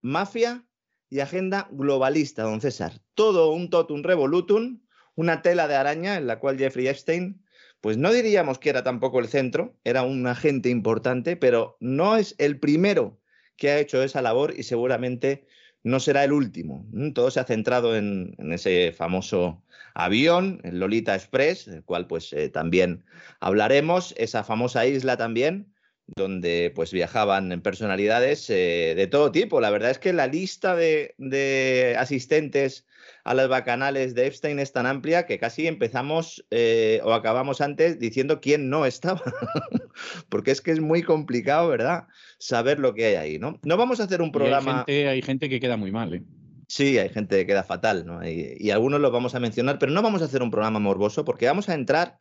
[0.00, 0.64] mafia
[1.08, 3.00] y agenda globalista, don César.
[3.14, 4.80] Todo un totum revolutum
[5.20, 7.44] una tela de araña en la cual Jeffrey Epstein,
[7.82, 12.34] pues no diríamos que era tampoco el centro, era un agente importante, pero no es
[12.38, 13.20] el primero
[13.56, 15.46] que ha hecho esa labor y seguramente
[15.82, 16.86] no será el último.
[17.14, 22.48] Todo se ha centrado en, ese famoso avión, el Lolita Express, del cual pues eh,
[22.48, 23.04] también
[23.40, 25.70] hablaremos, esa famosa isla también,
[26.16, 29.60] donde pues viajaban personalidades eh, de todo tipo.
[29.60, 32.86] La verdad es que la lista de, de asistentes
[33.24, 37.98] a las bacanales de Epstein es tan amplia que casi empezamos eh, o acabamos antes
[37.98, 39.22] diciendo quién no estaba.
[40.28, 42.04] Porque es que es muy complicado, ¿verdad?
[42.38, 43.58] Saber lo que hay ahí, ¿no?
[43.62, 44.84] No vamos a hacer un programa.
[44.86, 46.22] hay, gente, que queda muy mal, ¿eh?
[46.68, 48.20] Sí, hay gente que queda fatal, ¿no?
[48.24, 51.46] y algunos los vamos a mencionar, pero no vamos a hacer un programa morboso porque
[51.46, 52.20] vamos a entrar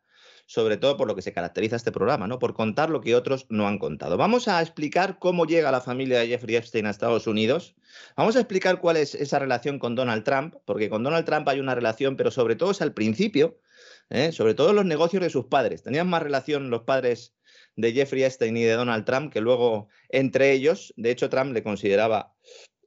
[0.50, 2.40] sobre todo por lo que se caracteriza este programa, ¿no?
[2.40, 4.18] Por contar lo que otros no han contado.
[4.18, 7.76] Vamos a explicar cómo llega la familia de Jeffrey Epstein a Estados Unidos.
[8.18, 11.60] Vamos a explicar cuál es esa relación con Donald Trump, porque con Donald Trump hay
[11.60, 13.60] una relación, pero sobre todo es al principio,
[14.10, 14.32] ¿eh?
[14.32, 15.84] sobre todo los negocios de sus padres.
[15.84, 17.36] Tenían más relación los padres
[17.76, 21.62] de Jeffrey Epstein y de Donald Trump que luego entre ellos, de hecho Trump le
[21.62, 22.34] consideraba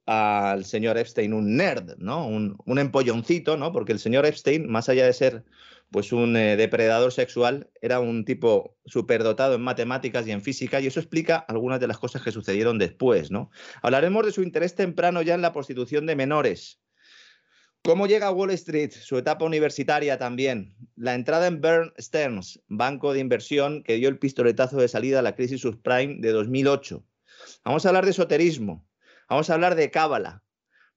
[0.06, 2.26] al señor Epstein un nerd, ¿no?
[2.26, 3.70] Un, un empolloncito, ¿no?
[3.70, 5.44] Porque el señor Epstein, más allá de ser
[5.92, 10.86] pues un eh, depredador sexual, era un tipo superdotado en matemáticas y en física, y
[10.86, 13.50] eso explica algunas de las cosas que sucedieron después, ¿no?
[13.82, 16.80] Hablaremos de su interés temprano ya en la prostitución de menores.
[17.84, 18.92] ¿Cómo llega a Wall Street?
[18.92, 20.76] Su etapa universitaria también.
[20.94, 25.22] La entrada en Bern Stearns, banco de inversión que dio el pistoletazo de salida a
[25.22, 27.04] la crisis subprime de 2008.
[27.64, 28.88] Vamos a hablar de esoterismo.
[29.28, 30.44] Vamos a hablar de cábala.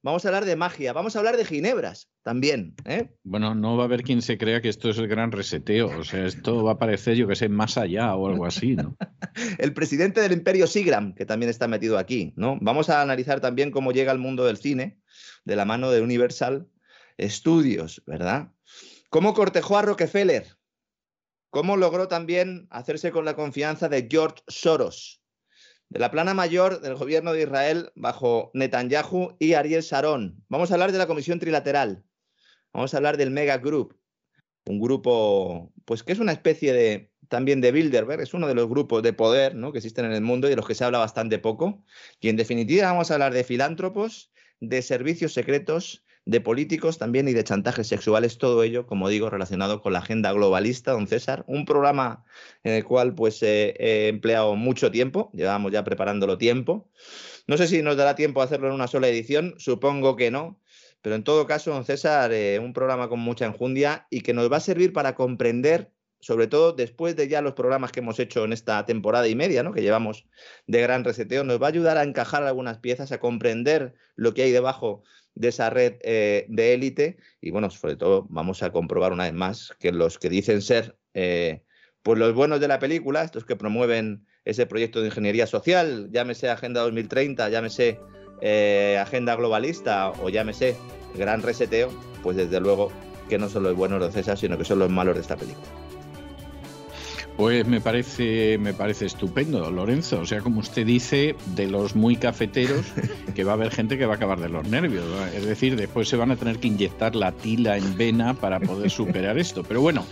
[0.06, 2.76] Vamos a hablar de magia, vamos a hablar de ginebras también.
[2.86, 3.10] ¿eh?
[3.24, 5.88] Bueno, no va a haber quien se crea que esto es el gran reseteo.
[5.98, 8.96] O sea, esto va a parecer, yo que sé, más allá o algo así, ¿no?
[9.58, 12.60] el presidente del imperio Sigram, que también está metido aquí, ¿no?
[12.62, 15.00] Vamos a analizar también cómo llega al mundo del cine
[15.44, 16.68] de la mano de Universal
[17.20, 18.52] Studios, ¿verdad?
[19.10, 20.46] Cómo cortejó a Rockefeller.
[21.50, 25.25] Cómo logró también hacerse con la confianza de George Soros
[25.90, 30.44] de la plana mayor del gobierno de Israel bajo Netanyahu y Ariel Sharon.
[30.50, 32.04] Vamos a hablar de la Comisión Trilateral.
[32.74, 33.98] Vamos a hablar del Mega Group,
[34.66, 38.68] un grupo, pues que es una especie de también de Bilderberg, es uno de los
[38.68, 39.72] grupos de poder ¿no?
[39.72, 41.84] que existen en el mundo y de los que se habla bastante poco.
[42.20, 47.34] Y en definitiva vamos a hablar de filántropos, de servicios secretos de políticos también y
[47.34, 51.66] de chantajes sexuales, todo ello, como digo, relacionado con la agenda globalista, don César, un
[51.66, 52.26] programa
[52.64, 56.90] en el cual pues he empleado mucho tiempo, llevamos ya preparándolo tiempo.
[57.48, 60.60] No sé si nos dará tiempo a hacerlo en una sola edición, supongo que no,
[61.04, 64.52] pero en todo caso, don César, eh, un programa con mucha enjundia y que nos
[64.52, 65.92] va a servir para comprender
[66.26, 69.62] sobre todo después de ya los programas que hemos hecho en esta temporada y media,
[69.62, 69.74] ¿no?
[69.74, 70.26] que llevamos
[70.66, 74.42] de gran reseteo, nos va a ayudar a encajar algunas piezas, a comprender lo que
[74.42, 75.04] hay debajo
[75.36, 79.34] de esa red eh, de élite y bueno, sobre todo vamos a comprobar una vez
[79.34, 81.62] más que los que dicen ser eh,
[82.02, 86.50] pues los buenos de la película, estos que promueven ese proyecto de ingeniería social, llámese
[86.50, 88.00] Agenda 2030, llámese
[88.42, 90.78] eh, Agenda Globalista o llámese
[91.16, 91.90] Gran Reseteo,
[92.22, 92.92] pues desde luego
[93.28, 95.66] que no son los buenos de César, sino que son los malos de esta película.
[97.38, 100.22] Pues me parece, me parece estupendo, Lorenzo.
[100.22, 102.86] O sea, como usted dice, de los muy cafeteros,
[103.36, 105.06] que va a haber gente que va a acabar de los nervios.
[105.36, 108.90] Es decir, después se van a tener que inyectar la tila en vena para poder
[108.90, 109.64] superar esto.
[109.64, 110.06] Pero bueno,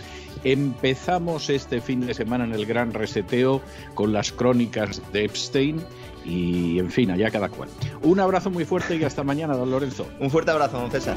[0.44, 3.62] empezamos este fin de semana en el gran reseteo
[3.94, 5.80] con las crónicas de Epstein
[6.26, 7.70] y, en fin, allá cada cual.
[8.02, 10.06] Un abrazo muy fuerte y hasta mañana, don Lorenzo.
[10.20, 11.16] Un fuerte abrazo, don César.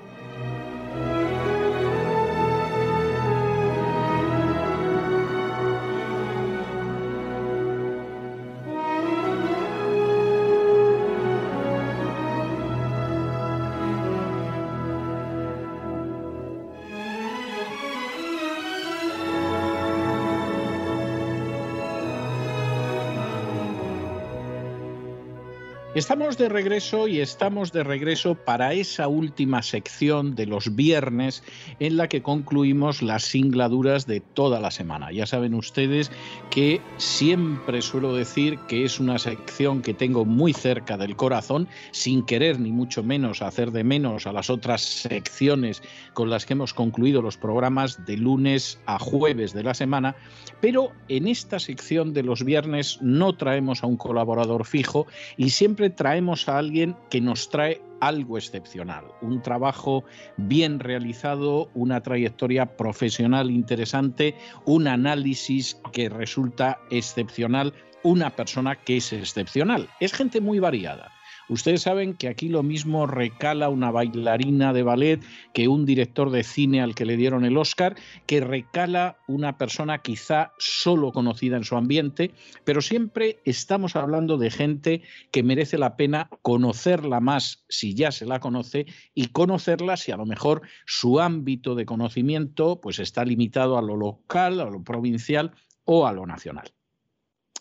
[26.01, 31.43] Estamos de regreso y estamos de regreso para esa última sección de los viernes
[31.79, 35.11] en la que concluimos las singladuras de toda la semana.
[35.11, 36.11] Ya saben ustedes
[36.49, 42.25] que siempre suelo decir que es una sección que tengo muy cerca del corazón, sin
[42.25, 45.83] querer ni mucho menos hacer de menos a las otras secciones
[46.15, 50.15] con las que hemos concluido los programas de lunes a jueves de la semana,
[50.61, 55.05] pero en esta sección de los viernes no traemos a un colaborador fijo
[55.37, 60.03] y siempre traemos a alguien que nos trae algo excepcional, un trabajo
[60.37, 64.35] bien realizado, una trayectoria profesional interesante,
[64.65, 67.73] un análisis que resulta excepcional,
[68.03, 69.87] una persona que es excepcional.
[69.99, 71.11] Es gente muy variada
[71.51, 75.19] Ustedes saben que aquí lo mismo recala una bailarina de ballet
[75.53, 79.97] que un director de cine al que le dieron el Oscar, que recala una persona
[79.97, 82.31] quizá solo conocida en su ambiente,
[82.63, 88.25] pero siempre estamos hablando de gente que merece la pena conocerla más si ya se
[88.25, 93.77] la conoce y conocerla si a lo mejor su ámbito de conocimiento pues está limitado
[93.77, 95.51] a lo local, a lo provincial
[95.83, 96.71] o a lo nacional.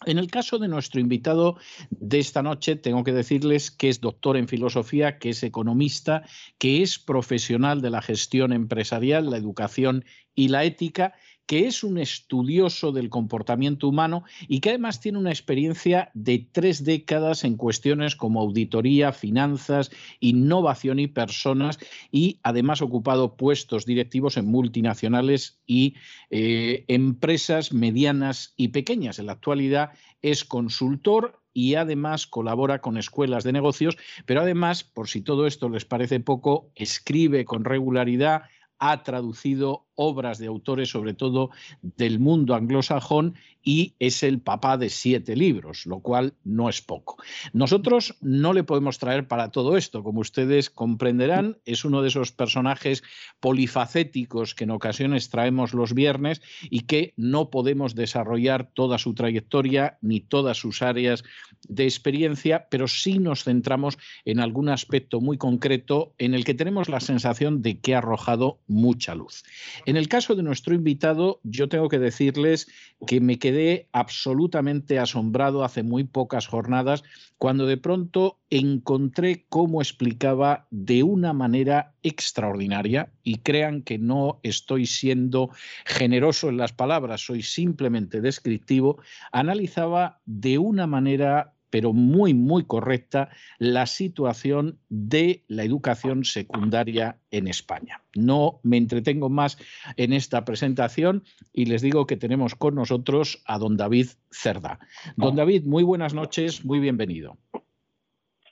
[0.07, 1.59] En el caso de nuestro invitado
[1.91, 6.23] de esta noche, tengo que decirles que es doctor en filosofía, que es economista,
[6.59, 10.05] que es profesional de la gestión empresarial, la educación
[10.35, 11.13] y la ética
[11.47, 16.85] que es un estudioso del comportamiento humano y que además tiene una experiencia de tres
[16.85, 19.91] décadas en cuestiones como auditoría, finanzas,
[20.21, 21.79] innovación y personas
[22.13, 25.95] y además ha ocupado puestos directivos en multinacionales y
[26.31, 29.19] eh, empresas medianas y pequeñas.
[29.19, 29.91] En la actualidad
[30.23, 35.69] es consultor y además colabora con escuelas de negocios, pero además, por si todo esto
[35.69, 38.43] les parece poco, escribe con regularidad,
[38.79, 41.51] ha traducido obras de autores, sobre todo
[41.83, 47.17] del mundo anglosajón, y es el papá de siete libros, lo cual no es poco.
[47.53, 52.33] Nosotros no le podemos traer para todo esto, como ustedes comprenderán, es uno de esos
[52.33, 53.03] personajes
[53.41, 56.41] polifacéticos que en ocasiones traemos los viernes
[56.71, 61.23] y que no podemos desarrollar toda su trayectoria ni todas sus áreas
[61.69, 66.89] de experiencia, pero sí nos centramos en algún aspecto muy concreto en el que tenemos
[66.89, 69.43] la sensación de que ha arrojado mucha luz.
[69.91, 72.69] En el caso de nuestro invitado, yo tengo que decirles
[73.09, 77.03] que me quedé absolutamente asombrado hace muy pocas jornadas
[77.39, 84.87] cuando de pronto encontré cómo explicaba de una manera extraordinaria, y crean que no estoy
[84.87, 85.51] siendo
[85.85, 89.03] generoso en las palabras, soy simplemente descriptivo,
[89.33, 97.49] analizaba de una manera pero muy, muy correcta, la situación de la educación secundaria en
[97.49, 98.03] España.
[98.15, 99.57] No me entretengo más
[99.97, 104.81] en esta presentación y les digo que tenemos con nosotros a don David Cerda.
[105.17, 107.39] Don David, muy buenas noches, muy bienvenido.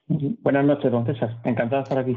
[0.07, 1.41] Buenas noches, don César.
[1.45, 2.17] Encantado de estar aquí.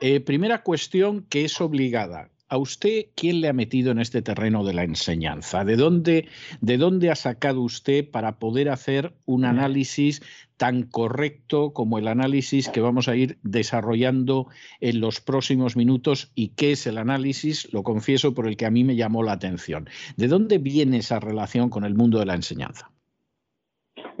[0.00, 2.30] Eh, primera cuestión que es obligada.
[2.50, 5.64] ¿A usted quién le ha metido en este terreno de la enseñanza?
[5.64, 6.28] ¿De dónde,
[6.62, 10.22] ¿De dónde ha sacado usted para poder hacer un análisis
[10.56, 14.46] tan correcto como el análisis que vamos a ir desarrollando
[14.80, 18.70] en los próximos minutos y qué es el análisis, lo confieso, por el que a
[18.70, 19.88] mí me llamó la atención.
[20.16, 22.90] ¿De dónde viene esa relación con el mundo de la enseñanza?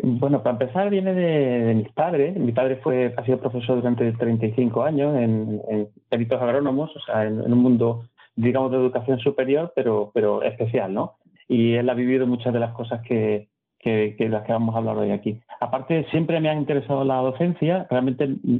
[0.02, 2.36] Bueno, para empezar viene de, mis padres.
[2.36, 7.24] Mi padre fue, ha sido profesor durante 35 años en, en peritos agrónomos, o sea,
[7.24, 8.04] en, un mundo
[8.38, 11.16] digamos, de educación superior, pero, pero especial, ¿no?
[11.48, 13.48] Y él ha vivido muchas de las cosas que,
[13.80, 15.40] que, que, las que vamos a hablar hoy aquí.
[15.60, 17.86] Aparte, siempre me ha interesado la docencia.
[17.90, 18.58] Realmente mm,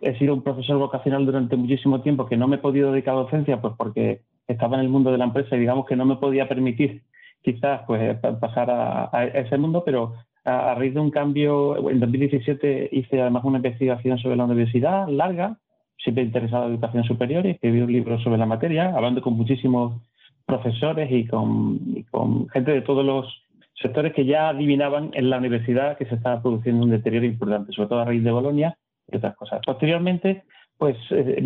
[0.00, 3.18] he sido un profesor vocacional durante muchísimo tiempo que no me he podido dedicar a
[3.18, 6.16] docencia, pues porque estaba en el mundo de la empresa y digamos que no me
[6.16, 7.02] podía permitir
[7.42, 10.14] quizás pues pasar a, a ese mundo, pero
[10.44, 15.06] a, a, raíz de un cambio, en 2017 hice además una investigación sobre la universidad
[15.06, 15.58] larga,
[15.98, 20.00] siempre interesado en educación superior y escribí un libro sobre la materia, hablando con muchísimos
[20.46, 23.42] profesores y con, con gente de todos los
[23.80, 27.88] sectores que ya adivinaban en la universidad que se estaba produciendo un deterioro importante, sobre
[27.88, 28.76] todo a raíz de Bolonia
[29.10, 29.60] y otras cosas.
[29.64, 30.44] Posteriormente,
[30.78, 31.42] pues eh,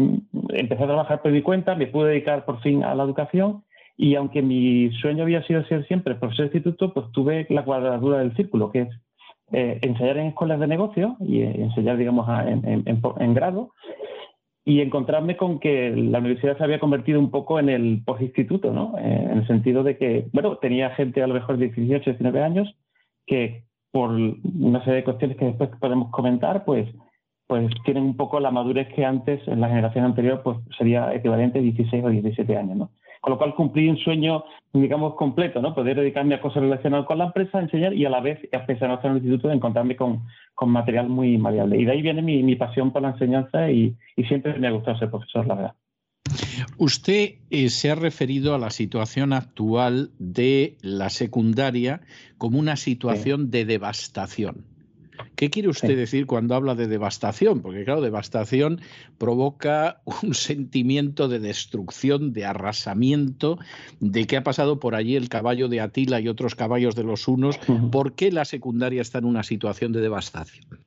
[0.51, 3.65] empecé a trabajar por mi cuenta, me pude dedicar por fin a la educación
[3.97, 8.19] y aunque mi sueño había sido ser siempre profesor de instituto, pues tuve la cuadratura
[8.19, 8.89] del círculo, que es
[9.53, 13.73] eh, enseñar en escuelas de negocios y eh, enseñar, digamos, en, grado
[14.71, 18.97] y encontrarme con que la universidad se había convertido un poco en el postinstituto, ¿no?
[18.99, 22.73] en el sentido de que, bueno, tenía gente a lo mejor de 18, 19 años
[23.27, 26.89] que por una serie de cuestiones que después podemos comentar, pues
[27.49, 31.59] pues tienen un poco la madurez que antes, en la generación anterior, pues sería equivalente
[31.59, 32.91] a 16 o 17 años, ¿no?
[33.21, 35.75] Con lo cual cumplí un sueño, digamos, completo, ¿no?
[35.75, 38.89] Poder dedicarme a cosas relacionadas con la empresa, enseñar y a la vez, a pesar
[38.89, 40.25] de estar en el instituto, encontrarme con,
[40.55, 41.79] con material muy maleable.
[41.79, 44.71] Y de ahí viene mi, mi pasión por la enseñanza y, y, siempre me ha
[44.71, 45.75] gustado ser profesor, la verdad.
[46.79, 52.01] Usted eh, se ha referido a la situación actual de la secundaria
[52.39, 54.70] como una situación de devastación.
[55.37, 57.63] ¿Qué quiere usted decir cuando habla de devastación?
[57.63, 58.81] Porque claro, devastación
[59.19, 63.59] provoca un sentimiento de destrucción, de arrasamiento,
[64.01, 67.29] de que ha pasado por allí el caballo de Atila y otros caballos de los
[67.29, 67.59] unos.
[67.91, 70.85] ¿Por qué la secundaria está en una situación de devastación?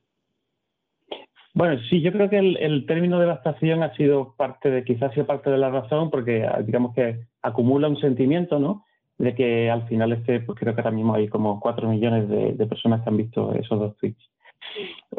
[1.55, 5.27] Bueno, sí, yo creo que el, término devastación ha sido parte de, quizás ha sido
[5.27, 8.83] parte de la razón, porque digamos que acumula un sentimiento, ¿no?
[9.17, 12.65] De que al final este, pues creo que ahora mismo hay como cuatro millones de,
[12.67, 14.29] personas que han visto esos dos tweets.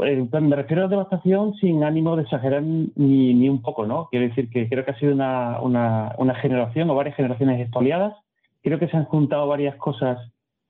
[0.02, 4.08] Eh, me refiero a devastación sin ánimo de exagerar ni, ni un poco, ¿no?
[4.10, 8.14] Quiero decir que creo que ha sido una, una, una generación o varias generaciones expoliadas.
[8.62, 10.18] Creo que se han juntado varias cosas.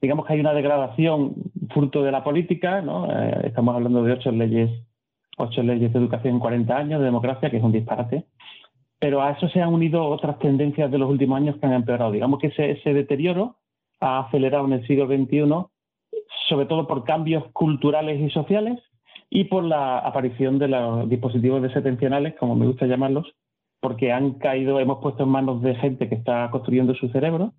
[0.02, 1.34] Digamos que hay una degradación
[1.70, 3.10] fruto de la política, ¿no?
[3.10, 4.70] Eh, estamos hablando de ocho leyes,
[5.38, 8.26] ocho leyes de educación en 40 años de democracia, que es un disparate
[9.04, 12.10] pero a eso se han unido otras tendencias de los últimos años que han empeorado.
[12.10, 13.56] Digamos que ese, deterioro
[14.00, 15.44] ha acelerado en el siglo XXI,
[16.48, 18.80] sobre todo por cambios culturales y sociales
[19.28, 23.30] y por la aparición de los dispositivos desatencionales, como me gusta llamarlos,
[23.78, 27.52] porque han caído, hemos puesto en manos de gente que está construyendo su cerebro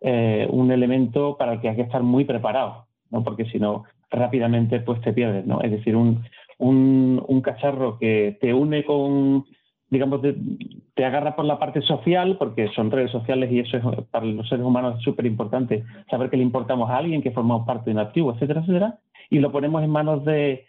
[0.00, 3.22] eh, un elemento para el que hay que estar muy preparado, ¿no?
[3.22, 5.46] porque si no, rápidamente pues te pierdes.
[5.46, 5.60] ¿no?
[5.60, 6.24] Es decir, un,
[6.58, 9.44] un cacharro que te une con
[9.90, 14.24] digamos, te, agarra por la parte social, porque son redes sociales y eso es, para
[14.24, 17.90] los seres humanos es súper importante, saber que le importamos a alguien, que formamos parte
[17.90, 18.98] de un activo, etcétera, etcétera,
[19.30, 20.66] y lo ponemos en manos de,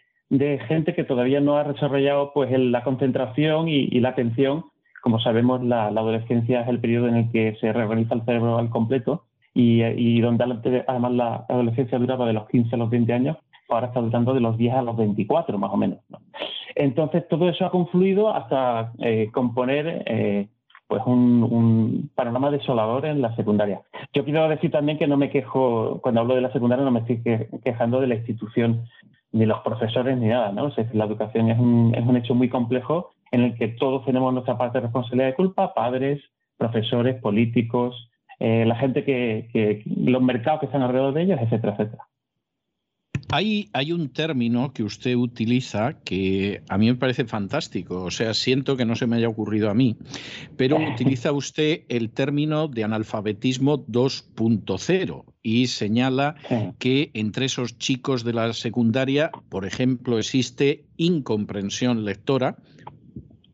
[0.66, 4.64] gente que todavía no ha desarrollado pues, la concentración y, la atención.
[5.02, 8.70] Como sabemos, la, adolescencia es el periodo en el que se reorganiza el cerebro al
[8.70, 13.36] completo y, donde además la adolescencia duraba de los 15 a los 20 años,
[13.68, 15.98] ahora está durando de los 10 a los 24 más o menos.
[16.74, 20.48] Entonces, todo eso ha confluido hasta eh, componer eh,
[20.86, 23.80] pues un, panorama desolador en la secundaria.
[24.12, 27.00] Yo quiero decir también que no me quejo, cuando hablo de la secundaria, no me
[27.00, 27.22] estoy
[27.64, 28.84] quejando de la institución,
[29.32, 30.52] ni los profesores, ni nada.
[30.52, 30.70] ¿no?
[30.92, 34.58] la educación es un, es un hecho muy complejo en el que todos tenemos nuestra
[34.58, 36.20] parte de responsabilidad de culpa, padres,
[36.58, 41.72] profesores, políticos, eh, la gente que, que, los mercados que están alrededor de ellos, etcétera,
[41.72, 42.04] etcétera.
[43.30, 48.34] Hay, hay, un término que usted utiliza que a mí me parece fantástico, o sea,
[48.34, 49.96] siento que no se me haya ocurrido a mí,
[50.56, 56.36] pero utiliza usted el término de analfabetismo 2.0 y señala
[56.78, 62.56] que entre esos chicos de la secundaria, por ejemplo, existe incomprensión lectora,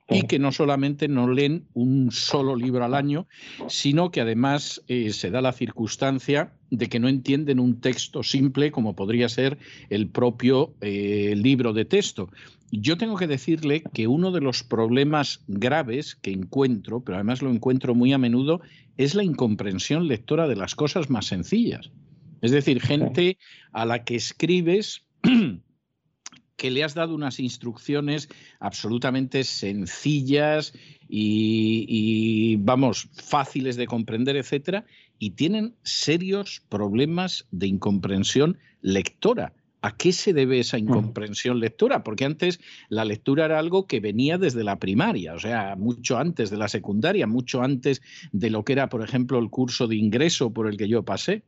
[0.09, 3.27] y que no solamente no leen un solo libro al año,
[3.69, 8.71] sino que además eh, se da la circunstancia de que no entienden un texto simple
[8.71, 9.59] como podría ser
[9.91, 12.31] el propio eh, libro de texto.
[12.71, 17.51] Yo tengo que decirle que uno de los problemas graves que encuentro, pero además lo
[17.51, 18.61] encuentro muy a menudo,
[18.97, 21.91] es la incomprensión lectora de las cosas más sencillas.
[22.41, 23.39] Es decir, gente
[23.73, 25.08] a la que escribes
[26.59, 28.29] que le has dado unas instrucciones
[28.59, 30.75] absolutamente sencillas
[31.09, 34.85] y, vamos, fáciles de comprender, etcétera,
[35.19, 39.55] y tienen serios problemas de incomprensión lectora.
[39.81, 42.03] ¿A qué se debe esa incomprensión lectora?
[42.03, 42.59] Porque antes
[42.89, 46.67] la lectura era algo que venía desde la primaria, o sea, mucho antes de la
[46.67, 48.03] secundaria, mucho antes
[48.33, 51.45] de lo que era, por ejemplo, el curso de ingreso por el que yo pasé.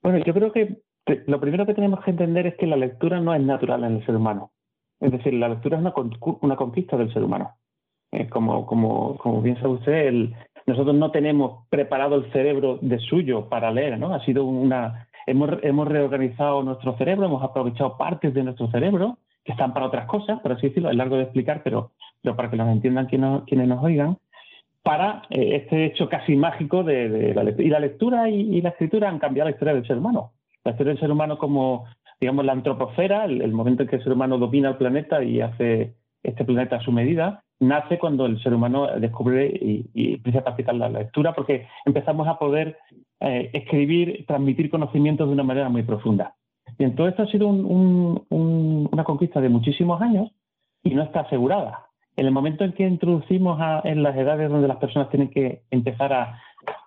[0.00, 0.78] Bueno, yo creo que
[1.26, 4.06] lo primero que tenemos que entender es que la lectura no es natural en el
[4.06, 4.50] ser humano.
[5.00, 5.82] Es decir, la lectura es
[6.40, 7.54] una, conquista del ser humano.
[8.30, 10.30] como, como, como bien usted,
[10.66, 14.14] nosotros no tenemos preparado el cerebro de suyo para leer, ¿no?
[14.14, 15.08] Ha sido una...
[15.26, 20.06] Hemos, hemos reorganizado nuestro cerebro, hemos aprovechado partes de nuestro cerebro que están para otras
[20.06, 23.42] cosas, por así decirlo, es largo de explicar, pero, pero para que nos entiendan quienes,
[23.44, 24.16] quienes nos oigan,
[24.82, 27.66] para eh, este hecho casi mágico de, la lectura.
[27.66, 30.32] Y la lectura y, la escritura han cambiado la historia del ser humano
[30.64, 31.86] historia del ser humano como,
[32.20, 35.94] digamos, la antroposfera, el, momento en que el ser humano domina el planeta y hace
[36.22, 40.74] este planeta a su medida, nace cuando el ser humano descubre y, empieza a practicar
[40.74, 42.76] la lectura, porque empezamos a poder
[43.20, 46.34] eh, escribir, transmitir conocimientos de una manera muy profunda.
[46.78, 50.30] Bien, todo esto ha sido una conquista de muchísimos años
[50.82, 51.86] y no está asegurada.
[52.16, 56.12] En el momento en que introducimos en las edades donde las personas tienen que empezar
[56.12, 56.40] a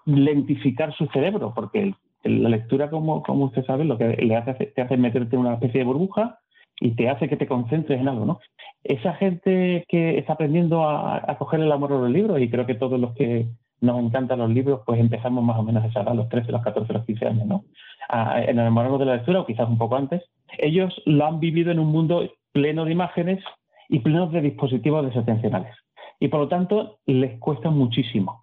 [0.06, 1.94] lentificar su cerebro, porque
[2.24, 5.54] la lectura, como, como usted sabe, lo que le hace, te hace meterte en una
[5.54, 6.40] especie de burbuja
[6.80, 8.40] y te hace que te concentres en algo, ¿no?
[8.84, 12.66] Esa gente que está aprendiendo a, a coger el amor a los libros, y creo
[12.66, 13.48] que todos los que
[13.82, 16.62] nos encantan los libros, pues empezamos más o menos a esa edad, los 13, los
[16.62, 17.66] 14, los 15 años, ¿no?
[18.10, 20.24] A, enamorarnos de la lectura, o quizás un poco antes.
[20.60, 23.44] Ellos lo han vivido en un mundo pleno de imágenes
[23.90, 25.76] y pleno de dispositivos desatencionales.
[26.20, 28.41] Y por lo tanto, les cuesta muchísimo.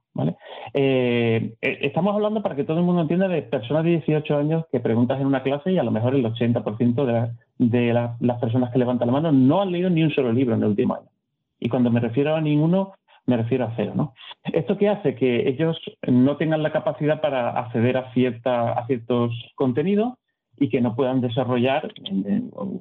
[0.74, 4.64] Eh, eh, estamos hablando, para que todo el mundo entienda, de personas de 18 años
[4.70, 8.72] que preguntas en una clase y a lo mejor el 80% de, de las personas
[8.72, 11.08] que levantan la mano no han leído ni un solo libro en el último año.
[11.60, 12.92] Y cuando me refiero a ninguno,
[13.26, 13.92] me refiero a cero.
[13.94, 14.14] ¿no?
[14.44, 15.14] ¿Esto qué hace?
[15.14, 20.14] Que ellos no tengan la capacidad para acceder a, cierta, a ciertos contenidos
[20.56, 21.92] y que no puedan desarrollar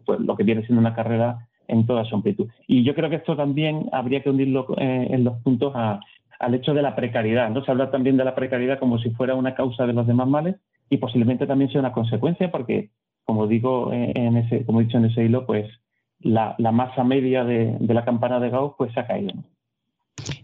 [0.06, 2.48] pues, lo que viene siendo una carrera en toda su amplitud.
[2.66, 5.74] Y yo creo que esto también habría que unirlo eh, en los puntos
[6.40, 7.50] al hecho de la precariedad.
[7.50, 7.64] ¿no?
[7.64, 10.56] Se habla también de la precariedad como si fuera una causa de los demás males
[10.90, 12.92] y posiblemente también sea una consecuencia porque,
[13.26, 15.70] como digo, eh, en ese, como he dicho en ese hilo, pues
[16.20, 19.34] la, masa media de, de, la campana de Gauss pues se ha caído.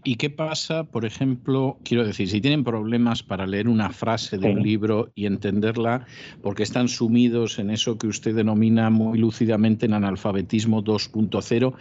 [0.04, 4.50] ¿Y qué pasa, por ejemplo, quiero decir, si tienen problemas para leer una frase de
[4.50, 6.06] un libro y entenderla,
[6.42, 11.74] porque están sumidos en eso que usted denomina muy lúcidamente en analfabetismo 2.0,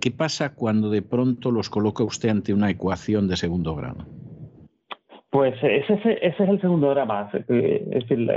[0.00, 4.06] ¿qué pasa cuando de pronto los coloca usted ante una ecuación de segundo grado?
[5.30, 7.30] Pues ese, ese es el segundo drama.
[7.48, 8.30] Eh, es decir,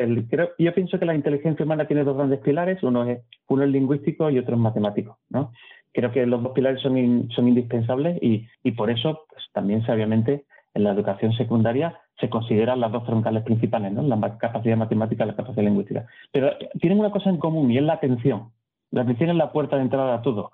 [0.60, 4.30] yo pienso que la inteligencia humana tiene dos grandes pilares, uno es, uno es lingüístico
[4.30, 5.18] y otro es matemático.
[5.30, 5.54] ¿no?
[5.94, 10.46] Creo que los dos pilares son, son indispensables y, y por eso pues, también sabiamente
[10.74, 14.04] en la educación secundaria se consideran las dos troncales principales, ¿no?
[14.04, 16.06] la capacidad matemática y la capacidad lingüística.
[16.32, 18.52] Pero tienen una cosa en común y es la atención.
[18.92, 20.52] La atención es la puerta de entrada a todo.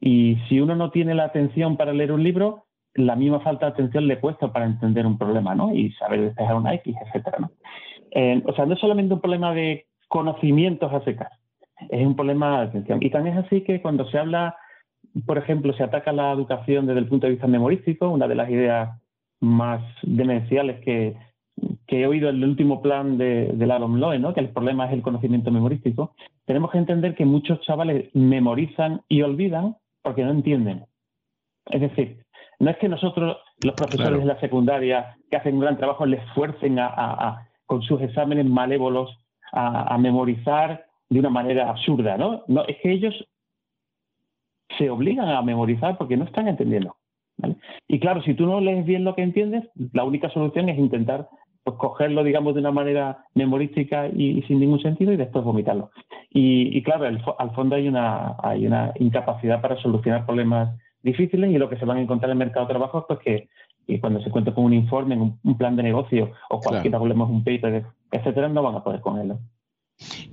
[0.00, 3.72] Y si uno no tiene la atención para leer un libro, la misma falta de
[3.72, 5.74] atención le cuesta para entender un problema, ¿no?
[5.74, 6.94] Y saber despejar una X,
[7.38, 7.50] ¿no?
[8.10, 11.32] Eh, o sea, no es solamente un problema de conocimientos a secas,
[11.88, 12.98] es un problema de atención.
[13.02, 14.56] Y también es así que cuando se habla
[15.26, 18.50] por ejemplo, se ataca la educación desde el punto de vista memorístico, una de las
[18.50, 19.00] ideas
[19.40, 21.16] más demenciales que,
[21.88, 24.32] he oído en el último plan de, de Aaron Loe, ¿no?
[24.32, 26.14] que el problema es el conocimiento memorístico,
[26.46, 30.86] tenemos que entender que muchos chavales memorizan y olvidan porque no entienden.
[31.66, 32.24] Es decir,
[32.58, 36.24] no es que nosotros, los profesores de la secundaria, que hacen un gran trabajo, les
[36.32, 39.10] fuercen a, con sus exámenes malévolos
[39.52, 42.42] a, a, memorizar de una manera absurda, ¿no?
[42.48, 43.14] No, es que ellos
[44.78, 46.96] se obligan a memorizar porque no están entendiendo.
[47.88, 51.28] Y claro, si tú no lees bien lo que entiendes, la única solución es intentar
[51.64, 55.90] pues, cogerlo, digamos, de una manera memorística y, sin ningún sentido y después vomitarlo.
[56.30, 57.04] Y, claro,
[57.38, 61.84] al fondo hay una, hay una incapacidad para solucionar problemas difíciles y lo que se
[61.84, 63.48] van a encontrar en el mercado de trabajo es pues, que,
[64.00, 67.84] cuando se cuenta con un informe, un, plan de negocio o cualquier hablemos un paper,
[68.10, 69.36] etcétera, no van a poder con él.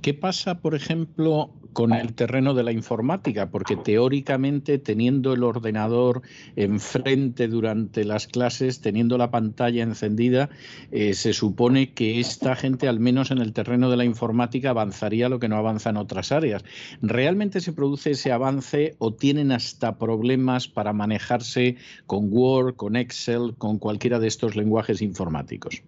[0.02, 3.50] ¿Qué pasa, por ejemplo, con el terreno de la informática?
[3.50, 6.22] Porque teóricamente, teniendo el ordenador
[6.56, 10.48] enfrente durante las clases, teniendo la pantalla encendida,
[10.90, 15.28] eh, se supone que esta gente, al menos en el terreno de la informática, avanzaría
[15.28, 16.64] lo que no avanza en otras áreas.
[17.02, 21.76] ¿Realmente se produce ese avance o tienen hasta problemas para manejarse
[22.06, 25.82] con Word, con Excel, con cualquiera de estos lenguajes informáticos?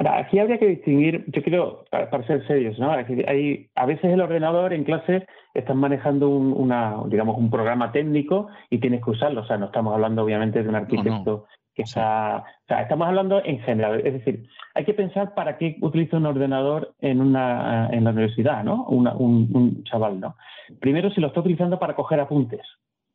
[0.00, 2.90] Ahora, aquí habría que distinguir, yo creo, para, ser serios, ¿no?
[2.90, 8.48] Hay, a veces el ordenador en clase estás manejando un, una, digamos, un programa técnico
[8.70, 9.42] y tienes que usarlo.
[9.42, 11.44] O sea, no estamos hablando obviamente de un arquitecto
[11.74, 12.44] que está.
[12.62, 14.00] O sea, estamos hablando en general.
[14.02, 18.64] Es decir, hay que pensar para qué utiliza un ordenador en, una, en la universidad,
[18.64, 18.86] ¿no?
[18.86, 20.34] un, un chaval, ¿no?
[20.80, 22.62] Primero, si lo está utilizando para coger apuntes.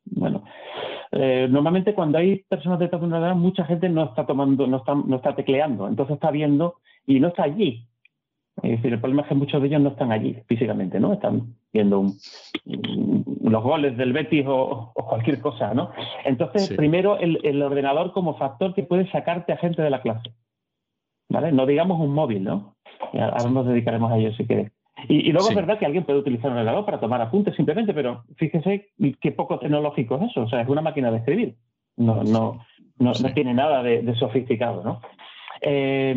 [0.04, 0.44] Bueno,
[1.12, 4.78] eh, normalmente cuando hay personas detrás de una edad, mucha gente no está tomando, no
[4.78, 6.76] está, no está tecleando, entonces está viendo
[7.06, 7.86] y no está allí.
[8.62, 11.12] Es decir, el problema es que muchos de ellos no están allí físicamente, ¿no?
[11.12, 12.06] Están viendo
[12.64, 15.90] los goles del Betis o, cualquier cosa, ¿no?
[16.24, 20.32] Entonces, primero el, el, ordenador como factor que puede sacarte a gente de la clase,
[21.28, 21.52] ¿vale?
[21.52, 22.76] No digamos un móvil, ¿no?
[23.12, 24.72] Ahora nos dedicaremos a ello si quieres.
[25.08, 28.24] Y, luego es verdad que alguien puede utilizar un ordenador para tomar apuntes simplemente, pero
[28.36, 28.88] fíjese
[29.20, 30.42] qué poco tecnológico es eso.
[30.42, 31.54] O sea, es una máquina de escribir.
[31.96, 32.60] No, no,
[32.98, 35.00] no, tiene nada de, sofisticado, ¿no?
[35.60, 36.14] Eh,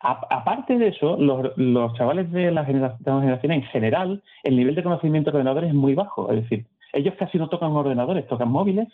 [0.00, 5.30] aparte de eso, los, los chavales de la, generación, en general, el nivel de conocimiento
[5.30, 6.30] de ordenadores es muy bajo.
[6.30, 8.88] Es decir, ellos casi no tocan ordenadores, tocan móviles.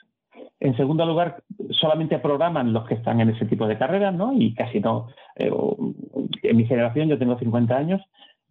[0.60, 4.32] En segundo lugar, solamente programan los que están en ese tipo de carreras, ¿no?
[4.32, 5.08] Y casi no.
[5.36, 5.50] Eh,
[6.42, 8.00] en mi generación, yo tengo 50 años,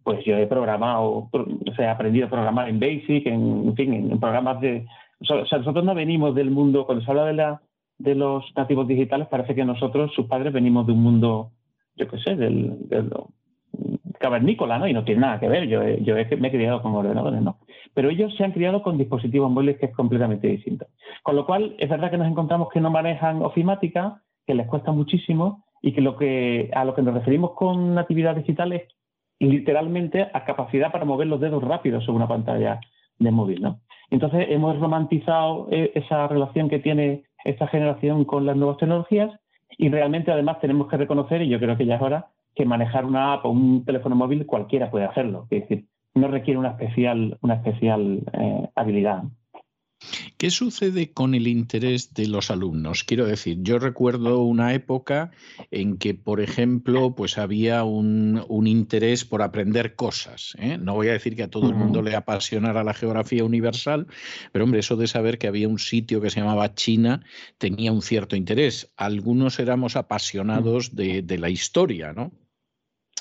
[0.04, 4.20] pues yo he programado, o sea, he aprendido a programar en Basic, en, fin, en,
[4.20, 4.86] programas de...
[5.20, 7.62] O sea, nosotros no venimos del mundo, cuando se habla de, la,
[7.98, 11.52] de los nativos digitales, parece que nosotros, sus padres, venimos de un mundo,
[11.96, 13.10] yo qué sé, del, del
[14.18, 14.86] cavernícola, ¿no?
[14.86, 17.58] Y no tiene nada que ver, yo, yo me he criado con ordenadores, ¿no?
[17.94, 20.86] Pero ellos se han criado con dispositivos móviles que es completamente distinto.
[21.22, 24.92] Con lo cual, es verdad que nos encontramos que no manejan ofimática, que les cuesta
[24.92, 28.82] muchísimo y que, lo que a lo que nos referimos con natividad digital es
[29.38, 32.80] literalmente a capacidad para mover los dedos rápido sobre una pantalla
[33.18, 33.80] de móvil, ¿no?
[34.10, 39.30] Entonces hemos romantizado eh, esa relación que tiene esta generación con las nuevas tecnologías
[39.76, 43.04] y realmente además tenemos que reconocer, y yo creo que ya es hora, que manejar
[43.04, 45.46] una app o un teléfono móvil cualquiera puede hacerlo.
[45.50, 49.24] Es decir, no requiere una especial, una especial eh, habilidad.
[50.36, 53.04] ¿Qué sucede con el interés de los alumnos?
[53.04, 55.30] Quiero decir, yo recuerdo una época
[55.70, 60.54] en que, por ejemplo, pues había un, interés por aprender cosas.
[60.58, 60.78] ¿eh?
[60.78, 64.06] No voy a decir que a todo el mundo le apasionara la geografía universal,
[64.52, 67.24] pero hombre, eso de saber que había un sitio que se llamaba China
[67.58, 68.92] tenía un cierto interés.
[68.96, 72.32] Algunos éramos apasionados de, de la historia, ¿no?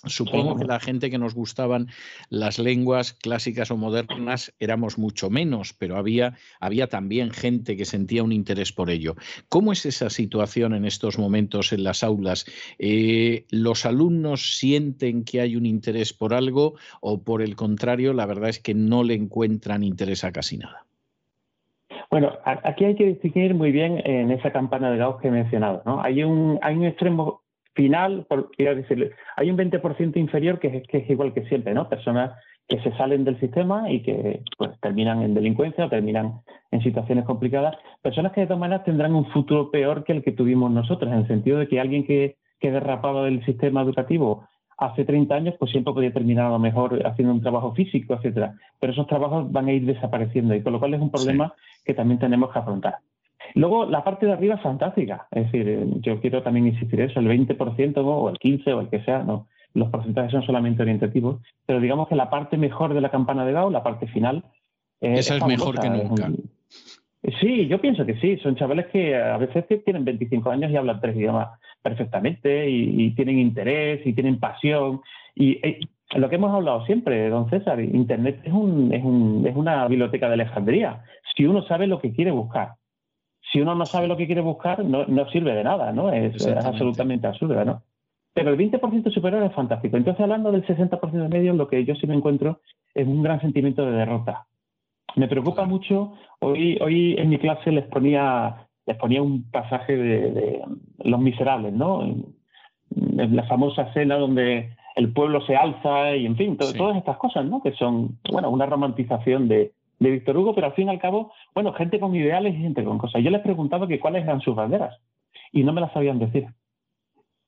[0.06, 1.88] Supongo que la gente que nos gustaban
[2.30, 8.24] las lenguas clásicas o modernas éramos mucho menos, pero había, había también gente que sentía
[8.24, 9.16] un interés por ello.
[9.48, 12.46] ¿Cómo es esa situación en estos momentos en las aulas?
[12.80, 18.26] Eh, ¿Los alumnos sienten que hay un interés por algo o por el contrario, la
[18.26, 20.86] verdad es que no le encuentran interés a casi nada?
[22.10, 25.82] Bueno, aquí hay que distinguir muy bien en esa campana de Gauss que he mencionado.
[25.86, 26.02] ¿no?
[26.02, 27.43] Hay, un, hay un extremo
[27.74, 31.90] final, por, decirle, hay un 20% inferior que es, que es igual que siempre, ¿no?
[31.90, 32.32] Personas
[32.68, 36.42] que se salen del sistema y que pues, terminan en delincuencia o terminan
[36.72, 37.76] en situaciones complicadas.
[38.02, 41.20] Personas que de todas maneras tendrán un futuro peor que el que tuvimos nosotros, en
[41.20, 44.48] el sentido de que alguien que, que derrapado del sistema educativo
[44.78, 48.56] hace 30 años, pues siempre podría terminar a lo mejor haciendo un trabajo físico, etcétera.
[48.80, 51.54] Pero esos trabajos van a ir desapareciendo y con lo cual es un problema
[51.86, 52.96] que también tenemos que afrontar.
[53.56, 55.28] Luego, la parte de arriba es fantástica.
[55.32, 58.90] Es decir, eh, yo quiero también insistir eso, el 20% o el 15% o el
[58.90, 59.48] que sea, no.
[59.74, 63.54] Los porcentajes son solamente orientativos, pero digamos que la parte mejor de la campana de
[63.54, 64.44] Gauss, la parte final...
[65.02, 66.30] Esa es, mejor que nunca.
[67.42, 68.38] Sí, yo pienso que sí.
[68.38, 73.40] Son chavales que a veces tienen 25 años y hablan tres idiomas perfectamente y, tienen
[73.40, 75.02] interés y tienen pasión.
[75.36, 75.80] Y eh,
[76.16, 80.28] lo que hemos hablado siempre, don César, Internet es, un, es, un, es una biblioteca
[80.28, 81.04] de Alejandría.
[81.36, 82.76] Si uno sabe lo que quiere buscar,
[83.54, 86.12] si uno no sabe lo que quiere buscar, no, sirve de nada, ¿no?
[86.12, 87.84] Es, absolutamente absurdo, ¿no?
[88.34, 89.96] Pero el 20% superior es fantástico.
[89.96, 92.62] Entonces, hablando del 60% de medio, lo que yo sí me encuentro
[92.96, 94.48] es un gran sentimiento de derrota.
[95.16, 100.62] Me preocupa mucho, hoy, hoy en mi clase les ponía, les ponía un pasaje de,
[101.04, 102.04] Los Miserables, ¿no?
[102.90, 107.62] la famosa escena donde el pueblo se alza y, en fin, todas estas cosas, ¿no?
[107.62, 109.74] Que son, bueno, una romantización de,
[110.04, 112.84] de Víctor Hugo, pero al fin y al cabo, bueno, gente con ideales y gente
[112.84, 113.24] con cosas.
[113.24, 115.00] Yo les preguntaba que cuáles eran sus banderas
[115.52, 116.48] y no me las sabían decir.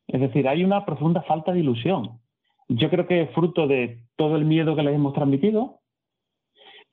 [0.07, 2.19] Es decir, hay una profunda falta de ilusión.
[2.68, 5.80] Yo creo que es fruto de todo el miedo que les hemos transmitido,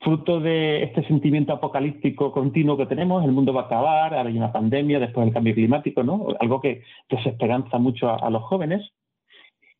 [0.00, 4.36] fruto de este sentimiento apocalíptico continuo que tenemos, el mundo va a acabar, ahora hay
[4.36, 6.28] una pandemia, después el cambio climático, ¿no?
[6.40, 8.90] Algo que desesperanza mucho a, los jóvenes.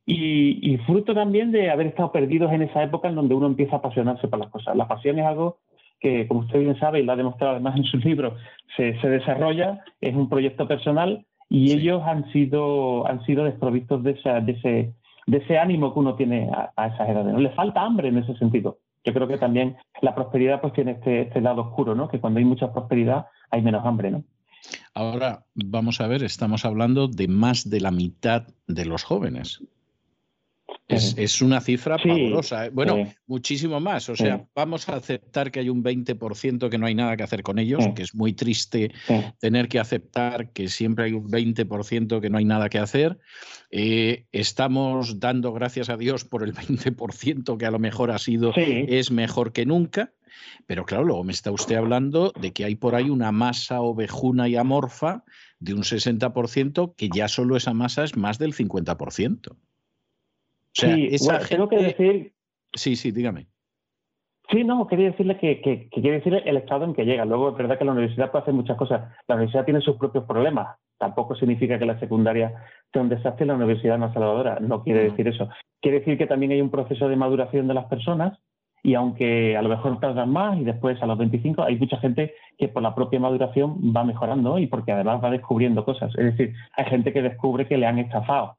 [0.05, 3.77] Y, y, fruto también de haber estado perdidos en esa época en donde uno empieza
[3.77, 4.77] a apasionarse por las cosas.
[4.77, 5.59] La pasión es algo
[6.03, 8.35] que, como usted bien sabe y lo ha demostrado además en sus libros,
[8.77, 14.53] se, desarrolla, es un proyecto personal y ellos han sido, han sido desprovistos de, de,
[14.53, 14.95] ese,
[15.27, 17.33] de ese ánimo que uno tiene a, a esas edades.
[17.33, 17.39] ¿no?
[17.39, 18.79] Le falta hambre en ese sentido.
[19.05, 22.09] Yo creo que también la prosperidad pues tiene este, este lado oscuro, ¿no?
[22.09, 24.11] que cuando hay mucha prosperidad hay menos hambre.
[24.11, 24.24] ¿no?
[24.95, 29.62] Ahora, vamos a ver, estamos hablando de más de la mitad de los jóvenes.
[30.89, 32.66] Es, una cifra pavorosa.
[32.66, 32.70] ¿eh?
[32.70, 34.09] Bueno, muchísimo más.
[34.09, 37.43] O sea, vamos a aceptar que hay un 20% que no hay nada que hacer
[37.43, 38.93] con ellos, que es muy triste
[39.40, 43.19] tener que aceptar que siempre hay un 20% que no hay nada que hacer.
[43.70, 48.53] Eh, estamos dando gracias a Dios por el 20% que a lo mejor ha sido,
[48.57, 50.12] es mejor que nunca.
[50.66, 54.49] Pero claro, luego me está usted hablando de que hay por ahí una masa ovejuna
[54.49, 55.24] y amorfa
[55.59, 59.57] de un 60% que ya solo esa masa es más del 50%
[60.73, 61.16] sí,
[61.49, 62.32] tengo que decir...
[62.74, 63.47] Sí, sí, dígame.
[64.51, 67.24] Sí, no, quería decirle que, quiere decir el estado en que llega.
[67.24, 69.11] Luego es verdad que la universidad puede hacer muchas cosas.
[69.27, 70.77] La universidad tiene sus propios problemas.
[70.99, 72.53] Tampoco significa que la secundaria
[72.93, 74.59] sea un desastre y la universidad no salvadora.
[74.61, 75.49] No quiere decir eso.
[75.81, 78.39] Quiere decir que también hay un proceso de maduración de las personas
[78.82, 82.35] y aunque a lo mejor tardan más y después a los 25 hay mucha gente
[82.59, 86.12] que por la propia maduración va mejorando y porque además va descubriendo cosas.
[86.19, 88.59] Es decir, hay gente que descubre que le han estafado.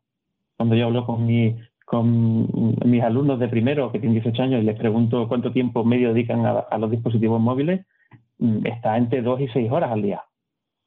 [0.58, 2.48] Cuando yo hablo con mi con
[2.86, 6.46] mis alumnos de primero que tienen 18 años y les pregunto cuánto tiempo medio dedican
[6.46, 7.86] a, los dispositivos móviles,
[8.40, 10.24] mm, está entre 2 y 6 horas al día.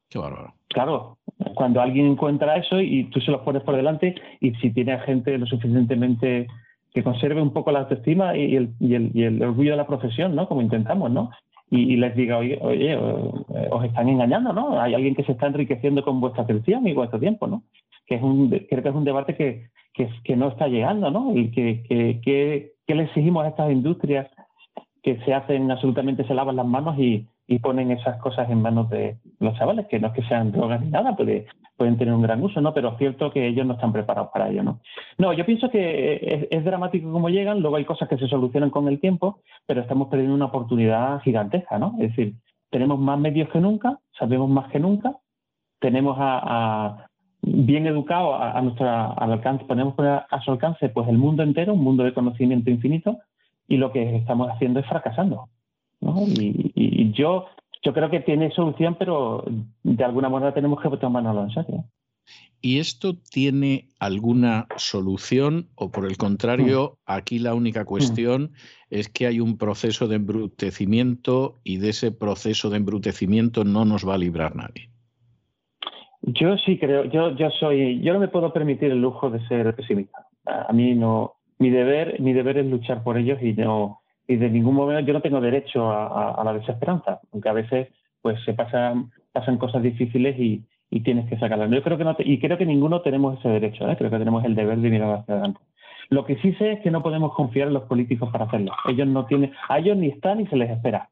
[0.08, 0.54] Qué bárbaro.
[0.68, 1.18] Claro,
[1.54, 5.36] cuando alguien encuentra eso y tú se los pones por delante y si tiene gente
[5.38, 6.46] lo suficientemente
[6.92, 9.86] que conserve un poco la autoestima y el, y el, y el orgullo de la
[9.86, 10.48] profesión, ¿no?
[10.48, 11.30] Como intentamos, ¿no?
[11.68, 14.80] Y, les diga, oye, oye, eh, os están engañando, ¿no?
[14.80, 17.64] Hay alguien que se está enriqueciendo con vuestra atención y vuestro tiempo, ¿no?
[18.06, 21.36] Que es un, creo que es un debate que, que, no está llegando, ¿no?
[21.36, 22.20] Y que, que,
[22.86, 24.28] que, le exigimos a estas industrias
[25.02, 28.90] que se hacen absolutamente, se lavan las manos y, y ponen esas cosas en manos
[28.90, 31.46] de los chavales, que no es que sean drogas ni nada, puede,
[31.76, 32.74] pueden tener un gran uso, ¿no?
[32.74, 34.80] Pero es cierto que ellos no están preparados para ello, ¿no?
[35.18, 38.88] No, yo pienso que es, dramático como llegan, luego hay cosas que se solucionan con
[38.88, 41.94] el tiempo, pero estamos perdiendo una oportunidad gigantesca, ¿no?
[42.00, 42.34] Es decir,
[42.70, 45.16] tenemos más medios que nunca, sabemos más que nunca,
[45.78, 47.05] tenemos a,
[47.46, 51.84] bien educado a, nuestra al alcance, ponemos a su alcance pues el mundo entero, un
[51.84, 53.18] mundo de conocimiento infinito,
[53.68, 55.48] y lo que estamos haciendo es fracasando.
[56.00, 57.46] Y, yo,
[57.82, 59.44] yo creo que tiene solución, pero
[59.82, 61.84] de alguna manera tenemos que tomárnoslo en serio.
[62.60, 67.12] ¿Y esto tiene alguna solución o por el contrario, mm.
[67.12, 67.86] aquí la única mm.
[67.86, 68.52] cuestión
[68.90, 74.06] es que hay un proceso de embrutecimiento y de ese proceso de embrutecimiento no nos
[74.06, 74.90] va a librar nadie?
[76.26, 79.74] Yo sí creo, yo, yo soy, yo no me puedo permitir el lujo de ser
[79.76, 80.26] pesimista.
[80.44, 84.50] A mí no, mi deber, mi deber es luchar por ellos y no, y de
[84.50, 87.88] ningún momento yo no tengo derecho a, la desesperanza, aunque a veces
[88.22, 90.64] pues se pasan, pasan cosas difíciles y,
[91.04, 91.70] tienes que sacarlas.
[91.70, 93.96] Yo creo que no y creo que ninguno tenemos ese derecho, ¿eh?
[93.98, 95.60] creo que tenemos el deber de mirar hacia adelante.
[96.08, 98.72] Lo que sí sé es que no podemos confiar en los políticos para hacerlo.
[98.88, 101.10] Ellos no tienen, a ellos ni están ni se les espera.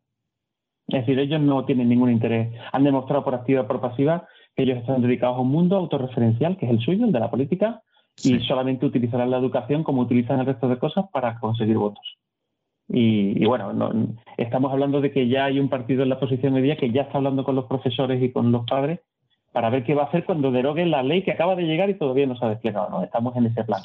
[0.88, 2.50] Es decir, ellos no tienen ningún interés.
[2.72, 6.66] Han demostrado por activa y por pasiva ellos están dedicados a un mundo autorreferencial, que
[6.66, 7.82] es el suyo, el de la política,
[8.22, 12.04] y solamente utilizarán la educación como utilizan el resto de cosas para conseguir votos.
[12.88, 13.72] Y, bueno,
[14.36, 17.02] estamos hablando de que ya hay un partido en la posición de día que ya
[17.02, 19.00] está hablando con los profesores y con los padres
[19.52, 21.94] para ver qué va a hacer cuando deroguen la ley que acaba de llegar y
[21.94, 22.90] todavía no se ha desplegado.
[22.90, 23.02] ¿no?
[23.02, 23.80] Estamos en ese plan.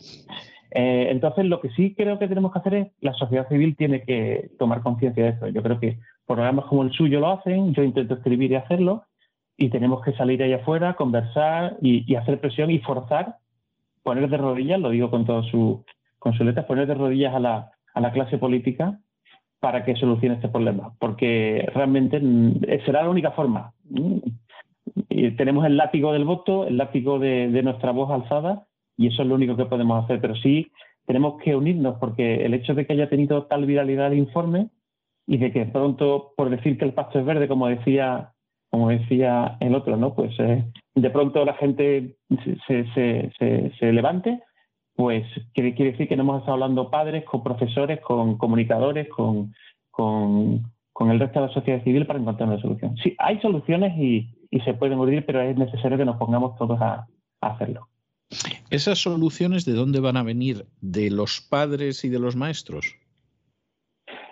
[0.71, 4.03] Eh, entonces, lo que sí creo que tenemos que hacer es, la sociedad civil tiene
[4.03, 5.47] que tomar conciencia de esto.
[5.47, 5.97] Yo creo que
[6.27, 9.05] programas como el suyo lo hacen, yo intento escribir y hacerlo,
[9.59, 13.35] y tenemos que salir ahí afuera, conversar y, hacer presión y forzar,
[14.03, 15.83] poner de rodillas, lo digo con todo su,
[16.17, 18.97] con su letra, poner de rodillas a la, a la clase política
[19.59, 23.73] para que solucione este problema, porque realmente mm, será la única forma.
[25.09, 28.65] Y tenemos el látigo del voto, el látigo de, nuestra voz alzada,
[28.95, 30.21] y eso es lo único que podemos hacer.
[30.21, 30.71] Pero sí
[31.05, 34.69] tenemos que unirnos, porque el hecho de que haya tenido tal viralidad el informe
[35.27, 38.31] y de que pronto, por decir que el pasto es verde, como decía,
[38.69, 40.13] como decía el otro, ¿no?
[40.13, 40.63] Pues eh,
[40.95, 42.15] de pronto la gente
[42.67, 43.31] se, se,
[43.79, 44.41] se, levante
[44.99, 49.55] pues quiere, decir que no hemos estado hablando padres, con profesores, con comunicadores, con,
[49.89, 52.97] con, el resto de la sociedad civil para encontrar una solución.
[53.01, 54.27] Sí, hay soluciones y,
[54.65, 57.07] se pueden urdir, pero es necesario que nos pongamos todos a,
[57.39, 57.87] hacerlo.
[58.69, 60.65] ¿Esas soluciones de dónde van a venir?
[60.81, 62.97] ¿De los padres y de los maestros?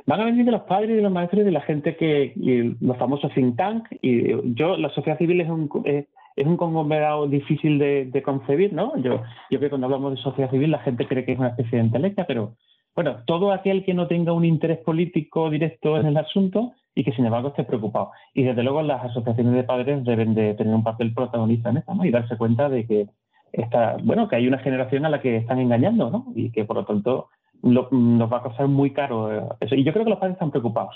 [0.08, 2.34] Van a venir de los padres de los maestros de la gente que,
[2.80, 3.86] los famosos think tank.
[4.02, 8.96] Y yo, la sociedad civil es un, es un conglomerado difícil de, concebir, ¿no?
[8.98, 11.50] Yo, yo creo que cuando hablamos de sociedad civil la gente cree que es una
[11.50, 12.56] especie de intelecta, pero
[12.96, 17.12] bueno, todo aquel que no tenga un interés político directo en el asunto y que
[17.12, 18.12] sin embargo esté preocupado.
[18.34, 21.94] Y desde luego las asociaciones de padres deben de tener un papel protagonista en esto,
[21.94, 22.06] ¿no?
[22.06, 23.08] Y darse cuenta de que
[23.52, 26.28] está, bueno, que hay una generación a la que están engañando, ¿no?
[26.34, 27.30] Y que por lo tanto
[27.64, 29.76] nos va a costar muy caro eh, eso.
[29.76, 30.96] Y yo creo que los padres están preocupados.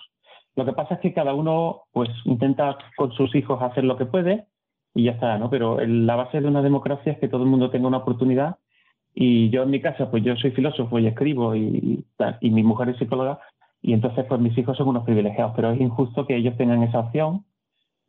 [0.55, 4.05] Lo que pasa es que cada uno pues intenta con sus hijos hacer lo que
[4.05, 4.45] puede
[4.93, 5.49] y ya está, ¿no?
[5.49, 8.57] Pero la base de una democracia es que todo el mundo tenga una oportunidad
[9.13, 12.05] y yo en mi casa, pues yo soy filósofo y escribo y,
[12.41, 13.39] mi mujer es psicóloga
[13.81, 16.99] y entonces pues mis hijos son unos privilegiados, pero es injusto que ellos tengan esa
[16.99, 17.45] opción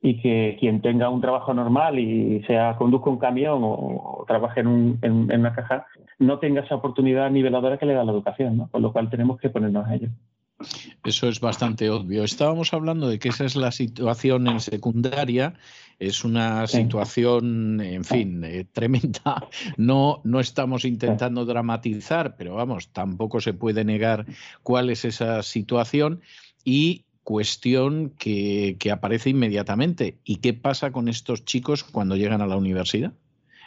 [0.01, 4.99] y que quien tenga un trabajo normal y sea conduzca un camión o, trabaje en,
[5.03, 5.87] una caja
[6.23, 8.69] no tenga esa oportunidad niveladora que le da la educación, ¿no?
[8.69, 10.09] Con lo cual tenemos que ponernos a ello.
[11.05, 12.23] Eso es bastante obvio.
[12.23, 15.55] Estábamos hablando de que esa es la situación en secundaria
[15.99, 19.49] es una situación, en fin, eh, tremenda.
[19.77, 24.27] No, no estamos intentando dramatizar, pero vamos, tampoco se puede negar
[24.63, 26.21] cuál es esa situación.
[26.65, 30.19] Y cuestión que, que aparece inmediatamente.
[30.25, 33.13] ¿Y qué pasa con estos chicos cuando llegan a la universidad?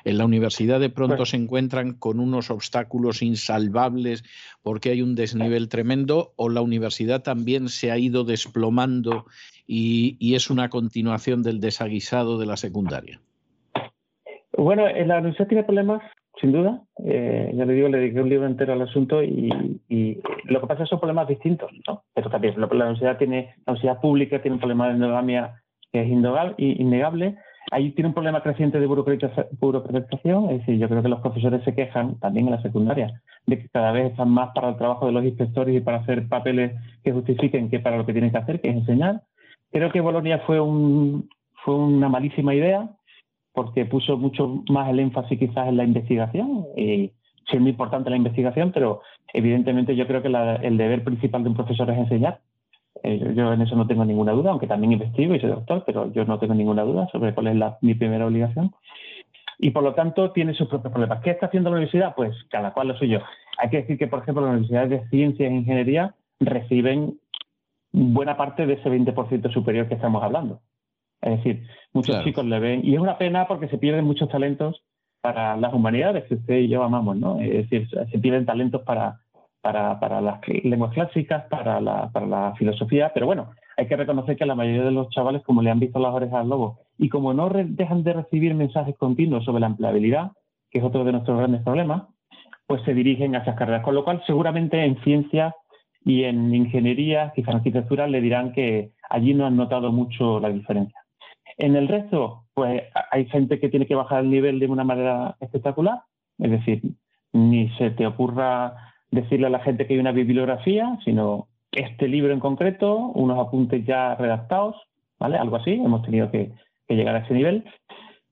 [0.05, 4.23] En la universidad de pronto se encuentran con unos obstáculos insalvables
[4.61, 9.25] porque hay un desnivel tremendo o la universidad también se ha ido desplomando
[9.67, 13.19] y, es una continuación del desaguisado de la secundaria?
[14.55, 16.03] Bueno, la universidad tiene problemas
[16.39, 16.81] sin duda.
[17.03, 19.49] Eh, ya le digo, le dediqué un libro entero al asunto y,
[20.43, 22.03] lo que pasa es que son problemas distintos, ¿no?
[22.13, 26.07] Pero también la universidad tiene, la universidad pública tiene un problema de endogamia que es
[26.07, 27.37] innegable.
[27.71, 31.73] Ahí tiene un problema creciente de burocratización, es decir, yo creo que los profesores se
[31.73, 35.11] quejan, también en la secundaria, de que cada vez están más para el trabajo de
[35.11, 36.73] los inspectores y para hacer papeles
[37.03, 39.21] que justifiquen que para lo que tienen que hacer, que es enseñar.
[39.71, 41.27] Creo que Bolonia fue, un,
[41.63, 42.89] fue una malísima idea,
[43.55, 46.65] porque puso mucho más el énfasis quizás en la investigación.
[46.77, 47.11] Y
[47.51, 49.01] es muy importante la investigación, pero
[49.33, 52.41] evidentemente yo creo que el deber principal de un profesor es enseñar.
[53.05, 56.11] Eh, yo en eso no tengo ninguna duda, aunque también investigo y soy doctor, pero
[56.11, 58.73] yo no tengo ninguna duda sobre cuál es la, mi primera obligación.
[59.59, 61.21] Y por lo tanto tiene sus propios problemas.
[61.21, 62.15] ¿Qué está haciendo la universidad?
[62.15, 63.21] Pues cada cual lo suyo.
[63.59, 67.19] Hay que decir que, por ejemplo, las universidades de ciencias e ingeniería reciben
[67.91, 70.61] buena parte de ese 20% superior que estamos hablando.
[71.21, 74.83] Es decir, muchos chicos le ven, y es una pena porque se pierden muchos talentos
[75.21, 77.39] para las humanidades que usted y yo amamos, ¿no?
[77.39, 79.21] Es decir, se pierden talentos para,
[79.65, 84.37] para, para las lenguas clásicas, para la, para la filosofía, pero bueno, hay que reconocer
[84.37, 87.09] que la mayoría de los chavales, como le han visto las orejas al lobo, y
[87.09, 90.33] como no dejan de recibir mensajes continuos sobre la empleabilidad,
[90.69, 92.03] que es otro de nuestros grandes problemas,
[92.67, 93.81] pues se dirigen a esas carreras.
[93.81, 95.55] Con lo cual, seguramente en ciencia
[96.03, 100.49] y en ingeniería, quizá en arquitectura, le dirán que allí no han notado mucho la
[100.49, 101.01] diferencia.
[101.57, 105.37] En el resto, pues hay gente que tiene que bajar el nivel de una manera
[105.39, 106.01] espectacular,
[106.37, 106.83] es decir,
[107.33, 108.84] ni se te ocurra
[109.15, 113.85] decirle a la gente que hay una bibliografía, sino este libro en concreto, unos apuntes
[113.85, 114.75] ya redactados,
[115.19, 115.37] ¿vale?
[115.37, 116.51] Algo así, hemos tenido que,
[116.87, 117.65] llegar a ese nivel.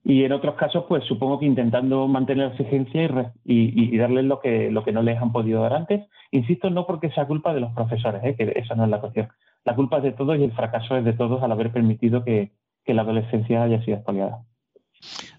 [0.04, 4.70] Y en otros casos, pues supongo que intentando mantener la exigencia y, darles lo que,
[4.70, 6.06] lo que no les han podido dar antes.
[6.30, 8.36] Insisto, no porque sea culpa de los profesores, ¿eh?
[8.36, 9.28] que esa no es la cuestión.
[9.64, 12.52] La culpa es de todos y el fracaso es de todos al haber permitido que,
[12.84, 14.44] que la adolescencia haya sido expoliada.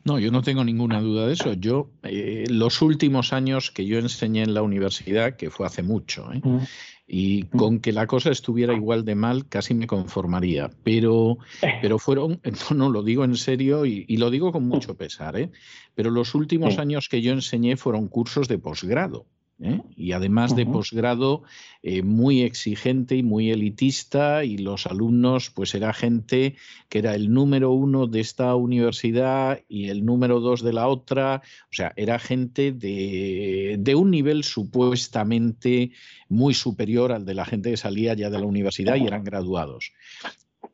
[0.04, 1.54] No, yo no tengo ninguna duda de eso.
[1.54, 6.32] Yo, eh, los últimos años que yo enseñé en la universidad, que fue hace mucho,
[6.32, 6.42] ¿eh?
[6.44, 6.60] mm.
[7.08, 10.70] y con que la cosa estuviera igual de mal, casi me conformaría.
[10.84, 11.38] Pero,
[11.82, 12.40] pero fueron,
[12.70, 15.52] no, no, lo digo en serio y, y lo digo con mucho pesar, ¿eh?
[15.96, 19.26] pero los últimos años que yo enseñé fueron cursos de posgrado.
[19.61, 19.82] ¿Eh?
[19.95, 21.44] y además de posgrado
[21.84, 26.56] eh, muy exigente y muy elitista y los alumnos pues era gente
[26.90, 31.41] que era el número uno de esta universidad y el número dos de la otra,
[31.72, 35.91] o sea, era gente de, de un nivel supuestamente
[36.30, 39.91] muy superior al de la gente que salía ya de la universidad y eran graduados.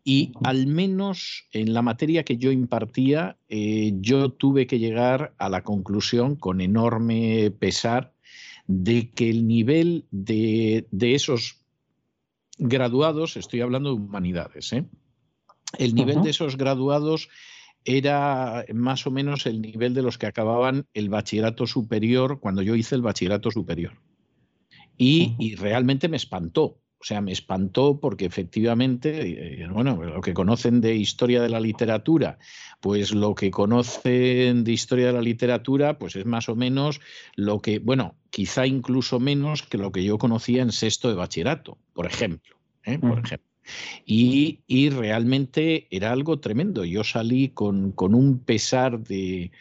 [0.03, 5.49] Y al menos en la materia que yo impartía, eh, yo tuve que llegar a
[5.49, 8.13] la conclusión con enorme pesar
[8.67, 11.57] de que el nivel de, esos
[12.57, 14.85] graduados, estoy hablando de humanidades, ¿eh?
[15.77, 17.29] el nivel de esos graduados
[17.85, 22.75] era más o menos el nivel de los que acababan el bachillerato superior cuando yo
[22.75, 23.93] hice el bachillerato superior.
[24.97, 30.81] y realmente me espantó, o sea, me espantó porque efectivamente, eh, bueno, lo que conocen
[30.81, 32.37] de historia de la literatura,
[32.79, 37.01] pues lo que conocen de historia de la literatura, pues es más o menos
[37.35, 41.79] lo que, bueno, quizá incluso menos que lo que yo conocía en sexto de bachillerato,
[41.93, 42.55] por ejemplo.
[42.83, 42.99] ¿eh?
[42.99, 43.50] Por ejemplo.
[44.05, 46.83] Y, realmente era algo tremendo.
[46.85, 49.51] Yo salí con, un pesar de,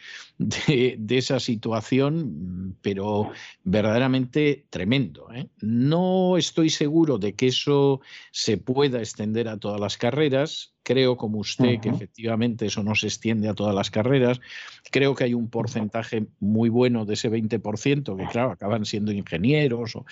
[1.09, 3.31] esa situación, pero
[3.63, 5.27] verdaderamente tremendo.
[5.33, 5.47] ¿eh?
[5.61, 8.01] No estoy seguro de que eso
[8.31, 10.73] se pueda extender a todas las carreras.
[10.83, 14.41] Creo, como usted, que efectivamente eso no se extiende a todas las carreras.
[14.89, 19.95] Creo que hay un porcentaje muy bueno de ese 20%, que claro, acaban siendo ingenieros
[19.95, 20.05] o,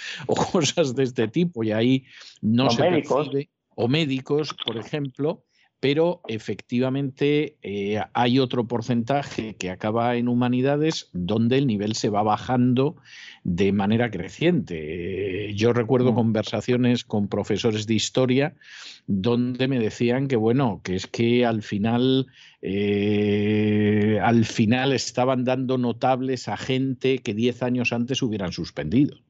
[0.51, 2.05] cosas de este tipo, y ahí
[2.41, 3.49] no se percibe
[3.81, 5.45] o médicos, por ejemplo,
[5.80, 12.22] pero efectivamente eh, hay otro porcentaje que acaba en humanidades donde el nivel se va
[12.22, 12.97] bajando
[13.45, 15.53] de manera creciente.
[15.56, 16.15] yo recuerdo mm.
[16.15, 18.56] conversaciones con profesores de historia
[19.07, 22.27] donde me decían que bueno, que es que al final,
[22.61, 29.22] eh, al final estaban dando notables a gente que diez años antes hubieran suspendido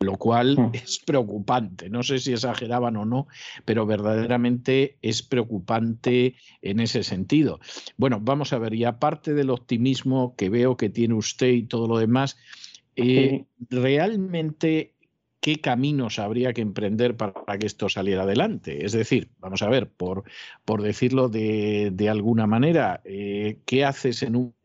[0.00, 0.70] lo cual hmm.
[0.74, 1.90] es preocupante.
[1.90, 3.26] No sé si exageraban o no,
[3.64, 7.60] pero verdaderamente es preocupante en ese sentido.
[7.96, 11.88] Bueno, vamos a ver, y aparte del optimismo que veo que tiene usted y todo
[11.88, 12.36] lo demás,
[12.96, 14.94] eh, ¿realmente
[15.40, 18.84] qué caminos habría que emprender para que esto saliera adelante?
[18.84, 20.24] Es decir, vamos a ver, por,
[20.64, 24.57] por decirlo de, alguna manera, eh, ¿qué haces en un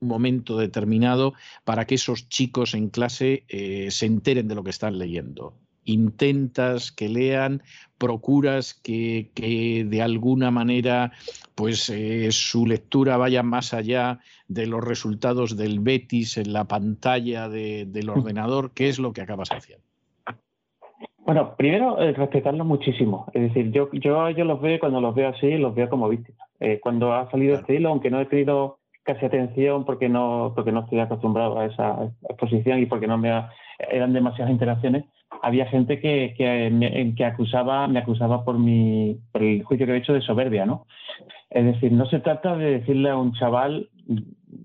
[0.00, 1.34] momento determinado
[1.64, 5.54] para que esos chicos en clase eh, se enteren de lo que están leyendo.
[5.84, 7.62] intentas que lean,
[7.96, 9.30] procuras que,
[9.86, 11.12] de alguna manera
[11.54, 17.48] pues eh, su lectura vaya más allá de los resultados del Betis en la pantalla
[17.48, 18.10] del mm.
[18.10, 19.88] ordenador, ¿qué es lo que acabas haciendo?
[21.28, 23.26] Bueno, primero eh, respetarlo muchísimo.
[23.34, 26.48] Es decir, yo, yo, yo los veo cuando los veo así, los veo como víctimas.
[26.58, 28.77] Eh, cuando ha salido este hilo, aunque no he tenido
[29.08, 33.30] casi atención porque no, porque no estoy acostumbrado a esa exposición y porque no me
[33.78, 35.06] eran demasiadas interacciones,
[35.40, 39.96] había gente que, que, que, acusaba, me acusaba por, mi, por el juicio que he
[39.96, 40.84] hecho de soberbia, ¿no?
[41.48, 43.88] Es decir, no se trata de decirle a un chaval,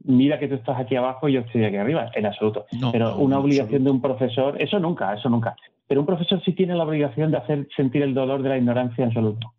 [0.03, 2.65] mira que tú estás aquí abajo y yo estoy aquí arriba, en absoluto.
[2.91, 5.55] Pero una obligación de un profesor, eso nunca, eso nunca.
[5.87, 9.03] Pero un profesor sí tiene la obligación de hacer sentir el dolor de la ignorancia
[9.03, 9.53] en absoluto.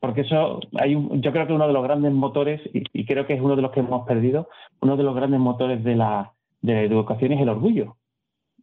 [0.00, 3.34] Porque eso, hay un, yo creo que uno de los grandes motores, y, creo que
[3.34, 4.48] es uno de los que hemos perdido,
[4.80, 7.96] uno de los grandes motores de la, de la educación es el orgullo.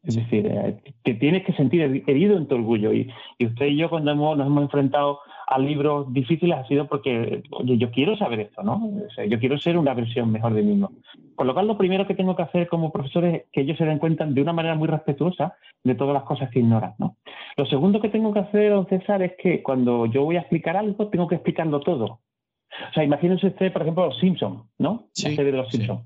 [0.04, 2.94] Es decir, eh, que tienes que sentir herido en tu orgullo.
[2.94, 7.78] Y, usted y yo cuando nos hemos enfrentado a libros difíciles ha sido porque, oye,
[7.78, 8.90] yo quiero saber esto, ¿no?
[9.28, 10.92] yo quiero ser una versión mejor de mí mismo.
[11.36, 13.86] Por lo cual, lo primero que tengo que hacer como profesor es que ellos se
[13.86, 17.18] den cuenta de una manera muy respetuosa de todas las cosas que ignoran, ¿no?
[17.58, 20.78] Lo segundo que tengo que hacer, don César, es que cuando yo voy a explicar
[20.78, 22.06] algo, tengo que explicarlo todo.
[22.06, 25.08] O sea, imagínense usted, por ejemplo, Los Simpsons, ¿no?
[25.24, 26.02] la serie de Los Simpsons.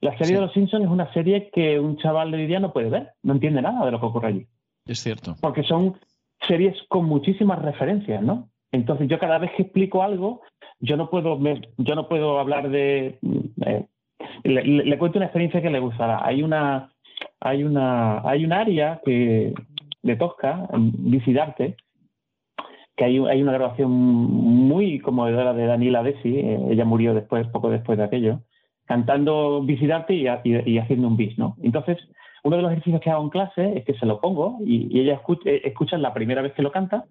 [0.00, 2.72] La serie de Los Simpsons es una serie que un chaval de hoy día no
[2.72, 4.46] puede ver, no entiende nada de lo que ocurre allí.
[4.86, 5.36] Es cierto.
[5.40, 5.96] Porque son
[6.46, 8.48] series con muchísimas referencias, ¿no?
[8.72, 10.40] Entonces yo cada vez que explico algo,
[10.80, 11.38] yo no puedo,
[11.76, 13.18] yo no puedo hablar de...
[13.64, 13.86] Eh,
[14.44, 16.24] le, cuento una experiencia que le gustará.
[16.24, 16.90] Hay una,
[17.40, 19.52] hay una, hay un área que,
[20.02, 21.76] de Tosca, Vicidarte,
[22.96, 27.70] que hay, hay, una grabación muy conmovedora de Daniela Desi, eh, ella murió después, poco
[27.70, 28.40] después de aquello,
[28.86, 31.56] cantando Vicidarte y, y, haciendo un bis, ¿no?
[31.62, 31.98] Entonces,
[32.42, 35.14] uno de los ejercicios que hago en clase es que se lo pongo y, ella
[35.14, 37.04] escucha, eh, escucha, la primera vez que lo canta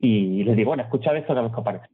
[0.00, 1.86] y le digo, bueno, escucha esto cada vez que aparece.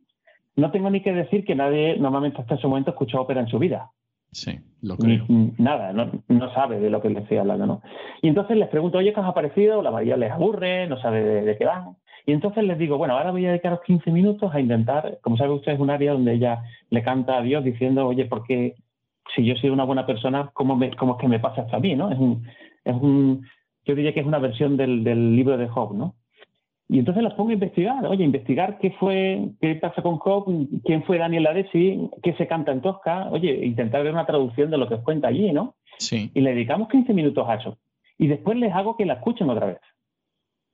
[0.56, 3.58] No tengo ni que decir que nadie normalmente hasta ese momento escucha ópera en su
[3.58, 3.90] vida.
[4.32, 5.24] Sí, lo creo.
[5.28, 7.82] nada, no, sabe de lo que le estoy hablando, ¿no?
[8.22, 9.82] Y entonces les pregunto, oye, ¿qué has aparecido?
[9.82, 11.96] La mayoría les aburre, no sabe de, qué van.
[12.26, 15.54] Y entonces les digo, bueno, ahora voy a dedicaros 15 minutos a intentar, como sabe
[15.54, 18.74] usted, es un área donde ella le canta a Dios diciendo, oye, ¿por qué
[19.34, 21.80] si yo soy una buena persona, cómo, me, cómo es que me pasa esto a
[21.80, 22.10] mí, ¿no?
[22.10, 22.46] Es un,
[22.84, 23.46] es un,
[23.84, 26.14] yo diría que es una versión del, del libro de Job, ¿no?
[26.88, 30.44] Y entonces las pongo a investigar, oye, investigar qué fue, qué pasa con Job,
[30.84, 34.78] quién fue Daniel Adesi, qué se canta en Tosca, oye, intentar ver una traducción de
[34.78, 35.74] lo que os cuenta allí, ¿no?
[35.98, 36.30] Sí.
[36.32, 37.78] Y le dedicamos 15 minutos a eso.
[38.18, 39.80] Y después les hago que la escuchen otra vez.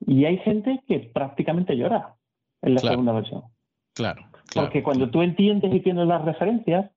[0.07, 2.15] Y hay gente que prácticamente llora
[2.61, 3.45] en la segunda versión.
[3.95, 4.67] Claro, claro.
[4.69, 6.91] Porque cuando tú entiendes y tienes las referencias,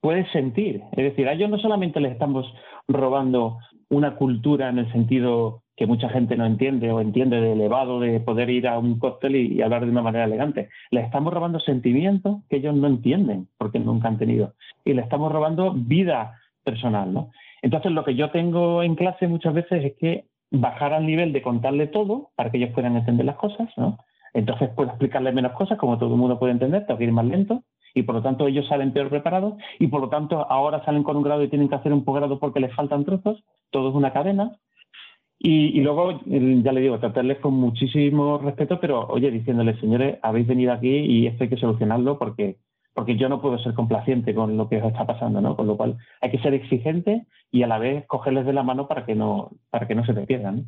[0.00, 0.82] puedes sentir.
[0.92, 2.52] Es decir, a ellos no solamente les estamos
[2.88, 3.58] robando
[3.90, 8.20] una cultura en el sentido que mucha gente no entiende o entiende de elevado de
[8.20, 10.68] poder ir a un cóctel y, hablar de una manera elegante.
[10.90, 14.52] Le estamos robando sentimientos que ellos no entienden porque nunca han tenido.
[14.84, 17.30] Y le estamos robando vida personal, ¿no?
[17.62, 21.40] Entonces lo que yo tengo en clase muchas veces es que bajar al nivel de
[21.40, 23.96] contarle todo para que ellos puedan entender las cosas, ¿no?
[24.34, 27.24] Entonces puedo explicarles menos cosas, como todo el mundo puede entender, tengo que ir más
[27.24, 27.62] lento,
[27.94, 31.16] y por lo tanto ellos salen peor preparados, y por lo tanto ahora salen con
[31.16, 34.12] un grado y tienen que hacer un posgrado porque les faltan trozos, todo es una
[34.12, 34.58] cadena,
[35.42, 40.70] y, luego, ya le digo, tratarles con muchísimo respeto, pero oye, diciéndoles, señores, habéis venido
[40.70, 42.58] aquí y esto hay que solucionarlo porque,
[42.92, 45.56] porque yo no puedo ser complaciente con lo que os está pasando, ¿no?
[45.56, 48.86] Con lo cual hay que ser exigente y a la vez cogerles de la mano
[48.86, 50.66] para que no, para que no se te pierdan.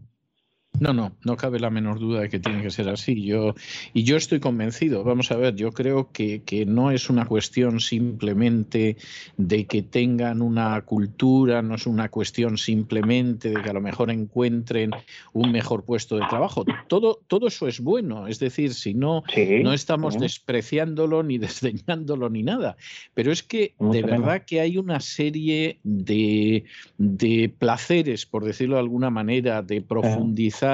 [0.83, 3.23] No, no cabe la menor duda de que tiene que ser así.
[3.25, 3.55] Yo,
[3.93, 7.79] y yo estoy convencido, vamos a ver, yo creo que, que, no es una cuestión
[7.79, 8.97] simplemente
[9.37, 14.11] de que tengan una cultura, no es una cuestión simplemente de que a lo mejor
[14.11, 14.91] encuentren
[15.33, 16.65] un mejor puesto de trabajo.
[16.89, 19.23] Todo, todo eso es bueno, es decir, si no,
[19.63, 22.77] no estamos despreciándolo ni desdeñándolo ni nada.
[23.15, 26.65] Pero es que de verdad que hay una serie de,
[26.99, 30.72] de placeres, por decirlo de alguna manera, de profundizar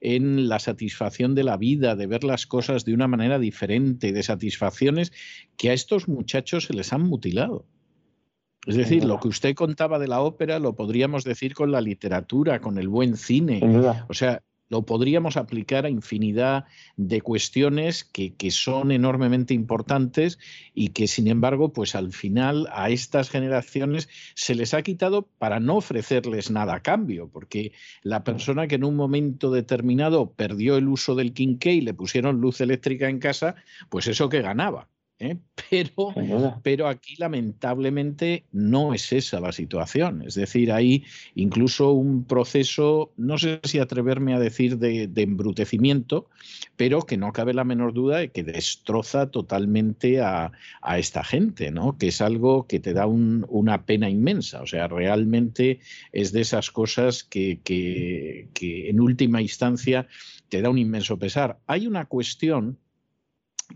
[0.00, 4.22] en la satisfacción de la vida, de ver las cosas de una manera diferente, de
[4.22, 5.12] satisfacciones
[5.56, 7.66] que a estos muchachos se les han mutilado.
[8.66, 12.60] Es decir, lo que usted contaba de la ópera lo podríamos decir con la literatura,
[12.60, 13.60] con el buen cine.
[14.08, 16.64] O sea, lo podríamos aplicar a infinidad
[16.96, 20.38] de cuestiones que, son enormemente importantes
[20.74, 25.60] y que, sin embargo, pues al final a estas generaciones se les ha quitado para
[25.60, 27.72] no ofrecerles nada a cambio, porque
[28.02, 32.40] la persona que en un momento determinado perdió el uso del quinqué y le pusieron
[32.40, 33.56] luz eléctrica en casa,
[33.88, 34.88] pues eso que ganaba.
[35.18, 35.36] ¿Eh?
[35.70, 40.22] pero, pero aquí lamentablemente no es esa la situación.
[40.22, 46.28] Es decir, hay incluso un proceso, no sé si atreverme a decir de, embrutecimiento,
[46.76, 50.52] pero que no cabe la menor duda de que destroza totalmente a,
[50.96, 51.98] esta gente, ¿no?
[51.98, 54.62] que es algo que te da una pena inmensa.
[54.62, 55.80] O sea, realmente
[56.12, 60.06] es de esas cosas que, que en última instancia
[60.48, 61.58] te da un inmenso pesar.
[61.66, 62.78] Hay una cuestión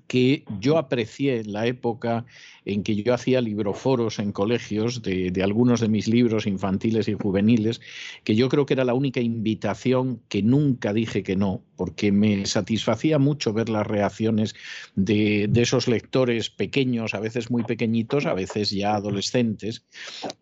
[0.06, 2.24] que yo aprecié en la época
[2.64, 7.80] en que yo hacía libroforos en colegios de, algunos de mis libros infantiles y juveniles,
[8.24, 12.46] que yo creo que era la única invitación que nunca dije que no, porque me
[12.46, 14.54] satisfacía mucho ver las reacciones
[14.94, 19.84] de, esos lectores pequeños, a veces muy pequeñitos, a veces ya adolescentes,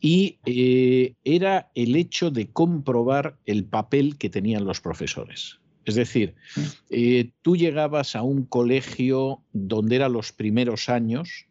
[0.00, 5.60] y eh, era el hecho de comprobar el papel que tenían los profesores.
[5.88, 6.34] Es decir,
[6.90, 11.46] eh, tú llegabas a un colegio donde eran los primeros años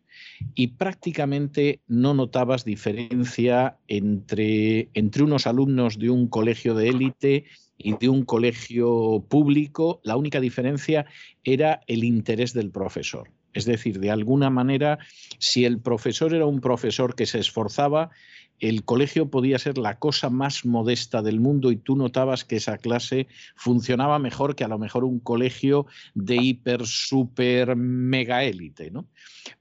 [0.53, 7.45] y prácticamente no notabas diferencia entre, entre unos alumnos de un colegio de élite
[7.79, 10.01] y de un colegio público.
[10.03, 11.07] La única diferencia
[11.43, 13.31] era el interés del profesor.
[13.53, 14.99] Es decir, de alguna manera,
[15.39, 18.11] si el profesor era un profesor que se esforzaba,
[18.59, 22.77] el colegio podía ser la cosa más modesta del mundo y tú notabas que esa
[22.77, 25.85] clase funcionaba mejor que a lo mejor un colegio
[26.15, 29.07] de hiper, super, mega élite, ¿no?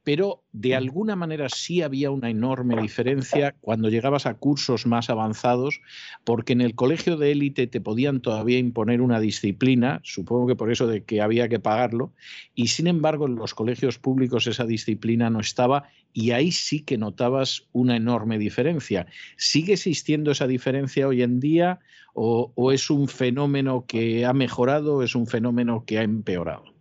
[0.05, 5.81] Pero de alguna manera sí había una enorme diferencia cuando llegabas a cursos más avanzados,
[6.25, 10.71] porque en el colegio de élite te podían todavía imponer una disciplina, supongo que por
[10.71, 12.13] eso de que había que pagarlo,
[12.55, 16.97] y sin embargo en los colegios públicos esa disciplina no estaba y ahí sí que
[16.97, 19.07] notabas una enorme diferencia.
[19.37, 21.81] ¿Sigue existiendo esa diferencia hoy en día
[22.15, 26.76] o, es un fenómeno que ha mejorado o es un fenómeno que ha empeorado?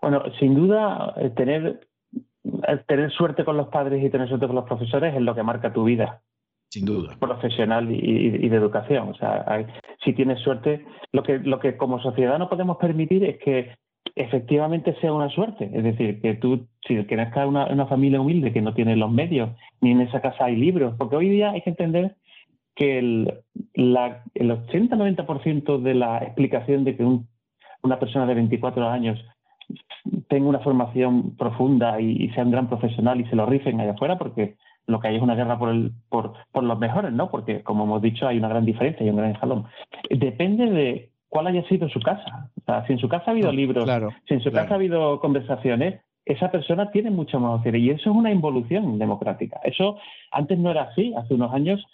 [0.00, 1.80] Bueno, sin duda, eh, tener,
[2.44, 5.42] eh, tener suerte con los padres y tener suerte con los profesores es lo que
[5.42, 6.22] marca tu vida.
[6.70, 7.16] Sin duda.
[7.18, 9.10] Profesional y, de educación.
[9.10, 9.66] O sea,
[10.02, 13.74] si tienes suerte, lo que, lo que como sociedad no podemos permitir es que
[14.14, 15.70] efectivamente sea una suerte.
[15.72, 19.10] Es decir, que tú, si que nazca una, una familia humilde que no tiene los
[19.10, 19.50] medios,
[19.80, 22.16] ni en esa casa hay libros, porque hoy día hay que entender
[22.74, 23.34] que el,
[23.74, 29.22] la, el 80-90% de la explicación de que una persona de 24 años
[30.28, 34.18] tenga una formación profunda y, sea un gran profesional y se lo rifen allá afuera,
[34.18, 37.30] porque lo que hay es una guerra por, el, por, por los mejores, ¿no?
[37.30, 39.64] Porque, como hemos dicho, hay una gran diferencia y un gran jalón.
[40.10, 42.50] Depende de cuál haya sido su casa.
[42.60, 43.88] O sea, si en su casa ha habido libros,
[44.28, 47.80] si en su casa ha habido conversaciones, esa persona tiene mucho más opciones.
[47.80, 49.58] Y eso es una involución democrática.
[49.64, 49.96] Eso
[50.30, 51.14] antes no era así.
[51.16, 51.84] Hace unos años,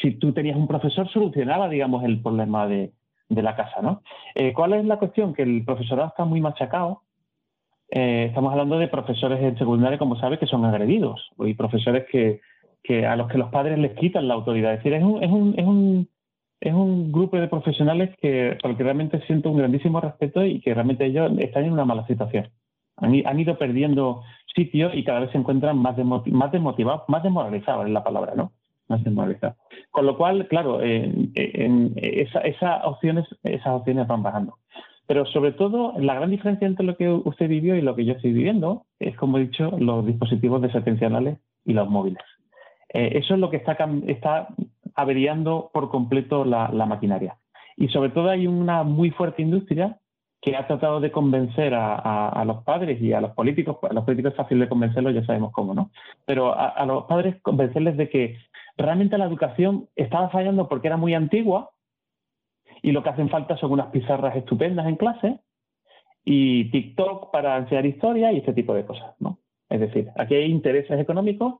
[0.00, 2.92] si tú tenías un profesor, solucionaba, digamos, el problema de,
[3.28, 4.02] la casa, ¿no?
[4.36, 5.34] Eh, ¿Cuál es la cuestión?
[5.34, 7.02] Que el profesorado está muy machacado.
[7.96, 11.30] Eh, estamos hablando de profesores en secundaria, como sabe, que son agredidos.
[11.38, 12.40] Y profesores que,
[13.06, 14.74] a los que los padres les quitan la autoridad.
[14.74, 16.08] Es decir, es un
[16.64, 20.72] es un grupo de profesionales que, por que realmente siento un grandísimo respeto y que
[20.72, 22.48] realmente ellos están en una mala situación.
[22.96, 24.22] Han, ido perdiendo
[24.54, 28.52] sitio y cada vez se encuentran más, más desmotivados, más desmoralizados es la palabra, ¿no?
[28.88, 29.56] Más desmoralizados.
[29.90, 34.56] Con lo cual, claro, esas, opciones, esas opciones van bajando.
[35.06, 38.14] Pero sobre todo, la gran diferencia entre lo que usted vivió y lo que yo
[38.14, 42.22] estoy viviendo es, como he dicho, los dispositivos desatencionales y los móviles.
[42.92, 43.76] Eh, eso es lo que está,
[44.06, 44.48] está
[44.94, 47.36] averiando por completo la, maquinaria.
[47.76, 49.98] Y sobre todo hay una muy fuerte industria
[50.40, 54.32] que ha tratado de convencer a, los padres y a los políticos, a los políticos
[54.32, 55.90] es fácil de convencerlos, ya sabemos cómo, ¿no?
[56.26, 58.36] Pero a, a, los padres convencerles de que
[58.76, 61.70] realmente la educación estaba fallando porque era muy antigua
[62.84, 65.38] y lo que hacen falta son unas pizarras estupendas en clase
[66.22, 69.38] y TikTok para enseñar historia y este tipo de cosas, ¿no?
[69.70, 71.54] Es decir, aquí hay intereses económicos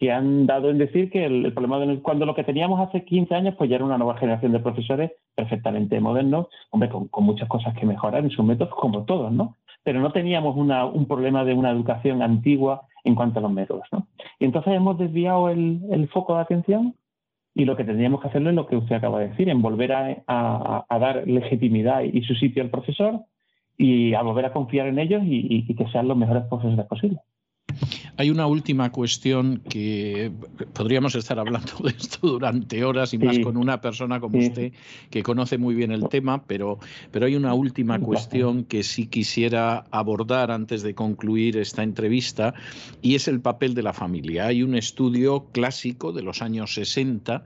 [0.00, 3.32] que han dado en decir que el, problema de cuando lo que teníamos hace 15
[3.32, 7.72] años pues ya era una nueva generación de profesores perfectamente modernos, hombre, con, muchas cosas
[7.78, 9.54] que mejorar en sus métodos como todos, ¿no?
[9.84, 14.08] Pero no teníamos un problema de una educación antigua en cuanto a los métodos, ¿no?
[14.40, 16.96] Y entonces hemos desviado el, foco de atención
[17.56, 19.90] y lo que tendríamos que hacerlo es lo que usted acaba de decir, en volver
[19.90, 23.20] a, dar legitimidad y su sitio al profesor
[23.78, 27.20] y a volver a confiar en ellos y, y que sean los mejores profesores posibles.
[28.18, 30.32] Hay una última cuestión que
[30.72, 34.72] podríamos estar hablando de esto durante horas y más con una persona como usted
[35.10, 36.78] que conoce muy bien el tema, pero,
[37.10, 42.54] pero hay una última cuestión que sí quisiera abordar antes de concluir esta entrevista
[43.02, 44.46] y es el papel de la familia.
[44.46, 47.44] Hay un estudio clásico de los años 60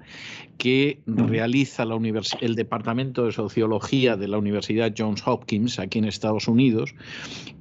[0.56, 1.98] que realiza la
[2.40, 6.94] el Departamento de Sociología de la Universidad Johns Hopkins aquí en Estados Unidos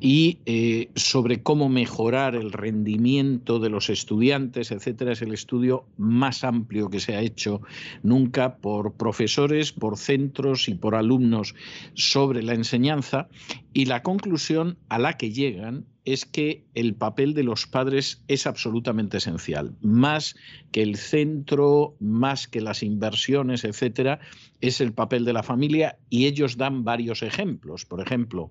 [0.02, 6.44] y eh, sobre cómo mejorar el rendimiento de los estudiantes, etcétera, es el estudio más
[6.44, 7.62] amplio que se ha hecho
[8.04, 11.56] nunca por profesores, por centros y por alumnos
[11.94, 13.28] sobre la enseñanza
[13.74, 18.48] y la conclusión a la que llegan es que el papel de los padres es
[18.48, 19.76] absolutamente esencial.
[19.82, 20.36] Más
[20.72, 24.20] que el centro, más que las inversiones, etcétera,
[24.60, 27.86] es el papel de la familia y ellos dan varios ejemplos.
[27.86, 28.50] Por ejemplo,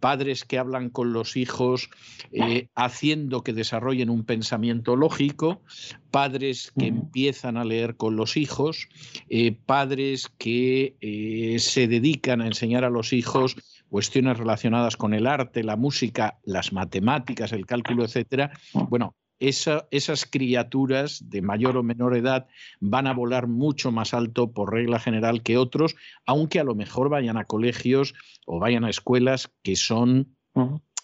[0.00, 1.90] padres que hablan con los hijos
[2.32, 5.62] eh, haciendo que desarrollen un pensamiento lógico,
[6.10, 8.88] padres que empiezan a leer con los hijos,
[9.28, 13.56] eh, padres que eh, se dedican a enseñar a los hijos
[13.88, 18.50] cuestiones relacionadas con el arte, la música, las matemáticas, el cálculo, etcétera.
[18.88, 22.46] Bueno, esas criaturas de mayor o menor edad
[22.80, 25.94] van a volar mucho más alto por regla general que otros,
[26.24, 28.14] aunque a lo mejor vayan a colegios
[28.46, 30.36] o vayan a escuelas que son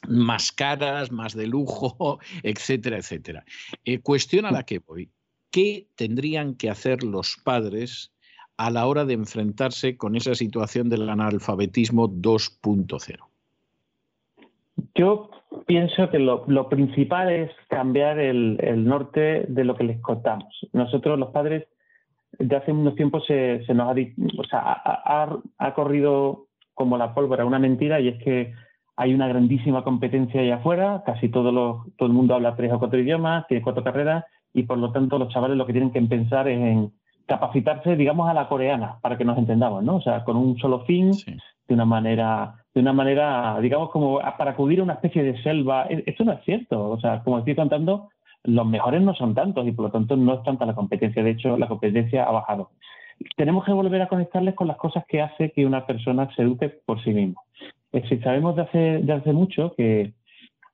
[0.09, 3.45] más caras, más de lujo, etcétera, etcétera.
[3.85, 5.11] Eh, cuestión a la que voy.
[5.51, 8.13] ¿Qué tendrían que hacer los padres
[8.57, 13.19] a la hora de enfrentarse con esa situación del analfabetismo 2.0?
[14.95, 15.31] Yo
[15.67, 20.49] pienso que lo, principal es cambiar el, norte de lo que les contamos.
[20.73, 21.67] Nosotros los padres,
[22.39, 23.95] de hace unos tiempos se, nos ha,
[24.39, 28.53] o sea, ha, corrido como la pólvora una mentira y es que
[28.97, 32.99] hay una grandísima competencia allá afuera, casi todo, todo el mundo habla tres o cuatro
[32.99, 36.49] idiomas, tiene cuatro carreras y por lo tanto los chavales lo que tienen que pensar
[36.49, 36.93] es en
[37.27, 39.97] capacitarse, digamos, a la coreana, para que nos entendamos, ¿no?
[39.97, 41.13] O sea, con un solo fin,
[41.69, 45.87] de una manera, de una manera, digamos, como para acudir a una especie de selva.
[45.89, 46.91] E, esto no es cierto.
[46.91, 48.09] O sea, como estoy contando,
[48.45, 51.23] los mejores no son tantos y por lo tanto no es tanta la competencia.
[51.23, 52.71] De hecho, la competencia ha bajado.
[53.37, 56.69] Tenemos que volver a conectarles con las cosas que hace que una persona se eduque
[56.69, 57.43] por sí mismo.
[57.93, 60.15] Es sabemos de hace, hace mucho que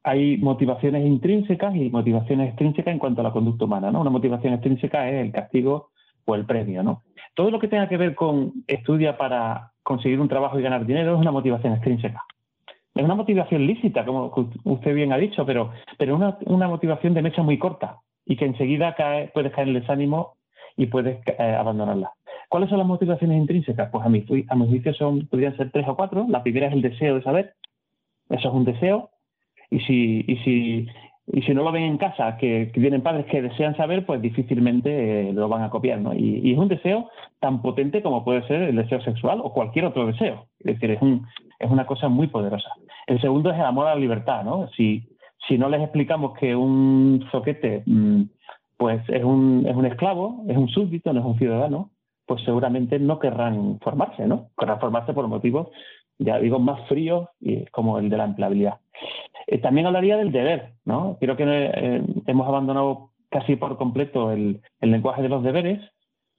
[0.05, 3.91] hay motivaciones intrínsecas y motivaciones extrínsecas en cuanto a la conducta humana.
[3.91, 4.01] ¿no?
[4.01, 5.91] Una motivación extrínseca es el castigo
[6.25, 6.83] o el premio.
[6.83, 7.03] ¿no?
[7.35, 11.15] Todo lo que tenga que ver con estudia para conseguir un trabajo y ganar dinero
[11.15, 12.23] es una motivación extrínseca.
[12.95, 14.31] Es una motivación lícita, como
[14.65, 17.97] usted bien ha dicho, pero, pero una, una motivación de mecha muy corta
[18.27, 20.35] y que enseguida cae, puedes caer en el desánimo
[20.77, 22.13] y puedes eh, abandonarla.
[22.51, 23.89] ¿Cuáles son las motivaciones intrínsecas?
[23.91, 26.27] Pues a mi, a mi juicio son, podrían ser tres o cuatro.
[26.29, 27.55] La primera es el deseo de saber.
[28.29, 29.09] Eso es un deseo.
[29.71, 30.87] Y si, y si
[31.33, 35.29] y si no lo ven en casa, que, vienen padres que desean saber, pues difícilmente
[35.29, 36.15] eh, lo van a copiar, ¿no?
[36.15, 40.07] Y, es un deseo tan potente como puede ser el deseo sexual o cualquier otro
[40.07, 40.47] deseo.
[40.61, 41.27] Es decir, es, un,
[41.59, 42.71] es una cosa muy poderosa.
[43.07, 44.69] El segundo es el amor a la libertad, ¿no?
[44.77, 45.09] Si,
[45.47, 48.23] si no les explicamos que un zoquete mm,
[48.79, 51.91] pues es un, es un esclavo, es un súbdito, no es un ciudadano,
[52.25, 54.51] pues seguramente no querrán formarse, ¿no?
[54.57, 55.69] Querrán formarse por motivos,
[56.19, 58.79] ya digo, más fríos y como el de la empleabilidad.
[59.47, 61.17] Eh, también hablaría del deber, ¿no?
[61.21, 65.81] Creo que eh, hemos abandonado casi por completo el, lenguaje de los deberes,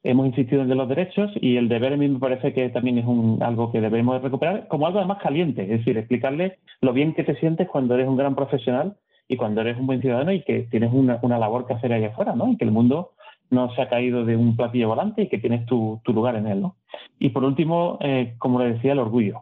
[0.03, 2.69] hemos insistido en el de los derechos y el deber a mí me parece que
[2.69, 6.93] también es un, algo que debemos recuperar como algo más caliente, es decir, explicarle lo
[6.93, 8.95] bien que te sientes cuando eres un gran profesional
[9.27, 12.35] y cuando eres un buen ciudadano y que tienes una, labor que hacer allá afuera,
[12.35, 12.51] ¿no?
[12.51, 13.11] Y que el mundo
[13.51, 16.61] no se ha caído de un platillo volante y que tienes tu, lugar en él,
[16.61, 16.75] ¿no?
[17.19, 19.41] Y por último, eh, como le decía, el orgullo.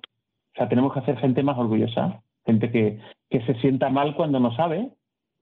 [0.57, 4.39] O sea, tenemos que hacer gente más orgullosa, gente que, que se sienta mal cuando
[4.39, 4.89] no sabe.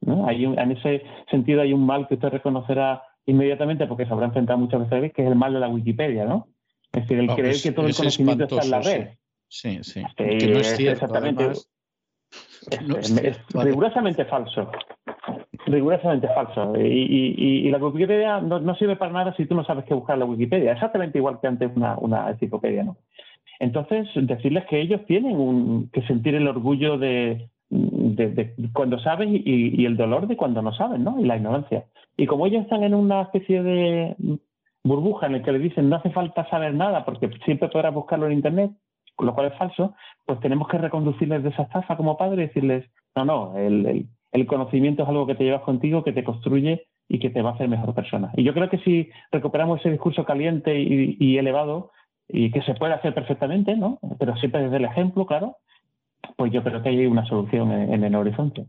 [0.02, 0.27] ¿no?
[0.27, 4.60] Hay en ese sentido hay un mal que usted reconocerá inmediatamente porque se habrá enfrentado
[4.60, 6.50] muchas veces, que es el mal de la Wikipedia, ¿no?
[6.92, 9.08] Es decir, el creer que todo el conocimiento está en la red.
[9.48, 10.03] Sí, sí.
[10.18, 11.52] que no es cierto, exactamente.
[11.52, 14.69] es, rigurosamente falso.
[15.66, 16.74] Rigurosamente falso.
[16.77, 20.26] Y, la Wikipedia no, sirve para nada si tú no sabes qué buscar en la
[20.26, 20.74] Wikipedia.
[20.74, 22.98] Exactamente igual que antes una, una enciclopedia, ¿no?
[23.59, 27.50] Entonces, decirles que ellos tienen un, que sentir el orgullo de,
[28.74, 31.19] cuando saben y, el dolor de cuando no saben, ¿no?
[31.19, 31.85] Y la ignorancia.
[32.17, 34.16] Y como ellos están en una especie de
[34.84, 38.27] burbuja en la que le dicen no hace falta saber nada porque siempre podrás buscarlo
[38.27, 38.72] en Internet,
[39.17, 42.85] lo cual es falso, pues tenemos que reconducirles de esa estafa como padre y decirles,
[43.16, 47.19] no, no, el, el, conocimiento es algo que te llevas contigo, que te construye y
[47.19, 48.32] que te va a hacer mejor persona.
[48.35, 51.92] Y yo creo que si recuperamos ese discurso caliente y, y elevado,
[52.28, 54.00] y que se puede hacer perfectamente, ¿no?
[54.20, 55.58] Pero siempre desde el ejemplo, claro,
[56.38, 58.66] pues yo creo que hay una solución en, el horizonte.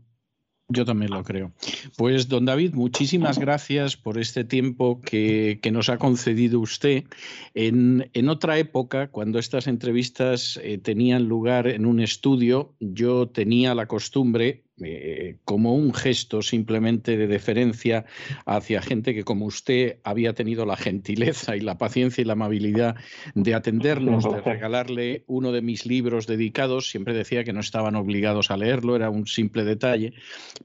[0.69, 1.53] Yo también lo creo.
[1.97, 7.05] Pues, don David, muchísimas gracias por este tiempo que, nos ha concedido usted.
[7.53, 13.85] En, otra época, cuando estas entrevistas eh, tenían lugar en un estudio, yo tenía la
[13.85, 18.05] costumbre, eh, como un gesto simplemente de deferencia
[18.45, 22.95] hacia gente que como usted había tenido la gentileza y la paciencia y la amabilidad
[23.33, 28.51] de atendernos, de regalarle uno de mis libros dedicados, siempre decía que no estaban obligados
[28.51, 30.13] a leerlo, era un simple detalle,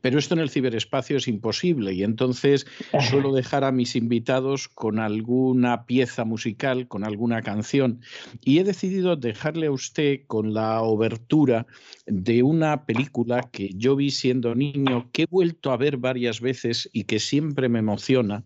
[0.02, 2.66] pero esto en el ciberespacio es imposible y entonces
[3.08, 8.00] suelo dejar a mis invitados con alguna pieza musical, con alguna canción.
[8.44, 11.66] Y he decidido dejarle a usted con la obertura
[12.06, 16.88] de una película que yo vi siendo niño, que he vuelto a ver varias veces
[16.92, 18.44] y que siempre me emociona,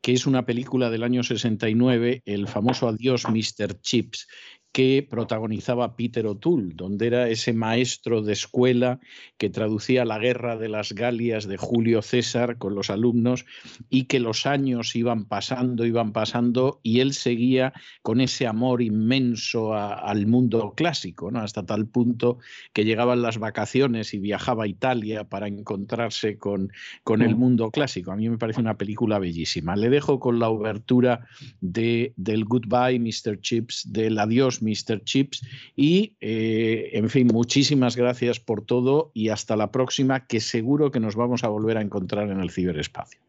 [0.00, 3.80] que es una película del año 69, el famoso Adiós Mr.
[3.80, 4.26] Chips,
[4.74, 8.98] que protagonizaba Peter O'Toole, donde era ese maestro de escuela
[9.38, 13.46] que traducía la guerra de las Galias de Julio César con los alumnos
[13.88, 17.72] y que los años iban pasando, iban pasando y él seguía
[18.02, 21.38] con ese amor inmenso al mundo clásico, ¿no?
[21.38, 22.38] hasta tal punto
[22.72, 26.72] que llegaban las vacaciones y viajaba a Italia para encontrarse con,
[27.04, 28.10] con el mundo clásico.
[28.10, 29.76] A mí me parece una película bellísima.
[29.76, 31.28] Le dejo con la obertura
[31.60, 33.40] de, del Goodbye, Mr.
[33.40, 35.02] Chips, del Adiós, Mr.
[35.04, 35.46] Chips.
[35.76, 41.00] Y, eh, en fin, muchísimas gracias por todo y hasta la próxima, que seguro que
[41.00, 43.20] nos vamos a volver a encontrar en el ciberespacio.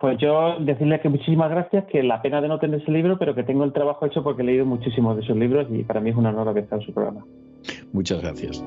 [0.00, 3.34] Pues yo decirle que muchísimas gracias, que la pena de no tener ese libro, pero
[3.34, 6.10] que tengo el trabajo hecho porque he leído muchísimos de esos libros y para mí
[6.10, 7.24] es un honor haber estado en su programa.
[7.92, 8.62] Muchas gracias.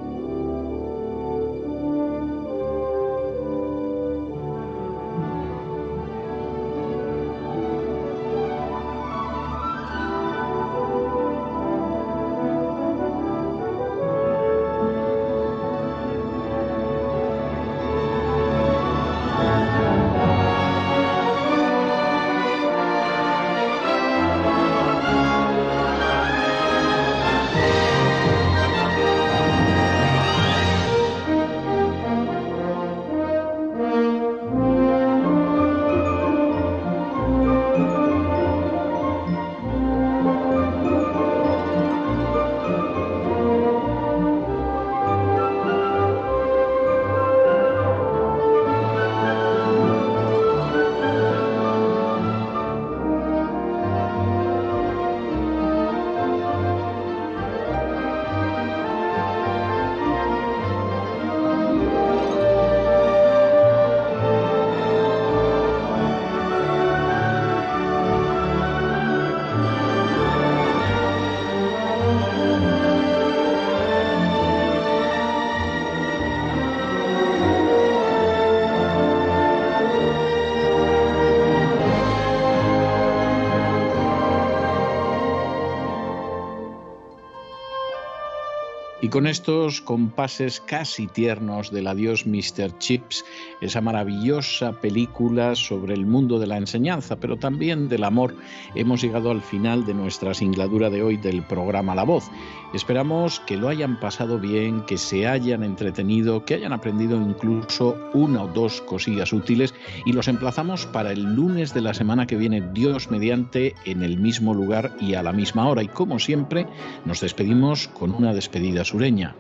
[89.10, 92.78] Y con estos compases casi tiernos del adiós Mr.
[92.78, 93.26] Chips,
[93.60, 98.36] esa maravillosa película sobre el mundo de la enseñanza, pero también del amor,
[98.76, 102.30] hemos llegado al final de nuestra singladura de hoy del programa La Voz.
[102.74, 108.44] Esperamos que lo hayan pasado bien, que se hayan entretenido, que hayan aprendido incluso una
[108.44, 109.74] o dos cosillas útiles
[110.06, 114.18] y los emplazamos para el lunes de la semana que viene, Dios mediante, en el
[114.18, 115.82] mismo lugar y a la misma hora.
[115.82, 116.68] Y como siempre,
[117.06, 119.36] nos despedimos con una despedida sureña.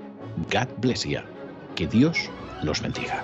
[0.51, 1.19] God bless you.
[1.75, 2.30] Que Dios
[2.64, 3.24] los bendiga.